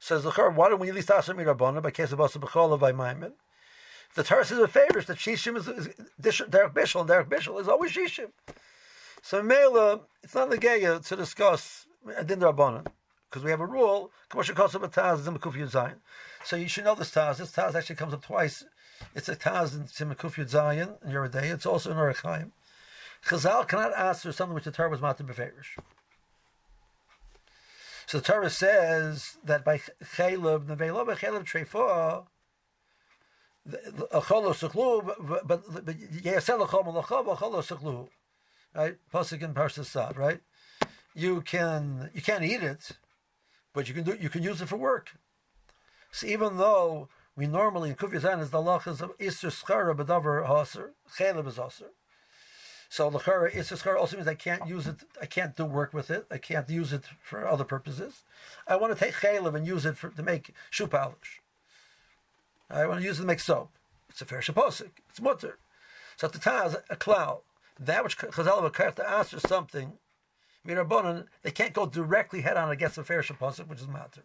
Says 0.03 0.25
Chor, 0.25 0.49
why 0.49 0.67
don't 0.67 0.81
we 0.81 0.89
at 0.89 0.95
least 0.95 1.09
ask 1.09 1.29
Mirabana 1.29 1.81
by 1.81 1.89
case 1.89 2.11
of 2.11 2.19
Asa 2.19 2.37
B'chola 2.37 2.77
by 2.77 2.91
Maimon? 2.91 3.31
The 4.15 4.23
Torah 4.23 4.43
says 4.43 4.57
a 4.57 4.67
favorish 4.67 5.05
that 5.05 5.17
Shishim 5.17 5.55
is, 5.55 5.69
is 5.69 5.87
Derek 6.19 6.73
Bishul, 6.73 6.99
and 6.99 7.07
Derek 7.07 7.29
Bishul 7.29 7.61
is 7.61 7.69
always 7.69 7.93
Shishim. 7.93 8.33
So 9.21 9.41
Mela, 9.41 10.01
it's 10.21 10.35
not 10.35 10.49
the 10.49 10.57
Geya 10.57 11.07
to 11.07 11.15
discuss 11.15 11.85
Adin 12.17 12.41
Rabbanan 12.41 12.85
because 13.29 13.45
we 13.45 13.51
have 13.51 13.61
a 13.61 13.65
rule. 13.65 14.11
Commercial 14.27 14.55
cost 14.55 14.75
of 14.75 14.83
a 14.83 14.89
taz 14.89 15.19
is 15.19 15.27
in 15.27 15.37
Makuf 15.37 15.53
Zayin. 15.71 15.99
So 16.43 16.57
you 16.57 16.67
should 16.67 16.83
know 16.83 16.95
this 16.95 17.11
taz. 17.11 17.37
This 17.37 17.53
taz 17.53 17.73
actually 17.73 17.95
comes 17.95 18.13
up 18.13 18.25
twice. 18.25 18.65
It's 19.15 19.29
a 19.29 19.37
taz 19.37 19.73
in 19.73 19.83
Simakuf 19.85 20.35
Zayin 20.49 21.01
in 21.05 21.31
day. 21.31 21.47
It's 21.47 21.65
also 21.65 21.91
in 21.91 21.95
Orachaim. 21.95 22.51
Chazal 23.25 23.65
cannot 23.65 23.97
answer 23.97 24.33
something 24.33 24.53
which 24.53 24.65
the 24.65 24.71
Torah 24.71 24.89
was 24.89 24.99
matir 24.99 25.25
beferish. 25.25 25.77
So 28.13 28.19
the 28.19 28.25
Torah 28.25 28.49
says 28.51 29.37
that 29.43 29.65
by 29.65 29.79
Trefa, 29.79 30.45
Yasel 33.67 33.87
Achom 36.67 36.85
Alachav, 36.93 37.25
Acholo 37.35 37.63
Sechlu. 37.63 38.07
Right? 38.75 38.97
Pasuk 39.11 39.41
in 39.41 39.55
Parsha 39.55 39.83
Sad, 39.83 40.15
right? 40.15 40.39
You 41.15 41.41
can 41.41 42.11
you 42.13 42.21
can't 42.21 42.43
eat 42.43 42.61
it, 42.61 42.91
but 43.73 43.87
you 43.87 43.95
can 43.95 44.03
do 44.03 44.15
you 44.21 44.29
can 44.29 44.43
use 44.43 44.61
it 44.61 44.67
for 44.67 44.77
work. 44.77 45.17
So 46.11 46.27
even 46.27 46.57
though 46.57 47.09
we 47.35 47.47
normally 47.47 47.89
in 47.89 47.95
Kufiyazan 47.95 48.41
is 48.41 48.51
the 48.51 48.59
lachas 48.59 49.01
of 49.01 49.17
Isser 49.17 49.49
Schara 49.49 49.95
B'davar 49.95 50.47
Haser, 50.47 50.91
Chaylev 51.17 51.47
is 51.47 51.55
Haser. 51.55 51.89
So 52.93 53.09
Lachara 53.09 53.51
Isser 53.51 53.75
Schara 53.81 53.99
also 53.99 54.17
means 54.17 54.27
I 54.27 54.35
can't 54.35 54.67
use 54.67 54.85
it, 54.85 54.97
I 55.19 55.25
can't 55.25 55.55
do 55.55 55.65
work 55.65 55.95
with 55.95 56.11
it, 56.11 56.27
I 56.29 56.37
can't 56.37 56.69
use 56.69 56.93
it 56.93 57.05
for 57.23 57.47
other 57.47 57.63
purposes. 57.63 58.21
I 58.67 58.75
want 58.75 58.95
to 58.95 59.03
take 59.03 59.15
Chaylev 59.15 59.55
and 59.55 59.65
use 59.65 59.87
it 59.87 59.97
for, 59.97 60.09
to 60.11 60.21
make 60.21 60.53
shoe 60.69 60.85
polish. 60.85 61.41
I 62.69 62.85
want 62.85 62.99
to 62.99 63.05
use 63.07 63.17
it 63.17 63.23
to 63.23 63.27
make 63.27 63.39
soap. 63.39 63.71
It's 64.09 64.21
a 64.21 64.25
fair 64.25 64.41
shaposik. 64.41 64.91
It's 65.09 65.19
mutter. 65.19 65.57
So 66.17 66.27
at 66.27 66.33
the 66.33 66.39
time, 66.39 66.75
a 66.87 66.95
cloud. 66.95 67.39
That 67.79 68.03
which 68.03 68.15
Chazal 68.15 68.61
would 68.61 68.95
to 68.97 69.09
answer 69.09 69.39
something 69.39 69.93
Mirabonon, 70.63 71.25
they 71.41 71.49
can't 71.49 71.73
go 71.73 71.87
directly 71.87 72.41
head 72.41 72.57
on 72.57 72.69
against 72.69 72.97
the 72.97 73.03
fair 73.03 73.23
pasuk, 73.23 73.67
which 73.69 73.81
is 73.81 73.87
matter. 73.87 74.21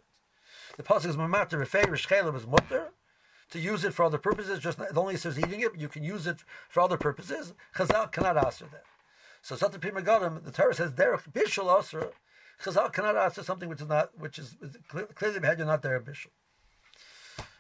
The 0.77 0.83
pasuk 0.83 1.07
is 1.07 1.17
matter. 1.17 1.63
If 1.63 1.73
shchelim 1.73 2.37
is 2.37 2.47
mutter, 2.47 2.93
to 3.51 3.59
use 3.59 3.85
it 3.85 3.95
for 3.95 4.05
other 4.05 4.19
purposes. 4.19 4.59
Just 4.59 4.79
it 4.79 4.97
only 4.97 5.17
says 5.17 5.39
eating 5.39 5.61
it, 5.61 5.73
you 5.77 5.89
can 5.89 6.05
use 6.05 6.27
it 6.27 6.45
for 6.69 6.81
other 6.81 6.97
purposes. 6.97 7.55
Chazal 7.77 8.11
cannot 8.13 8.37
answer 8.37 8.67
that. 8.73 8.85
So 9.43 9.57
Satan 9.57 9.81
Pri 9.81 9.91
Megadim, 9.91 10.45
the 10.45 10.51
Torah 10.51 10.75
says 10.75 10.93
derech 10.93 11.31
bishul 11.33 11.77
asra. 11.77 12.09
Chazal 12.63 12.93
cannot 12.93 13.17
answer 13.17 13.43
something 13.43 13.69
which 13.69 13.81
is 13.81 13.89
not, 13.89 14.11
which 14.19 14.39
is 14.39 14.57
clearly 15.15 15.47
had 15.47 15.59
you're 15.59 15.67
not 15.67 15.83
there 15.83 16.01
bishul. 16.01 16.29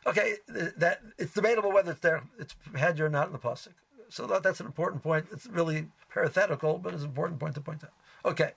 Okay, 0.06 0.36
that 0.48 1.00
it's 1.18 1.34
debatable 1.34 1.72
whether 1.72 1.92
it's 1.92 2.00
there, 2.00 2.22
it's 2.38 2.54
had 2.74 2.98
you 2.98 3.04
or 3.04 3.08
not 3.08 3.26
in 3.26 3.32
the 3.32 3.38
pasuk. 3.38 3.74
So 4.10 4.26
that, 4.26 4.42
that's 4.42 4.60
an 4.60 4.66
important 4.66 5.02
point. 5.02 5.26
It's 5.32 5.46
really 5.46 5.88
parenthetical, 6.08 6.78
but 6.78 6.94
it's 6.94 7.02
an 7.02 7.10
important 7.10 7.38
point 7.38 7.54
to 7.56 7.60
point 7.60 7.84
out. 7.84 7.92
Okay 8.24 8.52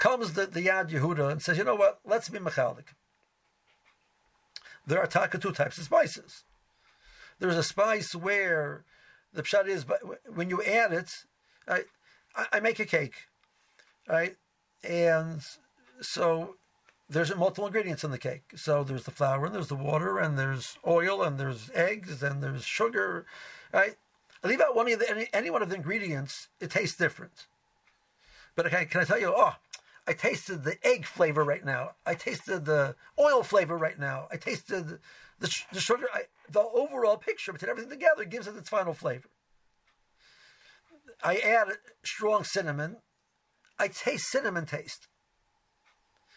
comes 0.00 0.32
the, 0.32 0.46
the 0.46 0.66
Yad 0.66 0.90
Yehuda 0.90 1.30
and 1.30 1.40
says, 1.40 1.56
you 1.56 1.62
know 1.62 1.76
what, 1.76 2.00
let's 2.04 2.28
be 2.28 2.38
mechalik. 2.38 2.86
There 4.90 5.00
are 5.00 5.06
taka 5.06 5.38
two 5.38 5.52
types 5.52 5.78
of 5.78 5.84
spices. 5.84 6.42
There's 7.38 7.56
a 7.56 7.62
spice 7.62 8.12
where 8.14 8.84
the 9.32 9.42
pshat 9.44 9.68
is, 9.68 9.84
but 9.84 10.00
when 10.34 10.50
you 10.50 10.62
add 10.64 10.92
it, 10.92 11.24
I, 11.68 11.84
I 12.52 12.60
make 12.60 12.80
a 12.80 12.84
cake. 12.84 13.14
right? 14.08 14.36
And 14.82 15.40
so 16.00 16.56
there's 17.08 17.34
multiple 17.36 17.66
ingredients 17.66 18.04
in 18.04 18.10
the 18.10 18.18
cake. 18.18 18.42
So 18.56 18.82
there's 18.82 19.04
the 19.04 19.10
flour 19.10 19.46
and 19.46 19.54
there's 19.54 19.68
the 19.68 19.76
water 19.76 20.18
and 20.18 20.38
there's 20.38 20.76
oil 20.86 21.22
and 21.22 21.38
there's 21.38 21.70
eggs 21.74 22.22
and 22.22 22.42
there's 22.42 22.64
sugar, 22.64 23.26
right? 23.72 23.94
I 24.42 24.48
leave 24.48 24.60
out 24.60 24.74
one 24.74 24.90
of 24.90 24.98
the, 24.98 25.10
any, 25.10 25.28
any 25.32 25.50
one 25.50 25.62
of 25.62 25.68
the 25.68 25.76
ingredients, 25.76 26.48
it 26.60 26.70
tastes 26.70 26.96
different. 26.96 27.46
But 28.56 28.66
okay, 28.66 28.86
can 28.86 29.00
I 29.00 29.04
tell 29.04 29.20
you, 29.20 29.32
oh, 29.36 29.54
I 30.06 30.12
tasted 30.12 30.64
the 30.64 30.76
egg 30.86 31.06
flavor 31.06 31.44
right 31.44 31.64
now. 31.64 31.92
I 32.06 32.14
tasted 32.14 32.64
the 32.64 32.96
oil 33.18 33.42
flavor 33.42 33.76
right 33.76 33.98
now. 33.98 34.28
I 34.32 34.36
tasted 34.36 34.88
the, 34.88 34.98
the, 35.38 35.62
the 35.72 35.80
sugar. 35.80 36.06
I, 36.12 36.22
the 36.50 36.60
overall 36.60 37.16
picture, 37.16 37.52
but 37.52 37.62
everything 37.62 37.90
together 37.90 38.24
gives 38.24 38.46
it 38.48 38.56
its 38.56 38.68
final 38.68 38.94
flavor. 38.94 39.28
I 41.22 41.36
add 41.36 41.68
strong 42.02 42.44
cinnamon. 42.44 42.96
I 43.78 43.88
taste 43.88 44.30
cinnamon 44.30 44.66
taste. 44.66 45.08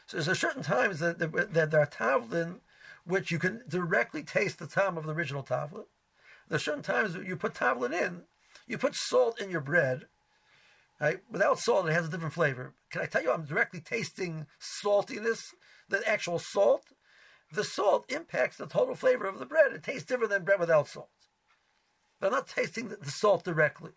So 0.07 0.17
there's 0.17 0.27
a 0.27 0.35
certain 0.35 0.63
times 0.63 0.99
that, 0.99 1.19
that, 1.19 1.53
that 1.53 1.71
there 1.71 1.81
are 1.81 1.87
tavlin 1.87 2.59
which 3.05 3.31
you 3.31 3.39
can 3.39 3.61
directly 3.67 4.23
taste 4.23 4.59
the 4.59 4.67
time 4.67 4.97
of 4.97 5.05
the 5.05 5.13
original 5.13 5.43
tavlin. 5.43 5.85
There's 6.47 6.63
certain 6.63 6.83
times 6.83 7.15
you 7.15 7.35
put 7.35 7.53
tavlin 7.53 7.93
in, 7.93 8.23
you 8.67 8.77
put 8.77 8.95
salt 8.95 9.41
in 9.41 9.49
your 9.49 9.61
bread. 9.61 10.07
Right? 10.99 11.19
Without 11.29 11.59
salt, 11.59 11.87
it 11.87 11.93
has 11.93 12.07
a 12.07 12.09
different 12.09 12.33
flavor. 12.33 12.73
Can 12.91 13.01
I 13.01 13.05
tell 13.05 13.23
you, 13.23 13.31
I'm 13.31 13.45
directly 13.45 13.81
tasting 13.81 14.45
saltiness, 14.59 15.53
the 15.89 16.07
actual 16.07 16.39
salt. 16.39 16.83
The 17.51 17.63
salt 17.63 18.05
impacts 18.09 18.57
the 18.57 18.67
total 18.67 18.95
flavor 18.95 19.25
of 19.25 19.39
the 19.39 19.45
bread. 19.45 19.73
It 19.73 19.83
tastes 19.83 20.05
different 20.05 20.31
than 20.31 20.43
bread 20.43 20.59
without 20.59 20.87
salt. 20.87 21.09
But 22.19 22.27
I'm 22.27 22.33
not 22.33 22.47
tasting 22.47 22.87
the, 22.87 23.11
salt 23.11 23.43
directly. 23.43 23.91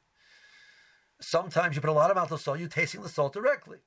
Sometimes 1.20 1.76
you 1.76 1.80
put 1.80 1.90
a 1.90 1.92
lot 1.92 2.10
of 2.10 2.16
amount 2.16 2.32
of 2.32 2.40
salt, 2.40 2.58
you're 2.58 2.68
tasting 2.68 3.02
the 3.02 3.08
salt 3.08 3.32
directly. 3.32 3.78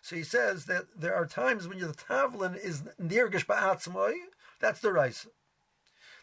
So 0.00 0.16
he 0.16 0.24
says 0.24 0.64
that 0.64 0.86
there 0.96 1.14
are 1.14 1.26
times 1.26 1.68
when 1.68 1.78
the 1.78 1.88
tavlin 1.88 2.56
is 2.56 2.82
nirgish 3.00 3.46
ba'atzmoy, 3.46 4.14
that's 4.60 4.80
the 4.80 4.92
rice. 4.92 5.26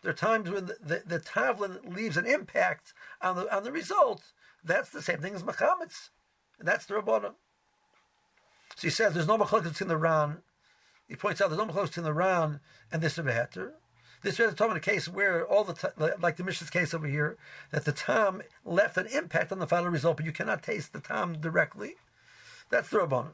There 0.02 0.12
are 0.12 0.16
times 0.16 0.50
when 0.50 0.66
the, 0.66 0.78
the, 0.82 1.04
the, 1.06 1.20
tavlin 1.20 1.96
leaves 1.96 2.18
an 2.18 2.26
impact 2.26 2.94
on 3.22 3.36
the 3.36 3.56
on 3.56 3.64
the 3.64 3.72
result. 3.72 4.24
That's 4.64 4.90
the 4.90 5.02
same 5.02 5.20
thing 5.20 5.36
as 5.36 5.44
machametz, 5.44 6.10
and 6.60 6.68
that's 6.68 6.86
the 6.86 6.96
rabbanon. 6.96 7.34
So 8.76 8.82
he 8.82 8.90
says 8.90 9.14
there's 9.14 9.28
no 9.28 9.38
machlokes 9.38 9.82
in 9.82 9.88
the 9.88 9.98
Ran. 9.98 10.38
He 11.08 11.16
points 11.16 11.42
out 11.42 11.50
there's 11.50 11.66
no 11.66 11.72
machlokes 11.72 11.98
in 11.98 12.04
the 12.04 12.14
Ran 12.14 12.60
and 12.92 13.02
this 13.02 13.18
Rebbe 13.18 13.32
Heter. 13.32 13.72
This 14.22 14.40
is 14.40 14.54
talking 14.54 14.72
about 14.72 14.78
a 14.78 14.82
case 14.82 15.08
where 15.08 15.48
all 15.48 15.64
the 15.64 15.94
like 16.20 16.36
the 16.36 16.44
Mishnah's 16.44 16.70
case 16.70 16.94
over 16.94 17.08
here 17.08 17.38
that 17.72 17.86
the 17.86 17.94
tam 17.94 18.42
left 18.66 18.98
an 18.98 19.08
impact 19.08 19.52
on 19.52 19.60
the 19.60 19.68
final 19.68 19.90
result, 19.90 20.18
but 20.18 20.26
you 20.26 20.34
cannot 20.34 20.62
taste 20.62 20.92
the 20.92 21.00
tam 21.00 21.40
directly. 21.40 21.96
That's 22.70 22.90
the 22.90 23.00
rabbanon 23.00 23.32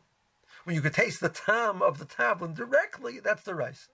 when 0.66 0.76
you 0.76 0.82
could 0.82 0.94
taste 0.94 1.22
the 1.22 1.30
tam 1.30 1.82
of 1.82 2.00
the 2.00 2.06
tavlin 2.06 2.54
directly, 2.54 3.20
that's 3.20 3.44
the 3.44 3.56
rice. 3.56 3.88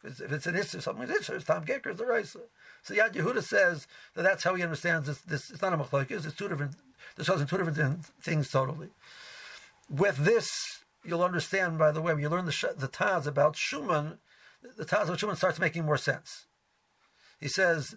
Because 0.00 0.20
if 0.20 0.32
it's 0.32 0.46
an 0.46 0.56
issue, 0.56 0.80
something 0.80 1.08
is 1.08 1.28
issue, 1.28 1.38
tam 1.40 1.64
geker 1.64 1.90
is 1.90 1.98
the 1.98 2.06
rice. 2.06 2.36
So 2.82 2.94
Yad 2.94 3.14
Yehuda 3.14 3.42
says 3.42 3.86
that 4.14 4.22
that's 4.22 4.44
how 4.44 4.54
he 4.54 4.62
understands 4.62 5.08
this. 5.08 5.20
this 5.22 5.50
it's 5.50 5.62
not 5.62 5.72
a 5.72 5.76
machlokes. 5.76 6.24
It's 6.24 6.36
two 6.36 6.48
different. 6.48 6.76
This 7.16 7.28
in 7.28 7.46
two 7.46 7.58
different 7.58 8.04
things 8.22 8.50
totally. 8.50 8.88
With 9.88 10.16
this, 10.16 10.50
you'll 11.04 11.22
understand. 11.22 11.78
By 11.78 11.92
the 11.92 12.02
way, 12.02 12.12
when 12.12 12.22
you 12.22 12.28
learn 12.28 12.46
the 12.46 12.74
the 12.76 12.88
Taz 12.88 13.26
about 13.26 13.56
Schumann, 13.56 14.18
the 14.76 14.84
Taz 14.84 15.08
of 15.08 15.18
Schumann 15.18 15.36
starts 15.36 15.58
making 15.58 15.84
more 15.84 15.96
sense. 15.96 16.46
He 17.40 17.48
says 17.48 17.94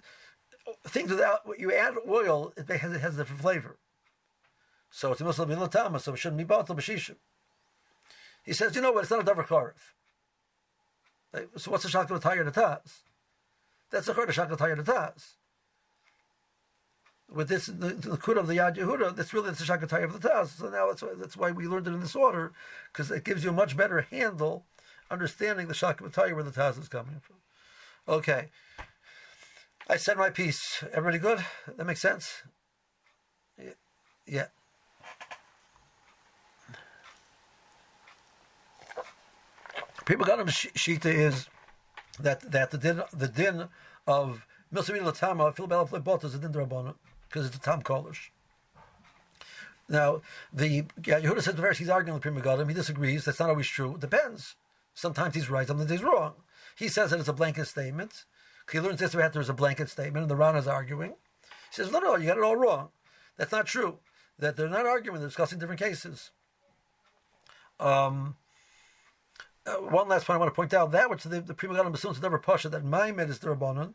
things 0.88 1.10
without 1.10 1.41
you 1.57 1.74
add 1.74 1.95
oil, 2.07 2.53
it 2.55 2.70
has, 2.70 2.91
it 2.93 3.01
has 3.01 3.16
a 3.16 3.18
different 3.18 3.41
flavor. 3.41 3.78
So 4.91 5.12
it's 5.12 5.22
a 5.22 5.24
Muslim 5.24 5.51
in 5.51 5.99
so 5.99 6.14
it 6.14 6.18
shouldn't 6.18 6.38
be 6.38 6.45
batal 6.45 6.76
b'shishim. 6.76 7.16
He 8.43 8.53
says, 8.53 8.76
you 8.76 8.82
know 8.82 8.91
what? 8.91 9.03
It's 9.03 9.12
not 9.12 9.20
a 9.20 9.24
davar 9.24 9.45
charev. 9.45 9.74
So 11.57 11.72
what's 11.72 11.84
the 11.84 11.89
tayir 11.89 12.45
the 12.45 12.51
taz? 12.51 13.01
That's 13.91 14.07
the 14.07 14.14
chord 14.14 14.30
of 14.30 14.36
shakal 14.36 14.57
tayir 14.57 14.84
the 14.84 14.91
taz. 14.91 15.36
With 17.32 17.48
this, 17.48 17.68
the, 17.68 17.90
the 17.90 18.18
kud 18.18 18.38
of 18.38 18.48
the 18.48 18.56
Yad 18.56 18.76
Yehuda, 18.78 19.16
that's 19.16 19.34
really 19.34 19.52
the 19.52 19.64
shakal 19.64 19.88
tayir 19.88 20.06
of 20.06 20.20
the 20.20 20.28
taz. 20.28 20.48
So 20.48 20.70
now 20.70 20.88
that's 20.88 21.04
why, 21.04 21.10
that's 21.16 21.38
why 21.38 21.52
we 21.52 21.68
learned 21.68 21.88
it 21.88 21.94
in 21.94 22.00
this 22.00 22.16
order, 22.16 22.54
because 22.92 23.12
it 23.12 23.24
gives 23.24 23.44
you 23.44 23.52
a 23.52 23.54
much 23.54 23.78
better 23.78 24.02
handle 24.02 24.66
understanding 25.12 25.68
the 25.68 25.76
shakal 25.76 26.12
tayir 26.12 26.34
where 26.34 26.44
the 26.44 26.52
taz 26.52 26.80
is 26.80 26.90
coming 26.90 27.22
from. 27.22 27.36
Okay. 28.08 28.48
I 29.88 29.98
said 29.98 30.18
my 30.18 30.30
piece. 30.30 30.84
Everybody 30.92 31.20
good? 31.20 31.46
That 31.78 31.86
makes 31.86 32.02
sense? 32.02 32.44
Yeah. 34.26 34.46
People 40.06 40.26
got 40.26 40.40
him 40.40 40.48
shita 40.48 41.06
is 41.06 41.48
that 42.20 42.52
that 42.52 42.72
the 42.72 42.78
din 42.78 43.04
the 43.14 43.28
din 43.28 43.68
of 44.08 44.46
milsamin 44.74 45.02
latama 45.02 45.56
flibot 45.56 46.24
is 46.24 46.34
a 46.34 46.40
din 46.40 46.52
drabana 46.52 46.96
because 47.30 47.46
it's 47.46 47.56
a 47.56 47.60
Tom 47.60 47.82
kolish. 47.82 48.32
Now 49.88 50.22
the 50.52 50.86
yeah, 51.06 51.20
Yehuda 51.20 51.42
says 51.42 51.56
the 51.56 51.74
he's 51.74 51.90
arguing 51.90 52.14
with 52.14 52.24
Pri 52.24 52.32
Megadim. 52.32 52.68
He 52.68 52.74
disagrees. 52.74 53.26
That's 53.26 53.40
not 53.40 53.50
always 53.50 53.68
true. 53.68 53.96
It 53.96 54.02
depends. 54.02 54.56
Sometimes 54.94 55.36
he's 55.36 55.50
right. 55.50 55.66
Sometimes 55.68 55.90
he's 55.90 56.04
wrong. 56.04 56.34
He 56.76 56.88
says 56.88 57.12
that 57.12 57.20
it's 57.20 57.30
a 57.30 57.34
blanket 57.34 57.66
statement. 57.66 58.26
He 58.72 58.80
learns 58.80 59.00
this 59.00 59.14
there 59.14 59.42
is 59.42 59.50
a 59.50 59.54
blanket 59.54 59.90
statement, 59.90 60.24
and 60.24 60.32
the 60.32 60.36
Ran 60.36 60.56
is 60.56 60.68
arguing. 60.68 61.12
He 61.12 61.72
says, 61.72 61.92
no, 61.92 62.00
no, 62.00 62.16
you 62.16 62.28
got 62.28 62.38
it 62.38 62.44
all 62.44 62.56
wrong. 62.56 62.90
That's 63.38 63.52
not 63.52 63.66
true. 63.66 64.00
That 64.38 64.56
they're 64.56 64.70
not 64.70 64.86
arguing. 64.86 65.20
They're 65.20 65.28
discussing 65.28 65.60
different 65.60 65.82
cases. 65.82 66.32
Um, 67.80 68.36
uh, 69.66 69.76
one 69.76 70.08
last 70.08 70.26
point 70.26 70.36
I 70.36 70.40
want 70.40 70.52
to 70.52 70.56
point 70.56 70.74
out 70.74 70.92
that 70.92 71.10
which 71.10 71.24
the, 71.24 71.42
the 71.42 71.54
Pri 71.54 71.70
Megadim 71.70 71.94
assumes 71.94 72.22
never 72.22 72.38
pasha 72.38 72.70
that 72.70 72.84
Maimed 72.84 73.30
is 73.30 73.40
the 73.40 73.48
Rabbanon. 73.48 73.94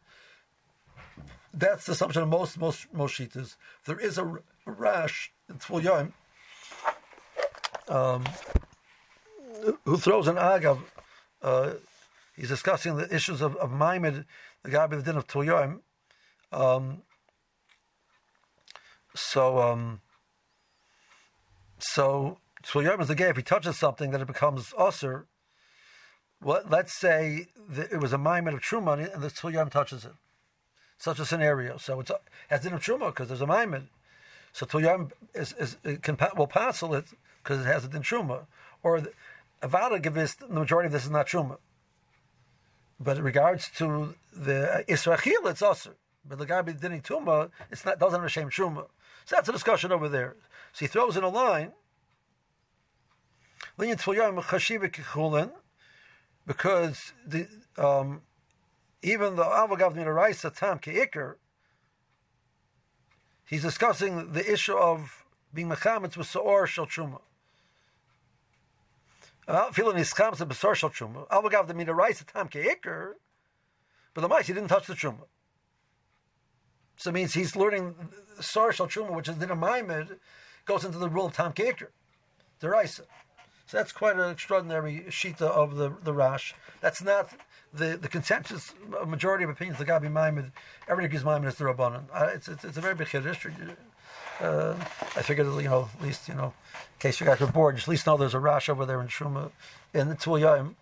That's 1.56 1.86
the 1.86 1.92
assumption 1.92 2.22
of 2.22 2.28
most 2.28 2.58
most 2.58 2.92
most 2.92 3.18
shitas. 3.18 3.56
There 3.86 3.98
is 3.98 4.18
a, 4.18 4.38
rash 4.66 5.30
in 5.48 5.56
Tvul 5.56 5.82
Yom 5.82 6.12
um, 7.88 8.24
who 9.84 9.96
throws 9.98 10.26
an 10.26 10.36
agav. 10.36 10.78
Uh, 11.42 11.74
he's 12.34 12.48
discussing 12.48 12.96
the 12.96 13.14
issues 13.14 13.42
of, 13.42 13.56
of 13.56 13.70
Maimed, 13.70 14.24
the 14.62 14.70
guy 14.70 14.86
by 14.86 14.96
the 14.96 15.02
din 15.02 15.16
of 15.16 15.26
Tvul 15.26 15.46
Yom. 15.46 15.82
Um, 16.50 17.02
so, 19.14 19.58
um, 19.60 20.00
so 21.78 22.38
Tvul 22.64 22.84
Yom 22.84 23.00
is 23.00 23.08
the 23.08 23.14
gay. 23.14 23.28
If 23.28 23.36
he 23.36 23.42
touches 23.42 23.78
something, 23.78 24.10
that 24.12 24.20
it 24.22 24.26
becomes 24.26 24.72
usher 24.78 25.26
well, 26.44 26.62
let's 26.68 26.98
say 26.98 27.46
it 27.74 28.00
was 28.00 28.12
a 28.12 28.18
maimed 28.18 28.48
of 28.48 28.60
truma 28.60 29.12
and 29.12 29.22
the 29.22 29.28
Tzul 29.28 29.70
touches 29.70 30.04
it. 30.04 30.12
Such 30.98 31.18
a 31.18 31.26
scenario. 31.26 31.76
So 31.76 32.00
it's 32.00 32.10
has 32.48 32.66
of 32.66 32.82
truma 32.82 33.08
because 33.08 33.28
there's 33.28 33.40
a 33.40 33.46
maimed. 33.46 33.88
So 34.52 34.66
Tzul 34.66 35.10
is, 35.34 35.54
is, 35.58 35.76
can 36.02 36.16
will 36.36 36.46
passel 36.46 36.94
it 36.94 37.06
because 37.42 37.60
it 37.60 37.66
has 37.66 37.84
a 37.84 37.88
din 37.88 38.02
truma. 38.02 38.46
Or 38.82 39.02
Avada 39.62 40.00
gives 40.00 40.36
the 40.36 40.48
majority 40.48 40.86
of 40.86 40.92
this 40.92 41.04
is 41.04 41.10
not 41.10 41.26
truma. 41.26 41.58
But 43.00 43.18
in 43.18 43.24
regards 43.24 43.70
to 43.78 44.14
the 44.32 44.84
Israel, 44.86 45.18
it's 45.46 45.62
also. 45.62 45.94
But 46.26 46.38
the 46.38 46.46
guy 46.46 46.62
dinning 46.62 47.02
tuma, 47.02 47.50
it's 47.70 47.84
not 47.84 47.98
doesn't 47.98 48.18
have 48.18 48.26
a 48.26 48.30
shame 48.30 48.48
truma. 48.48 48.86
So 49.24 49.36
that's 49.36 49.48
a 49.48 49.52
discussion 49.52 49.92
over 49.92 50.08
there. 50.08 50.36
So 50.72 50.84
he 50.84 50.86
throws 50.86 51.16
in 51.16 51.24
a 51.24 51.28
line. 51.28 51.72
Because 53.76 54.04
the 57.26 57.48
um, 57.78 58.20
even 59.04 59.36
the 59.36 59.44
Avagav 59.44 59.94
Minaraisa 59.94 60.54
Tam 60.56 60.78
Keikr, 60.78 61.34
he's 63.46 63.62
discussing 63.62 64.32
the 64.32 64.50
issue 64.50 64.74
of 64.74 65.26
being 65.52 65.68
mechametz 65.68 66.16
with 66.16 66.26
Saor 66.26 66.66
Shel 66.66 66.86
Truma. 66.86 67.20
Uh, 69.46 69.70
Feeling 69.72 69.98
his 69.98 70.10
chametz 70.12 70.40
with 70.40 70.56
Saor 70.56 70.74
Shel 70.74 70.88
Truma. 70.88 71.28
Avagav 71.28 71.66
the 71.66 72.24
Tam 72.32 72.48
Keikr, 72.48 73.12
but 74.14 74.22
the 74.22 74.28
mice 74.28 74.46
he 74.46 74.54
didn't 74.54 74.70
touch 74.70 74.86
the 74.86 74.94
Truma. 74.94 75.26
So 76.96 77.10
it 77.10 77.12
means 77.12 77.34
he's 77.34 77.54
learning 77.54 77.94
Saor 78.40 78.72
Shel 78.72 78.88
Truma, 78.88 79.14
which 79.14 79.28
is 79.28 79.36
Dinah 79.36 79.54
Maimed, 79.54 80.16
goes 80.64 80.86
into 80.86 80.96
the 80.96 81.10
rule 81.10 81.26
of 81.26 81.34
Tam 81.34 81.52
Keikr, 81.52 81.88
the 82.60 82.70
Raisa. 82.70 83.02
So 83.74 83.78
that's 83.80 83.90
quite 83.90 84.14
an 84.14 84.30
extraordinary 84.30 85.04
shita 85.08 85.42
of 85.42 85.74
the 85.74 85.92
the 86.04 86.12
Rash. 86.12 86.54
That's 86.80 87.02
not 87.02 87.30
the, 87.72 87.98
the 88.00 88.06
consensus 88.06 88.72
majority 89.04 89.42
of 89.42 89.50
opinions. 89.50 89.80
The 89.80 89.84
Gabi 89.84 90.08
Maimid, 90.08 90.52
everybody 90.86 91.06
agrees 91.06 91.24
Maimid 91.24 91.48
is 91.48 91.56
the 91.56 91.64
Rabbanon. 91.64 92.04
Uh, 92.14 92.30
it's, 92.32 92.46
it's, 92.46 92.64
it's 92.64 92.76
a 92.76 92.80
very 92.80 92.94
big 92.94 93.08
history. 93.08 93.52
Uh, 94.40 94.74
I 95.16 95.22
figured, 95.22 95.48
you 95.48 95.68
know, 95.68 95.88
at 95.92 96.06
least, 96.06 96.28
you 96.28 96.34
know, 96.34 96.54
in 96.74 97.00
case 97.00 97.18
you 97.18 97.26
guys 97.26 97.40
are 97.40 97.48
bored, 97.48 97.76
at 97.76 97.88
least 97.88 98.06
know 98.06 98.16
there's 98.16 98.34
a 98.34 98.38
Rash 98.38 98.68
over 98.68 98.86
there 98.86 99.00
in 99.00 99.08
Shuma, 99.08 99.50
in 99.92 100.08
the 100.08 100.14
Tzul 100.14 100.72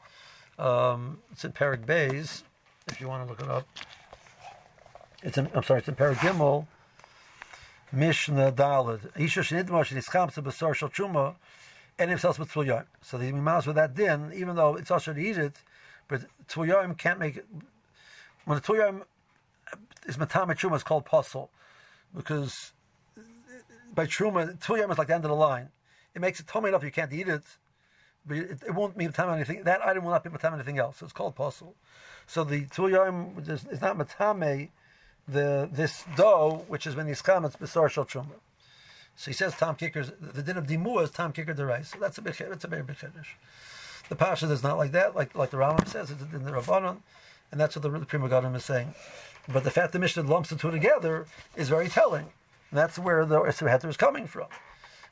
Um, 0.59 1.19
it's 1.33 1.47
in 1.47 1.53
Perik 1.53 1.87
Bays, 1.87 2.45
if 2.89 3.01
you 3.01 3.09
want 3.09 3.25
to 3.25 3.31
look 3.31 3.41
it 3.41 3.49
up. 3.49 3.67
It's 5.23 5.39
in, 5.39 5.49
I'm 5.55 5.63
sorry, 5.63 5.79
it's 5.79 5.89
in 5.89 5.95
Perik 5.95 6.17
Gimel, 6.17 6.67
Mishnah 7.91 8.53
Dalad. 8.53 9.19
Isha 9.19 9.41
Shnidma 9.41 9.83
Shnischam 9.83 10.31
Basar 10.31 10.75
Shal 10.75 10.91
Truma, 10.91 11.37
and 11.99 12.11
himself 12.11 12.39
with 12.39 12.51
Tvul 12.53 12.85
So 13.03 13.19
the 13.19 13.33
Mimas 13.33 13.67
with 13.67 13.77
that 13.77 13.95
din, 13.95 14.33
even 14.35 14.57
though 14.57 14.77
it's 14.77 14.91
also 14.91 15.13
to 15.13 15.21
eat 15.21 15.39
it, 15.39 15.63
but 16.09 16.23
Tvul 16.49 16.99
can't 16.99 17.19
make 17.19 17.37
it. 17.37 17.47
When 18.45 18.59
the 18.59 18.63
Tvul 18.63 19.03
is 20.07 20.17
Matama 20.17 20.55
Truma, 20.55 20.75
it's 20.75 20.85
called 20.85 21.05
Puzzle. 21.05 21.51
Because 22.15 22.73
by 23.95 24.07
Truma, 24.07 24.59
Tvul 24.59 24.91
is 24.91 24.99
like 24.99 25.09
the 25.09 25.15
end 25.15 25.25
of 25.25 25.31
the 25.31 25.37
line. 25.37 25.69
It 26.15 26.21
makes 26.21 26.41
it 26.41 26.47
tummy 26.47 26.69
enough 26.69 26.85
you 26.85 26.91
can't 26.91 27.13
eat 27.13 27.29
it, 27.29 27.43
but 28.27 28.37
it, 28.37 28.63
it 28.67 28.75
won't 28.75 28.99
be 28.99 29.07
Matama 29.07 29.35
anything. 29.35 29.65
That 29.65 29.85
item 29.85 30.05
will 30.05 30.11
not 30.11 30.25
be 30.25 30.31
Matama 30.31 30.57
anything 30.57 30.79
else. 30.79 30.99
So 30.99 31.05
it's 31.05 31.13
called 31.13 31.37
Puzzle. 31.37 31.75
So 32.27 32.45
the 32.45 32.67
Tvul 32.67 33.49
is 33.49 33.81
not 33.81 33.97
Matame 33.97 34.71
the 35.29 35.69
this 35.73 36.05
dough, 36.17 36.65
which 36.69 36.85
has 36.85 36.95
been 36.95 37.07
these 37.07 37.23
comments 37.23 37.57
Besar 37.57 37.89
Shal 37.89 38.05
Truma. 38.05 38.35
So 39.17 39.31
he 39.31 39.35
says 39.35 39.55
Tom 39.55 39.77
Kicker's 39.77 40.11
the 40.21 40.43
din 40.43 40.57
of 40.57 40.67
Dimu 40.67 41.03
is 41.03 41.11
Tom 41.11 41.33
Kicker 41.33 41.55
the 41.55 41.67
rice. 41.67 41.91
So 41.91 41.99
that's 42.01 42.19
a 42.19 42.23
big 42.23 42.35
that's 42.35 42.65
a 42.65 42.69
very 42.69 42.83
big. 42.83 42.97
The 44.09 44.17
Pasha 44.17 44.51
is 44.51 44.63
not 44.63 44.79
like 44.79 44.93
that, 44.93 45.15
like 45.15 45.35
like 45.35 45.51
the 45.51 45.59
Rambam 45.59 45.87
says, 45.89 46.11
it's 46.11 46.23
in 46.23 46.45
the 46.45 46.51
Rabbanon, 46.51 46.99
and 47.51 47.61
that's 47.61 47.77
what 47.77 47.83
the, 47.83 47.91
the 47.91 48.07
Pri 48.07 48.19
Megadim 48.19 48.57
is 48.57 48.65
saying. 48.65 48.95
But 49.49 49.65
the 49.65 49.71
fact 49.71 49.93
the 49.93 49.99
Mishnah 49.99 50.23
lumps 50.23 50.51
the 50.51 50.57
two 50.57 50.71
together 50.71 51.27
is 51.57 51.69
very 51.69 51.89
telling. 51.89 52.27
And 52.71 52.79
that's 52.79 52.99
where 52.99 53.27
the 53.27 53.39
Heter 53.41 53.89
is 53.89 53.97
coming 53.97 54.27
from. 54.27 54.47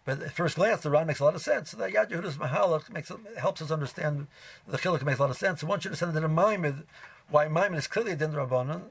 But 0.04 0.22
at 0.22 0.32
first 0.32 0.56
glance, 0.56 0.80
the 0.80 0.90
Ram 0.90 1.06
makes 1.06 1.20
a 1.20 1.24
lot 1.24 1.34
of 1.34 1.42
sense. 1.42 1.72
The 1.72 1.88
Yad 1.88 2.10
Yehuda's 2.10 2.36
Mahalach 2.36 2.90
makes 2.90 3.12
helps 3.38 3.60
us 3.60 3.70
understand 3.70 4.28
the 4.66 4.78
Chiluk 4.78 5.04
makes 5.04 5.18
a 5.18 5.22
lot 5.22 5.30
of 5.30 5.36
sense. 5.36 5.60
And 5.60 5.68
once 5.68 5.84
you 5.84 5.88
understand 5.88 6.14
that 6.14 6.24
a 6.24 6.28
Maimid, 6.28 6.84
why 7.28 7.46
Maimid 7.46 7.76
is 7.76 7.86
clearly 7.86 8.12
a 8.12 8.16
din 8.16 8.32
Rabbanon, 8.32 8.84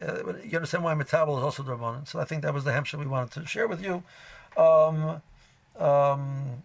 uh, 0.00 0.32
you 0.42 0.56
understand 0.56 0.82
why 0.82 0.94
Metabel 0.94 1.36
is 1.36 1.44
also 1.44 1.62
Rabbanon. 1.62 2.08
So 2.08 2.18
I 2.18 2.24
think 2.24 2.42
that 2.42 2.54
was 2.54 2.64
the 2.64 2.70
Hemshah 2.70 2.98
we 2.98 3.06
wanted 3.06 3.32
to 3.42 3.46
share 3.46 3.68
with 3.68 3.82
you. 3.82 4.02
Um, 4.56 5.22
um, 5.78 6.62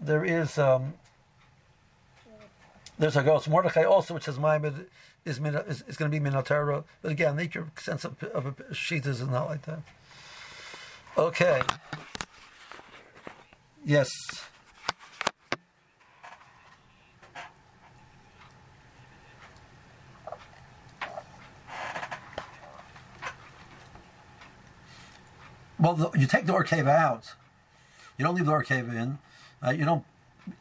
there 0.00 0.24
is 0.24 0.58
um, 0.58 0.94
there's 2.98 3.16
a 3.16 3.22
Gos 3.22 3.48
Mordechai 3.48 3.84
also, 3.84 4.14
which 4.14 4.24
says 4.24 4.38
Maimid 4.38 4.86
is, 5.24 5.38
is, 5.38 5.84
is 5.88 5.96
going 5.96 6.10
to 6.10 6.20
be 6.20 6.24
Minotera. 6.24 6.84
But 7.02 7.12
again, 7.12 7.36
the 7.36 7.66
sense 7.76 8.04
of, 8.04 8.22
of 8.22 8.46
a 8.46 8.74
sheet 8.74 9.06
is 9.06 9.20
not 9.20 9.46
like 9.46 9.62
that. 9.62 9.80
Okay. 11.16 11.62
Yes. 13.84 14.10
Well, 25.84 25.92
the, 25.92 26.18
you 26.18 26.26
take 26.26 26.46
the 26.46 26.54
orkeva 26.54 26.88
out. 26.88 27.34
You 28.16 28.24
don't 28.24 28.34
leave 28.34 28.46
the 28.46 28.52
orkeva 28.52 28.94
in. 28.94 29.18
Uh, 29.62 29.72
you 29.72 29.84
don't 29.84 30.02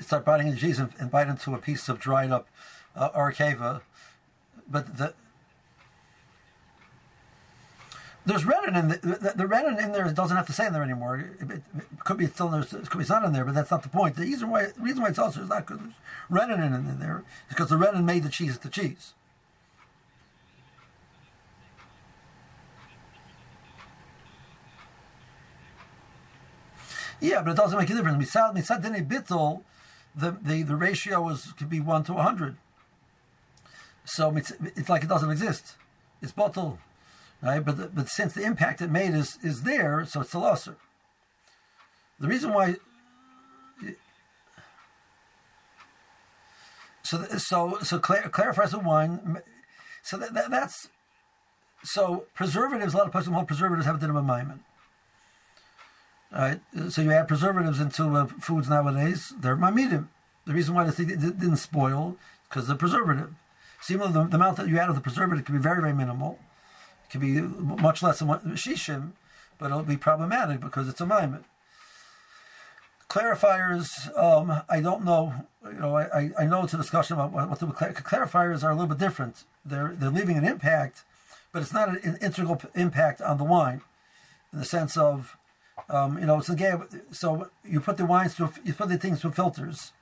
start 0.02 0.26
biting 0.26 0.48
into 0.48 0.60
cheese 0.60 0.80
and, 0.80 0.92
and, 1.00 1.10
bite 1.10 1.30
into 1.30 1.54
a 1.56 1.58
piece 1.60 1.88
of 1.88 1.98
dried 1.98 2.30
up 2.30 2.50
uh, 2.94 3.10
orkeva. 3.12 3.80
But 4.70 4.98
the 4.98 5.14
there's 8.26 8.44
rennin 8.44 8.78
in 8.78 8.88
the, 8.90 8.98
the, 8.98 9.34
the 9.36 9.46
rennin 9.46 9.82
in 9.82 9.94
there 9.94 10.10
doesn't 10.12 10.36
have 10.36 10.48
to 10.48 10.54
say 10.54 10.68
in 10.68 10.74
there 10.74 10.84
anymore. 10.84 11.32
It, 11.40 11.52
it, 11.52 11.62
it 11.78 12.04
could 12.04 12.18
be 12.18 12.28
still 12.28 12.50
there, 12.50 12.62
it 12.62 12.90
could 12.90 13.00
be 13.00 13.06
not 13.08 13.24
in 13.24 13.32
there, 13.32 13.46
but 13.46 13.56
that's 13.56 13.72
not 13.72 13.84
the 13.84 13.90
point. 13.90 14.18
The 14.18 14.24
reason 14.24 14.50
why 14.50 14.66
the 14.66 14.82
reason 14.82 15.04
why 15.04 15.10
it's 15.10 15.20
also 15.20 15.42
is 15.42 15.48
not 15.48 15.66
because 15.66 15.80
there's 15.80 15.94
rennin 16.30 16.66
in, 16.66 16.74
in 16.74 17.00
there, 17.00 17.24
is 17.50 17.56
because 17.56 17.70
the 17.70 17.78
rennin 17.78 18.04
made 18.04 18.24
the 18.24 18.30
cheese 18.30 18.58
the 18.58 18.70
cheese. 18.70 19.14
Yeah, 27.24 27.42
but 27.42 27.52
it 27.52 27.58
doesn't 27.58 27.80
make 27.80 27.90
a 27.90 27.94
difference. 27.94 28.22
Misad 28.22 28.54
misad 28.54 28.84
dini 28.84 29.08
bittul, 29.08 29.62
the, 30.14 30.38
the 30.42 30.64
the 30.64 30.76
ratio 30.76 31.22
was 31.22 31.54
could 31.58 31.70
be 31.70 31.80
one 31.80 32.04
to 32.04 32.16
hundred. 32.16 32.58
So 34.04 34.36
it's, 34.36 34.52
it's 34.76 34.90
like 34.90 35.04
it 35.04 35.08
doesn't 35.08 35.32
exist. 35.32 35.78
It's 36.22 36.34
bottle, 36.34 36.80
right? 37.42 37.64
But 37.64 37.78
the, 37.78 37.88
but 37.88 38.10
since 38.10 38.34
the 38.34 38.44
impact 38.44 38.82
it 38.82 38.92
made 38.92 39.14
is 39.14 39.38
is 39.42 39.64
there, 39.64 40.06
so 40.06 40.20
it's 40.20 40.34
a 40.34 40.40
lesser. 40.40 40.76
The 42.20 42.28
reason 42.28 42.52
why. 42.52 42.76
So 47.04 47.24
so 47.38 47.78
so 47.82 48.00
clar- 48.00 48.28
clarifies 48.28 48.72
the 48.72 48.80
wine. 48.80 49.42
So 50.02 50.18
that, 50.18 50.34
that, 50.34 50.52
that's 50.52 50.90
so 51.86 52.26
preservatives. 52.36 52.94
A 52.94 52.98
lot 52.98 53.08
of 53.08 53.14
people 53.14 53.34
hold 53.34 53.48
preservatives 53.48 53.86
have 53.86 53.96
a 53.96 54.00
din 54.00 54.10
of 54.10 54.18
a 54.18 54.22
Right, 56.34 56.60
so 56.90 57.04
you 57.04 57.12
add 57.12 57.28
preservatives 57.28 57.80
into 57.80 58.06
uh, 58.16 58.26
foods 58.26 58.68
nowadays, 58.68 59.34
they're 59.40 59.56
mamidim. 59.56 60.08
The 60.46 60.54
reason 60.54 60.74
why 60.74 60.84
the 60.84 60.92
thing 60.92 61.08
didn't 61.08 61.58
spoil 61.58 62.18
because 62.50 62.68
the 62.68 62.76
preservative. 62.76 63.34
Even 63.90 64.14
the, 64.14 64.24
the, 64.24 64.36
amount 64.36 64.58
that 64.58 64.68
you 64.68 64.80
add 64.80 64.90
of 64.90 64.96
the 64.96 65.02
preservative 65.02 65.46
can 65.46 65.56
be 65.56 65.62
very, 65.62 65.82
very 65.82 65.94
minimal. 65.94 66.40
It 67.06 67.12
can 67.12 67.22
be 67.22 67.42
much 67.42 68.02
less 68.02 68.20
than 68.20 68.30
what 68.30 68.46
shishim, 68.56 69.12
but 69.60 69.68
it'll 69.68 69.84
be 69.84 69.98
problematic 69.98 70.60
because 70.60 70.88
it's 70.88 71.02
a 71.02 71.06
maimed. 71.06 71.44
Clarifiers, 73.10 74.18
um, 74.18 74.62
I 74.70 74.80
don't 74.82 75.04
know. 75.04 75.34
You 75.64 75.74
know, 75.74 75.98
I, 75.98 76.32
I 76.40 76.46
know 76.46 76.64
it's 76.64 76.74
a 76.74 76.78
discussion 76.78 77.14
about 77.16 77.32
what, 77.32 77.50
what 77.50 77.60
the 77.60 77.68
clarifiers 77.68 78.64
are 78.64 78.72
a 78.72 78.74
little 78.74 78.88
bit 78.88 78.98
different. 78.98 79.44
They're 79.64 79.94
they're 79.96 80.10
leaving 80.10 80.38
an 80.38 80.46
impact, 80.46 81.04
but 81.52 81.62
it's 81.62 81.74
not 81.74 81.90
an 81.90 82.18
integral 82.22 82.60
impact 82.74 83.22
on 83.22 83.38
the 83.38 83.44
wine, 83.44 83.82
in 84.52 84.60
the 84.60 84.66
sense 84.66 84.98
of 84.98 85.38
um, 85.90 86.18
you 86.18 86.26
know, 86.26 86.40
it's 86.40 86.50
again. 86.50 86.84
So 87.12 87.50
you 87.64 87.80
put 87.80 87.98
the 87.98 88.06
wines 88.06 88.36
through, 88.36 88.52
you 88.64 88.74
put 88.74 88.90
the 88.90 88.98
things 88.98 89.22
through 89.22 89.32
filters. 89.32 89.94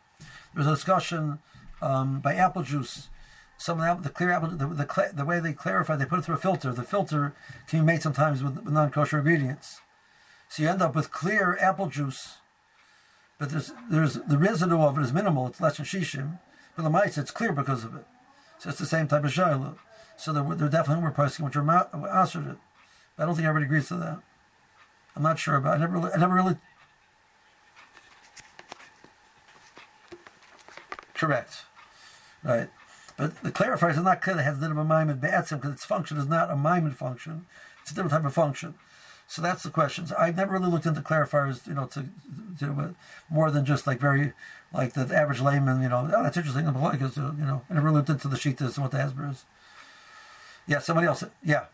There's 0.54 0.68
a 0.68 0.72
discussion 0.72 1.40
um, 1.82 2.20
by 2.20 2.36
apple 2.36 2.64
juice. 2.64 3.10
Some 3.58 3.80
of 3.80 3.98
the, 3.98 4.10
the 4.10 4.14
clear 4.14 4.32
apple, 4.32 4.50
the, 4.50 4.68
the, 4.68 5.12
the 5.14 5.26
way 5.26 5.40
they 5.40 5.54
clarify, 5.54 5.96
they 5.96 6.06
put 6.06 6.20
it 6.20 6.26
through 6.26 6.36
a 6.36 6.40
filter. 6.40 6.74
The 6.74 6.84
filter 6.84 7.34
can 7.68 7.80
be 7.80 7.86
made 7.86 8.02
sometimes 8.02 8.44
with, 8.44 8.56
with 8.56 8.74
non-kosher 8.74 9.20
ingredients, 9.20 9.82
so 10.50 10.64
you 10.64 10.70
end 10.70 10.82
up 10.82 10.96
with 10.96 11.12
clear 11.12 11.58
apple 11.62 11.88
juice. 11.88 12.38
But 13.38 13.50
there's 13.50 13.72
there's 13.90 14.14
the 14.14 14.38
residue 14.38 14.82
of 14.82 14.98
it 14.98 15.02
is 15.02 15.14
minimal. 15.14 15.48
It's 15.48 15.62
less 15.62 15.78
than 15.78 15.86
shishim, 15.86 16.40
but 16.76 16.84
the 16.84 16.90
mice 16.90 17.18
it's 17.18 17.32
clear 17.32 17.52
because 17.52 17.84
of 17.84 17.96
it. 17.96 18.06
So 18.60 18.70
it's 18.70 18.80
the 18.80 18.86
same 18.86 19.08
type 19.08 19.24
of 19.24 19.32
shayla. 19.32 19.76
So 20.18 20.34
they're, 20.34 20.56
they're 20.56 20.70
definitely 20.70 21.02
more 21.02 21.12
pricing 21.12 21.46
which 21.46 21.56
are 21.56 21.68
answered 22.14 22.48
it. 22.48 22.58
I 23.18 23.26
don't 23.26 23.36
think 23.36 23.48
everybody 23.48 23.66
agrees 23.66 23.88
to 23.88 23.96
that. 23.96 24.20
I'm 25.16 25.24
not 25.24 25.40
sure 25.40 25.56
about. 25.56 25.76
I 25.76 25.78
never 25.78 25.94
really, 25.94 26.12
I 26.14 26.18
never 26.18 26.34
really. 26.34 26.56
Correct, 31.14 31.66
right? 32.44 32.70
But 33.18 33.44
the 33.44 33.52
clarifier 33.52 33.92
is 33.92 33.98
not 33.98 34.22
clear 34.22 34.36
that 34.36 34.44
has 34.44 34.58
a 34.58 34.62
bit 34.62 34.72
of 34.72 35.22
because 35.22 35.74
its 35.74 35.86
function 35.86 36.18
is 36.18 36.28
not 36.28 36.50
a 36.50 36.56
maimed 36.56 36.98
function; 36.98 37.46
it's 37.82 37.92
a 37.92 37.94
different 37.94 38.12
type 38.12 38.26
of 38.26 38.34
function. 38.34 38.76
So 39.32 39.42
that's 39.42 39.64
the 39.64 39.70
question. 39.70 40.08
So 40.08 40.16
I've 40.20 40.36
never 40.36 40.52
really 40.52 40.70
looked 40.70 40.86
into 40.86 41.00
clarifiers, 41.00 41.66
you 41.66 41.74
know, 41.74 41.86
to, 41.86 42.04
to 42.60 42.96
more 43.30 43.50
than 43.50 43.64
just 43.64 43.88
like 43.88 43.98
very, 43.98 44.34
like 44.74 44.92
the 44.92 45.04
average 45.16 45.40
layman, 45.40 45.82
you 45.82 45.88
know, 45.88 46.10
oh, 46.14 46.22
that's 46.22 46.36
interesting. 46.36 46.66
Like, 46.66 47.00
you 47.00 47.10
know, 47.16 47.62
I 47.70 47.74
never 47.74 47.92
looked 47.92 48.10
into 48.10 48.28
the 48.28 48.36
sheetas 48.36 48.76
and 48.76 48.80
what 48.80 48.92
the 48.92 48.98
hasbro 48.98 49.32
is. 49.32 49.46
Yeah, 50.68 50.80
somebody 50.80 51.08
else. 51.08 51.24
Yeah. 51.42 51.68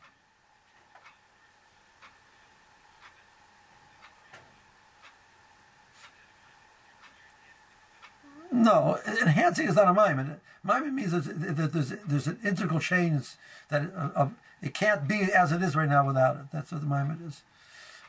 No, 8.68 9.00
enhancing 9.08 9.70
is 9.70 9.76
not 9.76 9.88
a 9.88 9.94
mime. 9.94 10.42
Mime 10.62 10.94
means 10.94 11.12
that 11.14 11.72
there's, 11.72 11.94
there's 12.06 12.28
an 12.28 12.38
integral 12.44 12.82
change 12.82 13.30
that 13.70 13.84
uh, 13.96 14.28
it 14.62 14.74
can't 14.74 15.08
be 15.08 15.22
as 15.34 15.54
it 15.54 15.62
is 15.62 15.74
right 15.74 15.88
now 15.88 16.06
without 16.06 16.36
it. 16.36 16.42
That's 16.52 16.74
what 16.74 16.82
the 16.82 16.88
mime 16.88 17.18
is. 17.26 17.44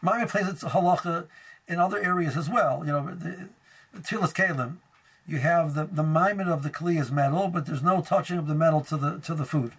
Mime 0.02 0.26
plays 0.26 0.48
its 0.48 0.64
halacha 0.64 1.26
in 1.68 1.78
other 1.78 1.98
areas 2.02 2.36
as 2.36 2.48
well. 2.50 2.82
You 2.84 2.90
know, 2.90 3.06
the, 3.14 3.48
the 3.94 4.00
Tfilas 4.00 4.34
Kalim, 4.34 4.78
you 5.28 5.38
have 5.38 5.74
the 5.74 5.84
the 5.84 6.02
mime 6.02 6.40
of 6.40 6.64
the 6.64 6.70
kli 6.70 7.00
is 7.00 7.12
metal, 7.12 7.46
but 7.48 7.66
there's 7.66 7.82
no 7.82 8.00
touching 8.00 8.38
of 8.38 8.48
the 8.48 8.54
metal 8.54 8.80
to 8.80 8.96
the 8.96 9.18
to 9.20 9.34
the 9.34 9.44
food. 9.44 9.72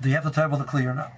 Do 0.00 0.08
you 0.08 0.14
have 0.14 0.24
to 0.24 0.30
tie 0.30 0.46
with 0.46 0.60
the 0.60 0.66
kli 0.66 0.84
or 0.84 0.94
not? 0.94 1.12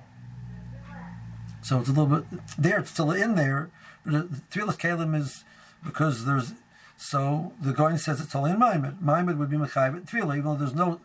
So 1.62 1.80
it's 1.80 1.90
a 1.90 1.92
little 1.92 2.16
bit 2.16 2.24
there. 2.56 2.78
It's 2.78 2.92
still 2.92 3.10
in 3.10 3.34
there, 3.34 3.68
but 4.06 4.30
the 4.30 4.40
Tfilas 4.50 4.78
Kalim 4.78 5.14
is 5.14 5.44
because 5.84 6.24
there's 6.24 6.54
so 6.98 7.52
the 7.62 7.72
going 7.72 7.96
says 7.96 8.20
it's 8.20 8.34
only 8.34 8.50
in 8.50 8.58
Maimed. 8.58 9.00
Maimed 9.00 9.38
would 9.38 9.48
be 9.48 9.56
Mechayv 9.56 10.04
Tefillah, 10.04 10.36
even 10.36 10.44
though 10.44 10.56
there's 10.56 10.74
no, 10.74 11.00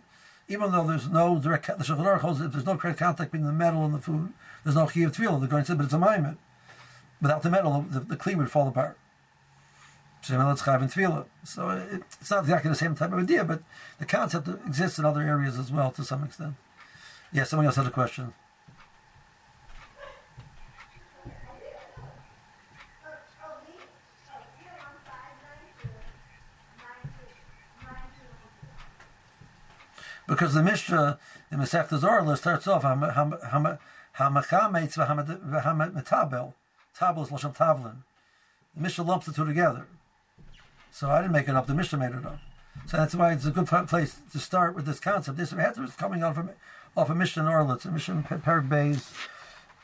even 0.47 0.71
though 0.71 0.85
there's 0.85 1.07
no 1.07 1.37
direct, 1.39 1.67
the 1.67 1.83
Shulchan 1.83 2.19
holds 2.19 2.41
if 2.41 2.51
there's 2.51 2.65
no 2.65 2.75
direct 2.75 2.97
contact 2.97 3.31
between 3.31 3.45
the 3.45 3.53
metal 3.53 3.85
and 3.85 3.93
the 3.93 3.99
food, 3.99 4.33
there's 4.63 4.75
no 4.75 4.87
Chiyav 4.87 5.15
Tefillah. 5.15 5.39
The 5.39 5.47
going 5.47 5.63
says, 5.63 5.77
but 5.77 5.85
it's 5.85 5.93
a 5.93 5.99
Maimed. 5.99 6.37
Without 7.21 7.43
the 7.43 7.51
metal, 7.51 7.85
the, 7.89 7.99
the 7.99 8.17
kli 8.17 8.35
would 8.35 8.51
fall 8.51 8.67
apart. 8.67 8.97
So 10.23 10.33
it, 10.35 12.01
it's 12.19 12.31
not 12.31 12.43
exactly 12.43 12.69
the 12.69 12.75
same 12.75 12.95
type 12.95 13.11
of 13.11 13.19
idea, 13.19 13.43
but 13.43 13.61
the 13.99 14.05
concept 14.05 14.47
exists 14.47 14.97
in 14.97 15.05
other 15.05 15.21
areas 15.21 15.59
as 15.59 15.71
well 15.71 15.91
to 15.91 16.03
some 16.03 16.23
extent. 16.23 16.55
Yeah, 17.31 17.43
somebody 17.43 17.67
else 17.67 17.75
had 17.75 17.85
a 17.85 17.91
question. 17.91 18.33
Because 30.27 30.53
the 30.53 30.63
Mishnah 30.63 31.19
in 31.51 31.59
Masechta 31.59 31.99
Zorla 31.99 32.37
starts 32.37 32.67
off 32.67 32.83
Hamachametz 32.83 33.79
v'Hametabel. 34.17 36.53
Tabel 36.97 37.23
is 37.23 37.29
Lashon 37.29 37.55
Tavlin. 37.55 38.03
The 38.75 38.81
Mishnah 38.81 39.03
lumps 39.03 39.25
the 39.25 39.33
two 39.33 39.45
together. 39.45 39.87
So 40.91 41.09
I 41.09 41.21
didn't 41.21 41.33
make 41.33 41.49
it 41.49 41.55
up. 41.55 41.67
The 41.67 41.73
Mishnah 41.73 41.99
made 41.99 42.11
it 42.11 42.25
up. 42.25 42.39
So 42.87 42.97
that's 42.97 43.15
why 43.15 43.33
it's 43.33 43.45
a 43.45 43.51
good 43.51 43.67
place 43.67 44.19
to 44.31 44.39
start 44.39 44.75
with 44.75 44.85
this 44.85 44.99
concept. 44.99 45.37
This 45.37 45.53
is 45.53 45.95
coming 45.95 46.23
out 46.23 46.35
from 46.35 46.49
off 46.95 47.09
of 47.09 47.17
Mishnah 47.17 47.43
a 47.43 47.91
Mishnah 47.91 48.23
Perik 48.29 48.69
Bays. 48.69 49.11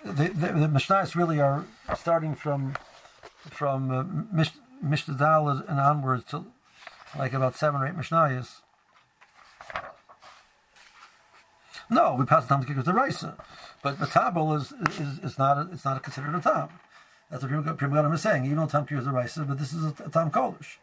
The, 0.03 0.29
the, 0.29 0.47
the 0.47 0.67
Mishnahs 0.67 1.15
really 1.15 1.39
are 1.39 1.65
starting 1.95 2.35
from 2.35 2.75
from 3.49 3.91
uh, 3.91 4.03
Mishnah 4.81 5.15
Dalad 5.15 5.69
and 5.69 5.79
onwards 5.79 6.25
to 6.25 6.45
like 7.17 7.33
about 7.33 7.55
seven 7.55 7.81
or 7.81 7.87
eight 7.87 7.97
Mishnayos. 7.97 8.61
No, 11.89 12.13
we 12.13 12.25
pass 12.25 12.45
the 12.45 12.57
kick 12.57 12.77
with 12.77 12.85
the 12.85 12.93
Raisa, 12.93 13.35
but 13.81 13.99
the 13.99 14.05
tabel 14.05 14.53
is, 14.53 14.71
is 14.99 15.19
is 15.19 15.37
not 15.39 15.57
a, 15.57 15.69
it's 15.71 15.83
not 15.83 15.97
a 15.97 15.99
considered 15.99 16.35
a 16.35 16.39
tam. 16.39 16.69
That's 17.31 17.43
what 17.43 17.77
Pri 17.77 17.87
Megadim 17.87 18.13
is 18.13 18.21
saying. 18.21 18.45
Even 18.45 18.57
though 18.57 18.67
tam 18.67 18.85
is 18.89 19.05
the 19.05 19.11
Raisa, 19.11 19.43
but 19.43 19.57
this 19.57 19.73
is 19.73 19.83
a, 19.85 19.93
a 20.05 20.09
tam 20.09 20.29
kolish. 20.29 20.77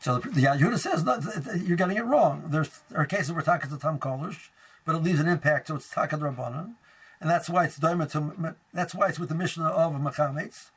So 0.00 0.18
the, 0.18 0.28
the 0.30 0.42
Yehuda 0.42 0.78
says 0.78 1.02
no, 1.02 1.18
you're 1.56 1.76
getting 1.76 1.96
it 1.96 2.04
wrong. 2.04 2.44
There's 2.48 2.70
there 2.90 3.00
are 3.00 3.06
cases 3.06 3.32
where 3.32 3.42
taka 3.42 3.66
is 3.66 3.72
a 3.72 3.78
tam 3.78 3.98
kolish, 3.98 4.50
but 4.84 4.94
it 4.94 5.02
leaves 5.02 5.18
an 5.18 5.26
impact, 5.26 5.66
so 5.66 5.76
it's 5.76 5.90
taka 5.90 6.16
rabbanon, 6.16 6.74
and 7.20 7.28
that's 7.28 7.50
why 7.50 7.64
it's 7.64 7.78
to 7.78 8.54
that's 8.72 8.94
why 8.94 9.08
it's 9.08 9.18
with 9.18 9.30
the 9.30 9.34
Mishnah 9.34 9.64
of 9.64 9.94
machametz. 9.94 10.70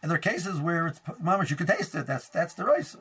And 0.00 0.10
there 0.10 0.16
are 0.16 0.20
cases 0.20 0.58
where 0.58 0.86
it's 0.86 1.00
mamish 1.22 1.50
you 1.50 1.56
can 1.56 1.66
taste 1.66 1.94
it. 1.94 2.06
That's 2.06 2.28
that's 2.28 2.54
the 2.54 2.64
Raisa. 2.64 2.98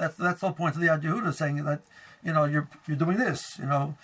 That's 0.00 0.16
that's 0.16 0.40
the 0.40 0.46
whole 0.46 0.56
point 0.56 0.76
of 0.76 0.80
the 0.80 0.86
Yehuda 0.86 1.34
saying 1.34 1.62
that 1.64 1.82
you 2.24 2.32
know 2.32 2.44
you're 2.44 2.66
you're 2.88 2.96
doing 2.96 3.18
this. 3.18 3.58
You 3.58 3.66
know, 3.66 3.94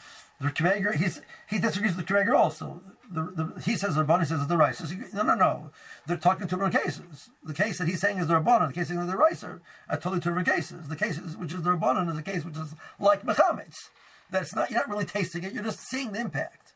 the 0.43 0.49
Kveger 0.49 0.95
he's 0.95 1.23
he 1.49 1.59
disagrees 1.59 1.97
with 1.97 2.07
the 2.07 2.15
Kveger 2.15 2.37
also. 2.37 2.83
The, 3.11 3.23
the, 3.23 3.63
he 3.63 3.77
says 3.77 3.95
the 3.95 4.05
Rabbanan 4.05 4.27
says 4.27 4.41
it's 4.41 4.49
the 4.49 4.59
Rice. 4.59 4.83
No, 5.15 5.23
no, 5.23 5.35
no. 5.35 5.71
They're 6.07 6.17
talking 6.17 6.49
two 6.49 6.57
different 6.57 6.75
cases. 6.75 7.31
The 7.45 7.55
case 7.55 7.79
that 7.79 7.89
he's 7.89 8.01
saying 8.01 8.19
is 8.19 8.27
the 8.27 8.35
Rabbanan. 8.35 8.69
The 8.69 8.75
case 8.75 8.89
saying 8.89 9.07
the 9.07 9.17
Rice 9.17 9.43
are, 9.43 9.63
totally 9.93 10.21
two 10.21 10.31
different 10.31 10.49
cases. 10.49 10.89
The 10.89 10.97
case 10.97 11.19
which 11.19 11.55
is 11.55 11.63
the 11.63 11.71
Rabbanan 11.71 12.11
is 12.11 12.19
a 12.19 12.23
case 12.23 12.45
which 12.45 12.57
is 12.57 12.75
like 13.01 13.25
Mechametz. 13.25 13.89
That's 14.31 14.55
not 14.55 14.71
you're 14.71 14.81
not 14.81 14.91
really 14.91 15.07
tasting 15.07 15.45
it. 15.45 15.55
You're 15.55 15.65
just 15.65 15.81
seeing 15.81 16.13
the 16.13 16.21
impact. 16.21 16.75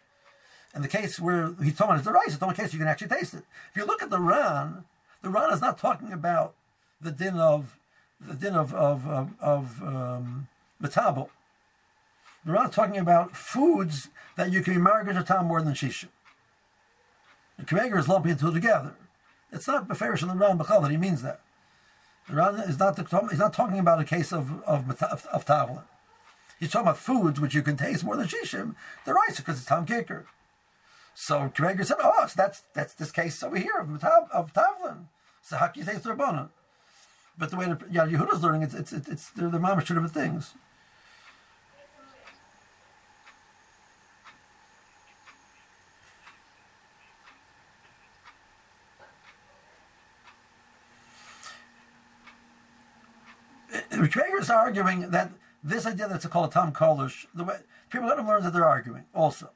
And 0.73 0.83
the 0.83 0.89
case 0.89 1.21
where 1.21 1.53
he's 1.63 1.77
talking 1.77 1.97
is 1.97 2.05
the 2.05 2.13
Rice. 2.13 2.29
It's 2.29 2.39
the 2.39 2.47
only 2.47 2.57
case 2.57 2.73
you 2.73 2.79
can 2.79 2.89
actually 2.89 3.09
taste 3.09 3.35
it. 3.35 3.43
If 3.71 3.77
you 3.77 3.85
look 3.85 4.03
at 4.03 4.09
the 4.09 4.21
Ran, 4.21 4.85
the 5.21 5.29
Ran 5.29 5.53
is 5.53 5.61
not 5.61 5.77
talking 5.77 6.13
about 6.13 6.55
the 7.03 7.11
din 7.11 7.35
of 7.35 7.77
the 8.21 8.35
din 8.35 8.55
of 8.55 8.75
of 8.75 9.07
of, 9.07 9.31
of 9.41 9.83
um. 9.83 10.49
We're 10.83 12.55
not 12.55 12.73
talking 12.73 12.97
about 12.97 13.37
foods 13.37 14.09
that 14.37 14.51
you 14.51 14.63
can 14.63 14.75
be 14.75 14.81
married 14.81 15.15
to 15.15 15.43
more 15.43 15.61
than 15.61 15.75
shisha. 15.75 16.07
The 17.59 17.65
Kreger 17.67 17.99
is 17.99 18.09
lumping 18.09 18.35
the 18.35 18.41
two 18.41 18.53
together. 18.53 18.95
It's 19.53 19.69
not 19.69 19.87
beferish 19.87 20.23
in 20.23 20.29
the 20.29 20.35
Ran 20.35 20.59
Bechal 20.59 20.81
that 20.83 20.91
he 20.91 20.97
means 20.97 21.21
that. 21.23 21.41
The 22.29 22.37
Ran 22.37 22.55
is 22.61 22.79
not 22.79 22.97
the, 22.97 23.29
he's 23.29 23.39
not 23.39 23.53
talking 23.53 23.79
about 23.79 24.01
a 24.01 24.05
case 24.05 24.33
of 24.33 24.63
of 24.65 24.91
of, 25.03 25.27
of 25.27 25.45
tavlin. 25.45 25.83
He's 26.59 26.71
talking 26.71 26.89
about 26.89 26.99
foods 26.99 27.41
which 27.41 27.55
you 27.55 27.63
can 27.63 27.77
taste 27.77 28.05
more 28.05 28.17
than 28.17 28.29
shishim. 28.29 28.75
They're 29.05 29.15
right 29.15 29.37
because 29.37 29.59
it's 29.59 29.67
tam 29.67 29.85
kicker. 29.85 30.27
So 31.15 31.53
Kreger 31.55 31.85
said, 31.85 31.99
"Oh, 32.03 32.27
so 32.27 32.35
that's 32.37 32.63
that's 32.73 32.95
this 32.95 33.13
case 33.13 33.43
over 33.43 33.59
here 33.59 33.77
of 33.79 34.05
of 34.05 34.55
tavlin." 34.55 35.09
So 35.43 35.57
how 35.57 35.67
can 35.67 35.81
you 35.81 35.87
taste 35.87 36.05
the 36.05 36.11
rabbanon? 36.15 36.49
But 37.39 37.51
the 37.51 37.57
way 37.57 37.67
that 37.67 37.81
yeah, 37.91 38.07
Yehuda's 38.07 38.43
learning, 38.43 38.63
it's 38.63 38.75
it's 38.75 38.93
it's, 38.93 39.09
it's 39.09 39.31
they're 39.31 39.49
the 39.49 39.59
mamash 39.59 39.87
two 39.87 39.95
different 39.95 40.15
things. 40.15 40.55
Rikreger 53.91 54.41
is 54.41 54.51
arguing 54.51 55.11
that 55.11 55.31
this 55.63 55.87
idea 55.87 56.09
that's 56.09 56.27
called 56.27 56.51
a 56.51 56.53
Tom 56.53 56.73
Kolish, 56.73 57.27
the 57.35 57.45
way 57.45 57.57
people 57.91 58.09
let 58.09 58.19
him 58.19 58.27
learn 58.27 58.43
that 58.43 58.53
they're 58.53 58.67
arguing 58.67 59.05
also. 59.15 59.51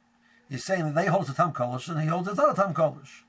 He's 0.49 0.65
saying 0.65 0.85
that 0.85 0.95
they 0.95 1.07
hold 1.07 1.23
it's 1.23 1.31
a 1.31 1.35
Tom 1.35 1.53
Kolish 1.53 1.89
and 1.89 2.01
he 2.01 2.07
holds 2.07 2.29
it's 2.29 2.37
not 2.37 2.53
a 2.53 2.55
Tom 2.55 2.75
Kolish. 2.75 3.23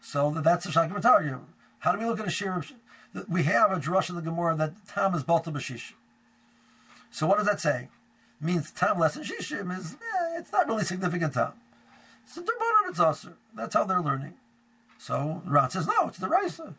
So 0.00 0.30
that's 0.30 0.66
Shakim 0.66 1.04
argument. 1.04 1.44
How 1.80 1.92
do 1.92 1.98
we 1.98 2.06
look 2.06 2.20
at 2.20 2.26
a 2.26 2.30
Shir? 2.30 2.62
We 3.28 3.44
have 3.44 3.70
a 3.70 3.76
drush 3.76 4.08
in 4.08 4.16
the 4.16 4.22
Gemara 4.22 4.56
that 4.56 4.72
tam 4.88 5.14
is 5.14 5.22
balta 5.22 5.50
b'shish. 5.50 5.92
So 7.10 7.26
what 7.26 7.38
does 7.38 7.46
that 7.46 7.60
say? 7.60 7.88
It 8.40 8.44
means 8.44 8.70
tam 8.70 8.98
less 8.98 9.14
than 9.14 9.24
shishim 9.24 9.76
is 9.76 9.94
eh, 9.94 10.38
it's 10.38 10.52
not 10.52 10.66
really 10.66 10.84
significant 10.84 11.34
tam. 11.34 11.52
It's 12.24 12.34
the 12.34 12.42
derbanon 12.42 12.90
it's. 12.90 13.28
That's 13.54 13.74
how 13.74 13.84
they're 13.84 14.00
learning. 14.00 14.34
So 14.98 15.42
Ran 15.44 15.70
says 15.70 15.86
no, 15.86 16.08
it's 16.08 16.18
the 16.18 16.28
Raisa. 16.28 16.74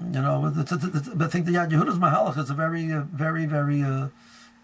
You 0.00 0.22
know, 0.22 0.52
it's, 0.56 0.70
it's, 0.70 0.84
it's, 0.84 1.08
I 1.08 1.26
think 1.26 1.46
the 1.46 1.52
Yad 1.52 1.70
Yehuda's 1.70 1.98
Mahalach 1.98 2.38
is 2.38 2.50
a 2.50 2.54
very, 2.54 2.92
uh, 2.92 3.02
very, 3.12 3.46
very. 3.46 3.82
Uh, 3.82 4.08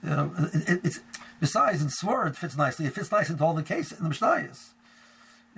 you 0.03 0.11
know, 0.11 0.33
it, 0.53 0.81
it's 0.85 1.01
besides 1.41 1.83
in 1.83 1.91
Swar 1.91 2.27
it 2.27 2.37
fits 2.37 2.57
nicely. 2.57 2.87
It 2.87 2.95
fits 2.95 3.11
nicely 3.11 3.33
into 3.33 3.45
all 3.45 3.55
the 3.55 3.63
cases 3.63 3.99
in 3.99 4.05
the 4.05 4.11
Mishnayos. 4.11 4.69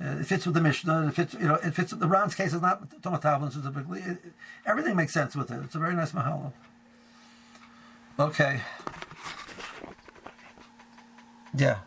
Uh, 0.00 0.18
it 0.20 0.26
fits 0.26 0.44
with 0.44 0.54
the 0.54 0.60
Mishnah. 0.60 1.08
It 1.08 1.14
fits, 1.14 1.34
you 1.34 1.48
know, 1.48 1.54
it 1.54 1.74
fits. 1.74 1.92
The 1.92 2.06
Ran's 2.06 2.34
case 2.34 2.52
is 2.52 2.60
not 2.60 2.88
Tomat 3.00 3.22
Tavlin 3.22 3.50
specifically. 3.50 4.00
It, 4.00 4.18
it, 4.24 4.32
everything 4.66 4.94
makes 4.94 5.14
sense 5.14 5.34
with 5.34 5.50
it. 5.50 5.60
It's 5.64 5.74
a 5.74 5.78
very 5.78 5.94
nice 5.94 6.12
mahalo. 6.12 6.52
Okay. 8.18 8.60
Yeah. 11.56 11.78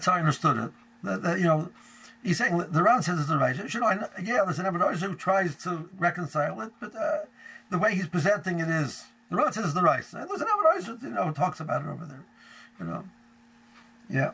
That's 0.00 0.06
how 0.06 0.14
I 0.14 0.20
understood 0.20 0.56
it. 0.56 0.70
That, 1.02 1.22
that, 1.22 1.38
you 1.40 1.44
know, 1.44 1.68
he's 2.22 2.38
saying 2.38 2.56
that 2.56 2.72
the 2.72 2.82
Ran 2.82 3.02
says 3.02 3.20
it's 3.20 3.28
a 3.28 3.36
right. 3.36 3.54
Should 3.70 3.82
I? 3.82 4.08
Yeah, 4.22 4.44
there's 4.44 4.58
an 4.58 4.64
Evadosh 4.64 5.02
who 5.02 5.14
tries 5.14 5.54
to 5.56 5.90
reconcile 5.98 6.58
it, 6.62 6.72
but 6.80 6.96
uh, 6.96 7.18
the 7.68 7.76
way 7.76 7.94
he's 7.94 8.08
presenting 8.08 8.60
it 8.60 8.68
is 8.70 9.04
the 9.28 9.36
Ran 9.36 9.52
says 9.52 9.66
it's 9.66 9.74
the 9.74 9.82
right. 9.82 10.02
And 10.14 10.26
there's 10.26 10.40
an 10.40 10.46
Evadosh 10.46 11.02
you 11.02 11.10
know 11.10 11.26
who 11.26 11.32
talks 11.34 11.60
about 11.60 11.82
it 11.82 11.88
over 11.88 12.06
there. 12.06 12.24
You 12.78 12.86
know, 12.86 13.04
yeah. 14.08 14.30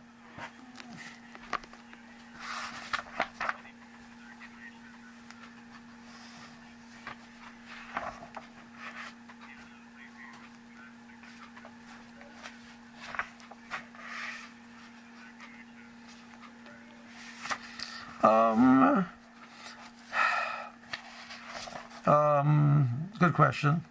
Question. 23.37 23.85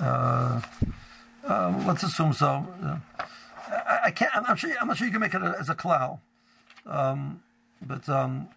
Uh, 0.00 0.60
um, 1.44 1.86
let's 1.86 2.02
assume 2.02 2.32
so. 2.32 2.66
I, 3.68 4.00
I, 4.06 4.10
can't. 4.10 4.34
I'm 4.34 4.42
not 4.42 4.58
sure. 4.58 4.72
I'm 4.80 4.88
not 4.88 4.96
sure 4.96 5.06
you 5.06 5.12
can 5.12 5.20
make 5.20 5.34
it 5.34 5.42
as 5.42 5.68
a 5.68 5.74
cloud. 5.74 6.18
Um, 6.86 7.42
but 7.82 8.08
um, 8.08 8.48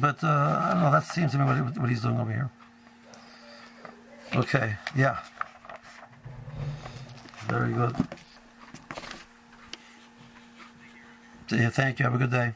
but 0.00 0.22
uh, 0.22 0.60
I 0.62 0.70
don't 0.72 0.82
know. 0.82 0.92
That 0.92 1.04
seems 1.04 1.32
to 1.32 1.38
me 1.38 1.44
what, 1.44 1.78
what 1.78 1.90
he's 1.90 2.00
doing 2.00 2.18
over 2.18 2.32
here. 2.32 2.50
Okay. 4.34 4.76
Yeah. 4.96 5.18
Very 7.48 7.72
good. 7.72 7.94
Yeah, 11.50 11.70
thank 11.70 11.98
you. 11.98 12.04
Have 12.04 12.14
a 12.14 12.18
good 12.18 12.30
day. 12.30 12.54